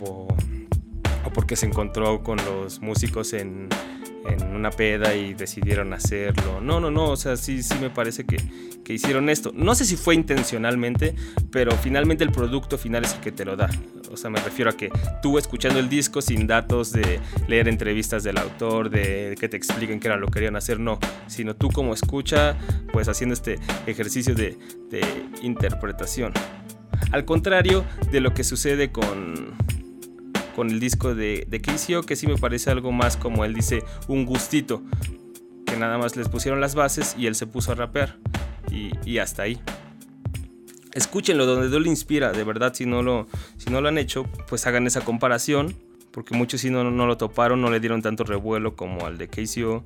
o, 0.00 0.04
o- 0.04 0.36
o 1.24 1.30
porque 1.30 1.56
se 1.56 1.66
encontró 1.66 2.22
con 2.22 2.38
los 2.44 2.80
músicos 2.80 3.32
en, 3.32 3.68
en 4.28 4.54
una 4.54 4.70
peda 4.70 5.14
y 5.14 5.34
decidieron 5.34 5.92
hacerlo. 5.92 6.60
No, 6.60 6.80
no, 6.80 6.90
no, 6.90 7.10
o 7.10 7.16
sea, 7.16 7.36
sí, 7.36 7.62
sí 7.62 7.74
me 7.80 7.90
parece 7.90 8.24
que, 8.24 8.38
que 8.84 8.94
hicieron 8.94 9.28
esto. 9.28 9.52
No 9.54 9.74
sé 9.74 9.84
si 9.84 9.96
fue 9.96 10.14
intencionalmente, 10.14 11.14
pero 11.50 11.72
finalmente 11.72 12.24
el 12.24 12.32
producto 12.32 12.78
final 12.78 13.04
es 13.04 13.14
el 13.14 13.20
que 13.20 13.32
te 13.32 13.44
lo 13.44 13.56
da. 13.56 13.68
O 14.10 14.16
sea, 14.16 14.30
me 14.30 14.40
refiero 14.40 14.70
a 14.70 14.76
que 14.76 14.90
tú 15.22 15.38
escuchando 15.38 15.78
el 15.78 15.88
disco 15.88 16.22
sin 16.22 16.46
datos 16.46 16.92
de 16.92 17.20
leer 17.48 17.68
entrevistas 17.68 18.22
del 18.22 18.38
autor, 18.38 18.90
de 18.90 19.36
que 19.38 19.48
te 19.48 19.56
expliquen 19.56 20.00
qué 20.00 20.08
era 20.08 20.16
lo 20.16 20.26
que 20.26 20.34
querían 20.34 20.56
hacer, 20.56 20.78
no, 20.78 20.98
sino 21.26 21.54
tú 21.54 21.70
como 21.70 21.92
escucha, 21.94 22.56
pues 22.92 23.08
haciendo 23.08 23.34
este 23.34 23.58
ejercicio 23.86 24.34
de, 24.34 24.56
de 24.90 25.04
interpretación. 25.42 26.32
Al 27.10 27.24
contrario 27.24 27.84
de 28.12 28.20
lo 28.20 28.34
que 28.34 28.44
sucede 28.44 28.90
con, 28.90 29.56
con 30.54 30.70
el 30.70 30.80
disco 30.80 31.14
de, 31.14 31.46
de 31.48 31.60
que 31.60 32.16
sí 32.16 32.26
me 32.26 32.36
parece 32.36 32.70
algo 32.70 32.92
más 32.92 33.16
como 33.16 33.44
él 33.44 33.54
dice, 33.54 33.82
un 34.08 34.24
gustito, 34.24 34.82
que 35.66 35.76
nada 35.76 35.98
más 35.98 36.16
les 36.16 36.28
pusieron 36.28 36.60
las 36.60 36.74
bases 36.74 37.14
y 37.18 37.26
él 37.26 37.34
se 37.34 37.46
puso 37.46 37.72
a 37.72 37.74
rapear. 37.74 38.16
Y, 38.70 38.90
y 39.04 39.18
hasta 39.18 39.42
ahí. 39.42 39.60
Escúchenlo 40.92 41.46
donde 41.46 41.68
Dios 41.68 41.82
le 41.82 41.88
inspira, 41.88 42.32
de 42.32 42.44
verdad, 42.44 42.72
si 42.74 42.86
no, 42.86 43.02
lo, 43.02 43.26
si 43.56 43.70
no 43.70 43.80
lo 43.80 43.88
han 43.88 43.98
hecho, 43.98 44.24
pues 44.48 44.66
hagan 44.66 44.86
esa 44.86 45.00
comparación, 45.00 45.76
porque 46.12 46.36
muchos 46.36 46.60
sí 46.60 46.70
no, 46.70 46.88
no 46.90 47.06
lo 47.06 47.16
toparon, 47.16 47.60
no 47.60 47.70
le 47.70 47.80
dieron 47.80 48.00
tanto 48.00 48.22
revuelo 48.24 48.76
como 48.76 49.06
al 49.06 49.18
de 49.18 49.28
KCO. 49.28 49.84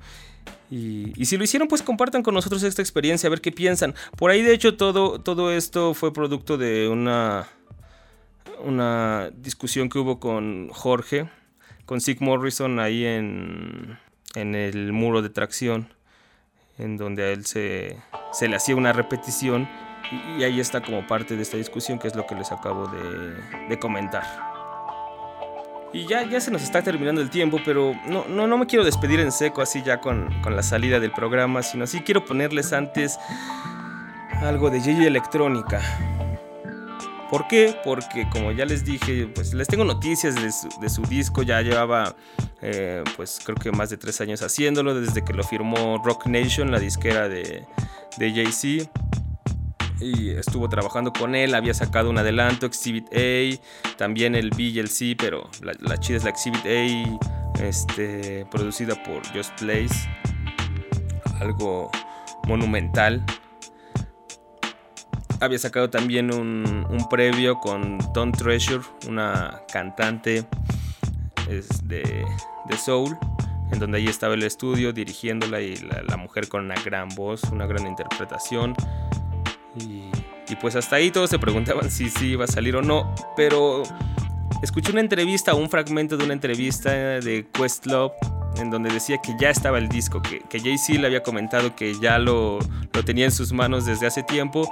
Y, 0.71 1.12
y 1.21 1.25
si 1.25 1.39
lo 1.39 1.45
hicieron, 1.45 1.66
pues 1.66 1.83
compartan 1.83 2.23
con 2.23 2.35
nosotros 2.35 2.62
esta 2.62 2.83
experiencia, 2.83 3.27
a 3.27 3.31
ver 3.31 3.41
qué 3.41 3.53
piensan. 3.53 3.95
Por 4.16 4.31
ahí, 4.31 4.43
de 4.43 4.53
hecho, 4.53 4.77
todo, 4.77 5.19
todo 5.19 5.51
esto 5.51 5.95
fue 5.95 6.12
producto 6.12 6.59
de 6.59 6.89
una, 6.89 7.49
una 8.65 9.31
discusión 9.35 9.89
que 9.89 9.99
hubo 9.99 10.21
con 10.21 10.69
Jorge, 10.71 11.29
con 11.85 12.01
Sig 12.01 12.21
Morrison 12.21 12.81
ahí 12.81 13.05
en, 13.05 13.99
en 14.35 14.55
el 14.55 14.93
muro 14.93 15.23
de 15.23 15.31
tracción, 15.31 15.93
en 16.79 16.97
donde 16.97 17.25
a 17.25 17.29
él 17.31 17.47
se, 17.47 17.97
se 18.33 18.49
le 18.49 18.57
hacía 18.57 18.77
una 18.77 18.93
repetición. 18.93 19.69
Y, 20.11 20.41
y 20.41 20.45
ahí 20.45 20.61
está 20.61 20.81
como 20.83 21.07
parte 21.07 21.37
de 21.37 21.43
esta 21.43 21.57
discusión, 21.57 21.99
que 21.99 22.09
es 22.09 22.15
lo 22.15 22.27
que 22.27 22.35
les 22.35 22.53
acabo 22.53 22.87
de, 22.89 23.69
de 23.69 23.79
comentar. 23.79 24.25
Y 25.93 26.07
ya, 26.07 26.23
ya 26.23 26.41
se 26.41 26.51
nos 26.51 26.63
está 26.63 26.83
terminando 26.83 27.23
el 27.23 27.31
tiempo, 27.31 27.59
pero 27.65 27.95
no, 28.07 28.27
no, 28.29 28.47
no 28.47 28.59
me 28.59 28.67
quiero 28.67 28.85
despedir 28.85 29.21
en 29.21 29.33
seco 29.33 29.63
así 29.63 29.83
ya 29.83 30.01
con, 30.01 30.29
con 30.43 30.55
la 30.55 30.63
salida 30.63 31.01
del 31.01 31.13
programa, 31.13 31.63
sino 31.63 31.87
sí 31.87 32.01
quiero 32.01 32.25
ponerles 32.27 32.75
antes 32.75 33.19
algo 34.43 34.69
de 34.71 34.81
JJ 34.81 35.07
Electrónica. 35.07 35.81
¿Por 37.31 37.47
qué? 37.47 37.76
Porque 37.85 38.29
como 38.31 38.53
ya 38.53 38.64
les 38.64 38.85
dije, 38.85 39.26
pues 39.26 39.53
les 39.53 39.68
tengo 39.68 39.85
noticias 39.85 40.35
de 40.35 40.89
su, 40.89 41.03
disco, 41.03 41.43
ya 41.43 41.61
llevaba 41.61 42.16
eh, 42.62 43.05
pues 43.16 43.41
creo 43.45 43.57
que 43.57 43.70
más 43.70 43.91
de 43.91 43.99
tres 43.99 44.20
años 44.20 44.43
haciéndolo, 44.43 44.99
desde 44.99 45.22
que 45.24 45.33
lo 45.33 45.45
firmó 45.45 46.01
Rock 46.05 46.26
Nation, 46.26 46.70
la 46.70 46.79
disquera 46.79 47.29
de, 47.29 47.66
de 48.16 48.33
Jay-Z 48.33 48.91
y 50.01 50.31
estuvo 50.31 50.68
trabajando 50.68 51.12
con 51.12 51.35
él, 51.35 51.55
había 51.55 51.74
sacado 51.74 52.11
un 52.11 52.18
adelanto, 52.18 52.66
Exhibit 52.66 53.07
A, 53.14 53.97
también 53.97 54.35
el 54.35 54.51
B 54.51 54.64
y 54.64 54.79
el 54.79 54.89
C, 54.89 55.16
pero 55.18 55.49
la, 55.62 55.72
la 55.81 55.99
chida 55.99 56.18
es 56.18 56.24
la 56.24 56.31
Exhibit 56.31 56.64
A, 56.64 57.62
este, 57.62 58.47
producida 58.51 58.95
por 59.03 59.26
Just 59.35 59.59
Place, 59.61 60.09
algo 61.41 61.91
monumental. 62.47 63.24
Había 65.41 65.59
sacado 65.59 65.89
también 65.89 66.34
un, 66.34 66.86
un 66.89 67.09
previo 67.09 67.59
con 67.61 67.99
Don 68.12 68.32
Treasure, 68.32 68.82
una 69.07 69.62
cantante 69.72 70.45
de, 71.82 72.24
de 72.68 72.76
soul, 72.76 73.16
en 73.72 73.78
donde 73.78 73.99
ahí 73.99 74.07
estaba 74.07 74.34
el 74.34 74.43
estudio 74.43 74.93
dirigiéndola 74.93 75.61
y 75.61 75.76
la, 75.76 76.16
mujer 76.16 76.49
con 76.49 76.64
una 76.64 76.74
gran 76.84 77.09
voz, 77.11 77.43
una 77.45 77.66
gran 77.66 77.86
interpretación. 77.86 78.74
Y, 79.76 80.11
pues 80.61 80.76
hasta 80.76 80.97
ahí 80.97 81.11
todos 81.11 81.28
se 81.30 81.39
preguntaban 81.39 81.91
si 81.91 82.09
sí 82.09 82.28
iba 82.30 82.45
a 82.45 82.49
salir 82.49 82.74
o 82.76 82.82
no. 82.82 83.14
Pero 83.36 83.82
escuché 84.62 84.93
una 84.93 85.01
entrevista, 85.01 85.55
un 85.55 85.68
fragmento 85.68 86.16
de 86.16 86.24
una 86.24 86.32
entrevista 86.32 86.91
de 86.91 87.47
Questlove 87.53 88.12
en 88.57 88.70
donde 88.70 88.90
decía 88.90 89.18
que 89.18 89.34
ya 89.38 89.51
estaba 89.51 89.78
el 89.78 89.88
disco, 89.88 90.20
que, 90.22 90.40
que 90.40 90.61
Jay-Z 90.61 91.01
le 91.01 91.07
había 91.07 91.22
comentado 91.22 91.76
que 91.76 91.94
ya 92.01 92.18
lo, 92.18 92.59
lo 92.92 93.05
tenía 93.05 93.26
en 93.26 93.32
sus 93.32 93.53
manos 93.53 93.86
desde 93.86 94.07
hace 94.07 94.22
tiempo 94.22 94.68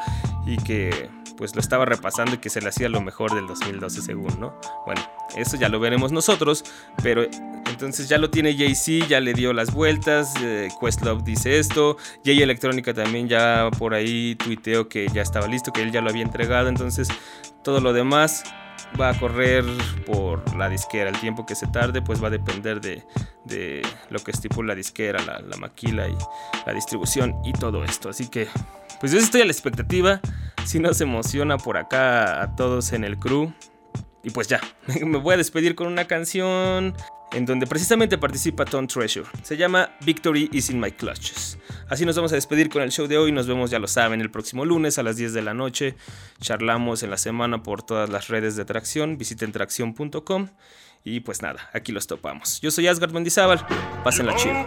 y 0.46 0.56
que 0.58 1.08
pues 1.36 1.54
lo 1.54 1.60
estaba 1.60 1.84
repasando 1.84 2.34
y 2.34 2.38
que 2.38 2.50
se 2.50 2.60
le 2.60 2.68
hacía 2.68 2.88
lo 2.88 3.00
mejor 3.00 3.34
del 3.34 3.46
2012 3.46 4.02
según, 4.02 4.40
¿no? 4.40 4.58
Bueno, 4.86 5.02
eso 5.36 5.56
ya 5.56 5.68
lo 5.68 5.78
veremos 5.78 6.12
nosotros, 6.12 6.64
pero 7.02 7.26
entonces 7.70 8.08
ya 8.08 8.18
lo 8.18 8.30
tiene 8.30 8.56
Jay-Z, 8.56 9.06
ya 9.06 9.20
le 9.20 9.34
dio 9.34 9.52
las 9.52 9.72
vueltas, 9.72 10.34
eh, 10.42 10.68
Questlove 10.80 11.22
dice 11.22 11.58
esto, 11.58 11.96
Jay 12.24 12.40
Electrónica 12.40 12.94
también 12.94 13.28
ya 13.28 13.70
por 13.78 13.94
ahí 13.94 14.34
tuiteó 14.36 14.88
que 14.88 15.08
ya 15.12 15.22
estaba 15.22 15.46
listo, 15.46 15.72
que 15.72 15.82
él 15.82 15.92
ya 15.92 16.00
lo 16.00 16.10
había 16.10 16.22
entregado, 16.22 16.68
entonces 16.68 17.08
todo 17.62 17.80
lo 17.80 17.92
demás 17.92 18.44
va 19.00 19.10
a 19.10 19.18
correr 19.18 19.64
por 20.04 20.56
la 20.56 20.68
disquera. 20.68 21.10
El 21.10 21.18
tiempo 21.20 21.46
que 21.46 21.54
se 21.54 21.66
tarde, 21.66 22.02
pues 22.02 22.22
va 22.22 22.28
a 22.28 22.30
depender 22.30 22.80
de, 22.80 23.02
de 23.44 23.82
lo 24.10 24.18
que 24.20 24.30
estipula 24.30 24.68
la 24.68 24.74
disquera, 24.74 25.22
la, 25.22 25.40
la, 25.40 25.56
maquila 25.56 26.08
y 26.08 26.16
la 26.66 26.72
distribución 26.72 27.34
y 27.44 27.52
todo 27.52 27.84
esto. 27.84 28.08
Así 28.08 28.28
que, 28.28 28.48
pues 29.00 29.12
yo 29.12 29.18
estoy 29.18 29.42
a 29.42 29.44
la 29.44 29.52
expectativa. 29.52 30.20
Si 30.64 30.80
nos 30.80 31.00
emociona 31.00 31.58
por 31.58 31.76
acá 31.76 32.42
a 32.42 32.56
todos 32.56 32.92
en 32.92 33.04
el 33.04 33.18
crew. 33.18 33.52
Y 34.22 34.30
pues 34.30 34.48
ya, 34.48 34.60
me 35.04 35.18
voy 35.18 35.34
a 35.34 35.36
despedir 35.36 35.74
con 35.74 35.86
una 35.86 36.06
canción 36.06 36.94
en 37.36 37.44
donde 37.44 37.66
precisamente 37.66 38.16
participa 38.16 38.64
Tom 38.64 38.86
Treasure. 38.86 39.26
Se 39.42 39.58
llama 39.58 39.90
Victory 40.00 40.48
is 40.52 40.70
in 40.70 40.80
my 40.80 40.90
clutches. 40.90 41.58
Así 41.86 42.06
nos 42.06 42.16
vamos 42.16 42.32
a 42.32 42.34
despedir 42.34 42.70
con 42.70 42.80
el 42.80 42.90
show 42.90 43.06
de 43.06 43.18
hoy. 43.18 43.30
Nos 43.30 43.46
vemos, 43.46 43.70
ya 43.70 43.78
lo 43.78 43.88
saben, 43.88 44.22
el 44.22 44.30
próximo 44.30 44.64
lunes 44.64 44.98
a 44.98 45.02
las 45.02 45.18
10 45.18 45.34
de 45.34 45.42
la 45.42 45.52
noche. 45.52 45.96
Charlamos 46.40 47.02
en 47.02 47.10
la 47.10 47.18
semana 47.18 47.62
por 47.62 47.82
todas 47.82 48.08
las 48.08 48.28
redes 48.28 48.56
de 48.56 48.64
Tracción. 48.64 49.18
Visiten 49.18 49.52
tracción.com. 49.52 50.48
Y 51.04 51.20
pues 51.20 51.42
nada, 51.42 51.68
aquí 51.74 51.92
los 51.92 52.06
topamos. 52.06 52.58
Yo 52.62 52.70
soy 52.70 52.86
Asgard 52.86 53.12
Mendizábal. 53.12 53.66
Pásenla 54.02 54.34
chido. 54.36 54.66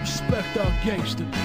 Respect 0.00 0.56
our 0.56 0.72
gangster. 0.86 1.41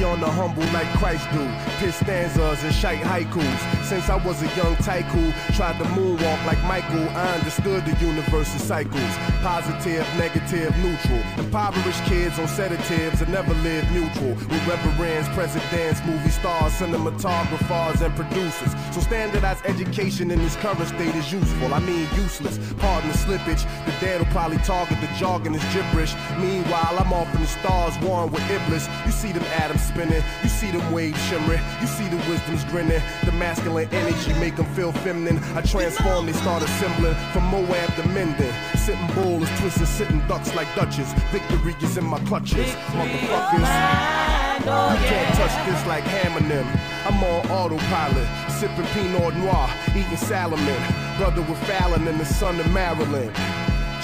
On 0.00 0.18
the 0.18 0.30
humble 0.30 0.64
like 0.72 0.88
Christ 0.96 1.28
do. 1.30 1.44
Piss 1.78 1.94
stanzas 1.96 2.64
and 2.64 2.74
shite 2.74 3.00
haikus. 3.00 3.84
Since 3.84 4.08
I 4.08 4.16
was 4.24 4.40
a 4.40 4.48
young 4.56 4.74
tycoon, 4.76 5.30
tried 5.52 5.76
to 5.76 5.84
moonwalk 5.92 6.46
like 6.46 6.58
Michael. 6.64 7.06
I 7.10 7.36
understood 7.36 7.84
the 7.84 7.94
universe's 8.04 8.62
cycles. 8.62 9.12
Positive, 9.42 10.06
negative, 10.16 10.74
neutral. 10.78 11.20
Impoverished 11.36 12.02
kids 12.06 12.38
on 12.38 12.48
sedatives 12.48 13.20
and 13.20 13.30
never 13.30 13.52
live 13.60 13.84
neutral. 13.92 14.30
With 14.48 14.66
reverends, 14.66 15.28
presidents, 15.36 16.00
movie 16.06 16.30
stars, 16.30 16.72
cinematographers, 16.72 18.00
and 18.00 18.16
producers. 18.16 18.72
So 18.92 19.00
standardized 19.00 19.66
education 19.66 20.30
in 20.30 20.38
this 20.38 20.56
current 20.56 20.88
state 20.88 21.14
is 21.14 21.30
useful. 21.30 21.74
I 21.74 21.80
mean 21.80 22.08
useless. 22.16 22.58
Pardon 22.78 23.10
the 23.10 23.18
slippage. 23.18 23.68
The 23.84 23.92
dead 24.00 24.20
will 24.20 24.32
probably 24.32 24.58
target 24.58 24.98
the 25.02 25.12
jargon 25.18 25.54
is 25.54 25.64
gibberish. 25.74 26.14
Meanwhile, 26.38 26.96
I'm 26.98 27.12
off 27.12 27.32
in 27.34 27.42
the 27.42 27.46
stars, 27.46 27.98
warring 27.98 28.32
with 28.32 28.48
Iblis. 28.50 28.88
You 29.04 29.12
see 29.12 29.32
them 29.32 29.44
atoms 29.60 29.89
spinning. 29.90 30.22
You 30.42 30.48
see 30.48 30.70
them 30.70 30.92
waves 30.92 31.20
shimmering. 31.26 31.62
You 31.80 31.86
see 31.86 32.08
the 32.08 32.16
wisdom's 32.28 32.64
grinning. 32.64 33.02
The 33.24 33.32
masculine 33.32 33.88
energy 33.92 34.32
make 34.38 34.56
them 34.56 34.66
feel 34.74 34.92
feminine. 34.92 35.38
I 35.54 35.62
transform, 35.62 36.26
they 36.26 36.32
start 36.32 36.62
assembling 36.62 37.14
from 37.32 37.44
Moab 37.44 37.88
to 37.96 38.02
Menden. 38.14 38.52
Sitting 38.78 39.06
bull 39.14 39.42
is 39.42 39.50
twisting, 39.60 39.86
sitting 39.86 40.20
ducks 40.28 40.54
like 40.54 40.68
Dutches. 40.74 41.12
Victory 41.32 41.74
is 41.82 41.96
in 41.96 42.04
my 42.04 42.18
clutches, 42.24 42.70
motherfuckers. 42.94 43.70
You 44.60 45.00
can't 45.08 45.34
touch 45.36 45.66
this 45.66 45.86
like 45.86 46.04
hammering 46.04 46.48
them. 46.48 46.66
I'm 47.06 47.22
on 47.24 47.50
autopilot, 47.50 48.28
sipping 48.52 48.86
Pinot 48.92 49.34
Noir, 49.36 49.70
eating 49.90 50.16
salmon. 50.16 50.58
Brother 51.18 51.42
with 51.42 51.58
Fallon 51.66 52.06
and 52.06 52.20
the 52.20 52.24
son 52.24 52.60
of 52.60 52.70
Maryland. 52.72 53.34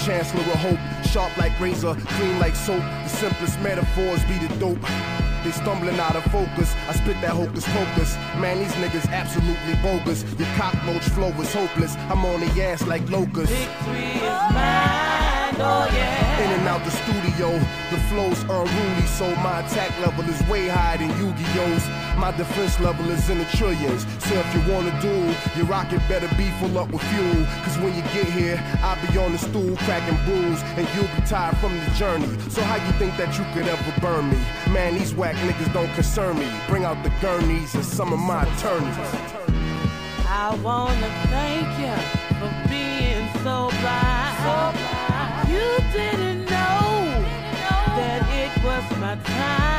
Chancellor 0.05 0.41
of 0.41 0.61
hope, 0.61 1.07
sharp 1.07 1.37
like 1.37 1.59
razor, 1.61 1.95
clean 1.95 2.39
like 2.39 2.55
soap. 2.55 2.81
The 2.81 3.09
simplest 3.09 3.61
metaphors 3.61 4.23
be 4.25 4.39
the 4.39 4.55
dope. 4.59 4.79
They 5.47 5.53
stumbling 5.53 6.01
out 6.01 6.17
of 6.17 6.25
focus. 6.25 6.75
I 6.89 6.93
spit 6.95 7.21
that 7.21 7.31
hocus 7.31 7.65
pocus. 7.69 8.17
Man, 8.43 8.59
these 8.59 8.73
niggas 8.83 9.09
absolutely 9.13 9.77
bogus. 9.81 10.25
Your 10.41 10.49
cockroach 10.59 11.05
flow 11.15 11.31
is 11.41 11.55
hopeless. 11.55 11.95
I'm 12.11 12.27
on 12.27 12.41
the 12.41 12.51
ass 12.65 12.85
like 12.89 13.09
locusts. 13.09 13.55
In 13.55 13.69
and 16.51 16.67
out 16.67 16.83
the 16.83 16.91
studio, 16.91 17.55
the 17.95 17.99
flow's 18.11 18.43
unruly, 18.43 19.07
so 19.07 19.31
my 19.37 19.61
attack 19.61 19.97
level 20.01 20.29
is 20.29 20.43
way 20.49 20.67
higher 20.67 20.99
than 20.99 21.11
Yu-Gi-Oh's. 21.15 21.87
My 22.17 22.33
defense 22.33 22.81
level 22.81 23.11
is 23.11 23.29
in 23.29 23.39
the 23.39 23.45
trillions. 23.57 24.07
So 24.25 24.35
if 24.35 24.55
you 24.55 24.73
wanna 24.73 24.99
do, 25.03 25.35
your 25.55 25.67
rocket 25.67 26.01
better 26.09 26.29
be 26.37 26.51
full 26.59 26.79
up 26.79 26.91
with 26.91 27.03
fuel. 27.03 27.45
Cause 27.63 27.77
when 27.79 27.95
you 27.95 28.03
get 28.15 28.25
here, 28.25 28.59
I'll 28.83 28.97
be 29.07 29.19
on 29.19 29.33
the 29.33 29.39
stool 29.39 29.77
cracking 29.77 30.19
brews, 30.25 30.63
and 30.77 30.89
you'll 30.95 31.15
be 31.15 31.27
tired 31.27 31.57
from 31.59 31.79
the 31.79 31.91
journey. 31.93 32.29
So 32.49 32.63
how 32.63 32.77
you 32.77 32.93
think 32.99 33.17
that 33.19 33.37
you 33.39 33.45
could 33.53 33.69
ever 33.69 34.01
burn 34.01 34.31
me? 34.31 34.39
Man, 34.73 34.95
these 34.95 35.15
whack 35.15 35.37
niggas 35.37 35.73
don't 35.75 35.93
concern 35.95 36.39
me. 36.39 36.51
Bring 36.69 36.85
out 36.85 37.03
the 37.05 37.13
gurneys 37.21 37.75
and 37.75 37.85
some 37.85 38.13
of 38.13 38.19
my 38.19 38.43
attorneys. 38.43 38.97
I 40.29 40.59
wanna 40.63 41.11
thank 41.29 41.69
you 41.79 41.97
for 42.39 42.51
being 42.69 43.29
so 43.45 43.71
blind. 43.81 44.79
You 45.49 45.69
didn't 45.93 46.45
know 46.47 47.23
that 47.99 48.23
it 48.33 48.65
was 48.65 48.99
my 48.99 49.17
time. 49.23 49.76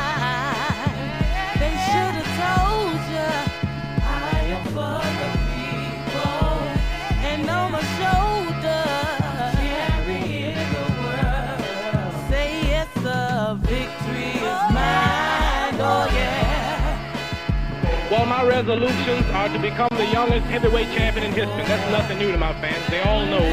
Well, 18.18 18.26
my 18.26 18.44
resolutions 18.44 19.30
are 19.30 19.48
to 19.48 19.60
become 19.60 19.90
the 19.92 20.08
youngest 20.08 20.48
heavyweight 20.48 20.90
champion 20.98 21.28
in 21.28 21.34
history. 21.34 21.64
That's 21.68 21.92
nothing 21.92 22.18
new 22.18 22.32
to 22.32 22.38
my 22.40 22.52
fans. 22.54 22.84
They 22.90 23.00
all 23.02 23.24
know 23.28 23.46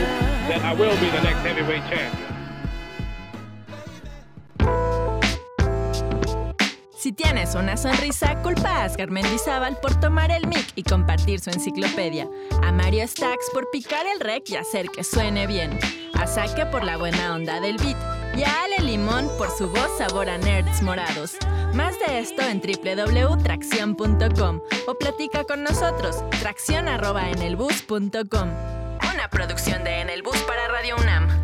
that 0.48 0.64
I 0.64 0.72
will 0.72 0.98
be 1.00 1.10
the 1.10 1.20
next 1.20 1.40
heavyweight 1.40 1.82
champion. 1.90 2.34
Si 6.96 7.12
tienes 7.12 7.54
una 7.54 7.76
sonrisa, 7.76 8.40
culpa 8.42 8.86
a 8.86 9.06
Mendizábal 9.06 9.76
por 9.82 10.00
tomar 10.00 10.30
el 10.30 10.46
mic 10.46 10.72
y 10.76 10.82
compartir 10.82 11.40
su 11.40 11.50
enciclopedia. 11.50 12.26
A 12.62 12.72
Mario 12.72 13.06
Stacks 13.06 13.50
por 13.52 13.70
picar 13.70 14.06
el 14.06 14.20
rec 14.20 14.48
y 14.48 14.56
hacer 14.56 14.86
que 14.88 15.04
suene 15.04 15.46
bien. 15.46 15.78
A 16.14 16.26
Saque 16.26 16.64
por 16.64 16.84
la 16.84 16.96
buena 16.96 17.34
onda 17.34 17.60
del 17.60 17.76
beat. 17.76 17.98
Y 18.34 18.44
a 18.44 18.62
Ale 18.62 18.73
Limón 18.84 19.28
por 19.38 19.50
su 19.50 19.68
voz 19.68 19.88
sabor 19.98 20.28
a 20.28 20.38
nerds 20.38 20.82
morados. 20.82 21.36
Más 21.72 21.98
de 21.98 22.20
esto 22.20 22.42
en 22.42 22.60
www.tracción.com 22.60 24.60
o 24.86 24.94
platica 24.94 25.42
con 25.44 25.64
nosotros, 25.64 26.22
tracción@enelbus.com. 26.40 28.48
Una 29.14 29.30
producción 29.30 29.84
de 29.84 30.00
En 30.00 30.10
el 30.10 30.22
Bus 30.22 30.36
para 30.42 30.68
Radio 30.68 30.96
UNAM. 30.96 31.43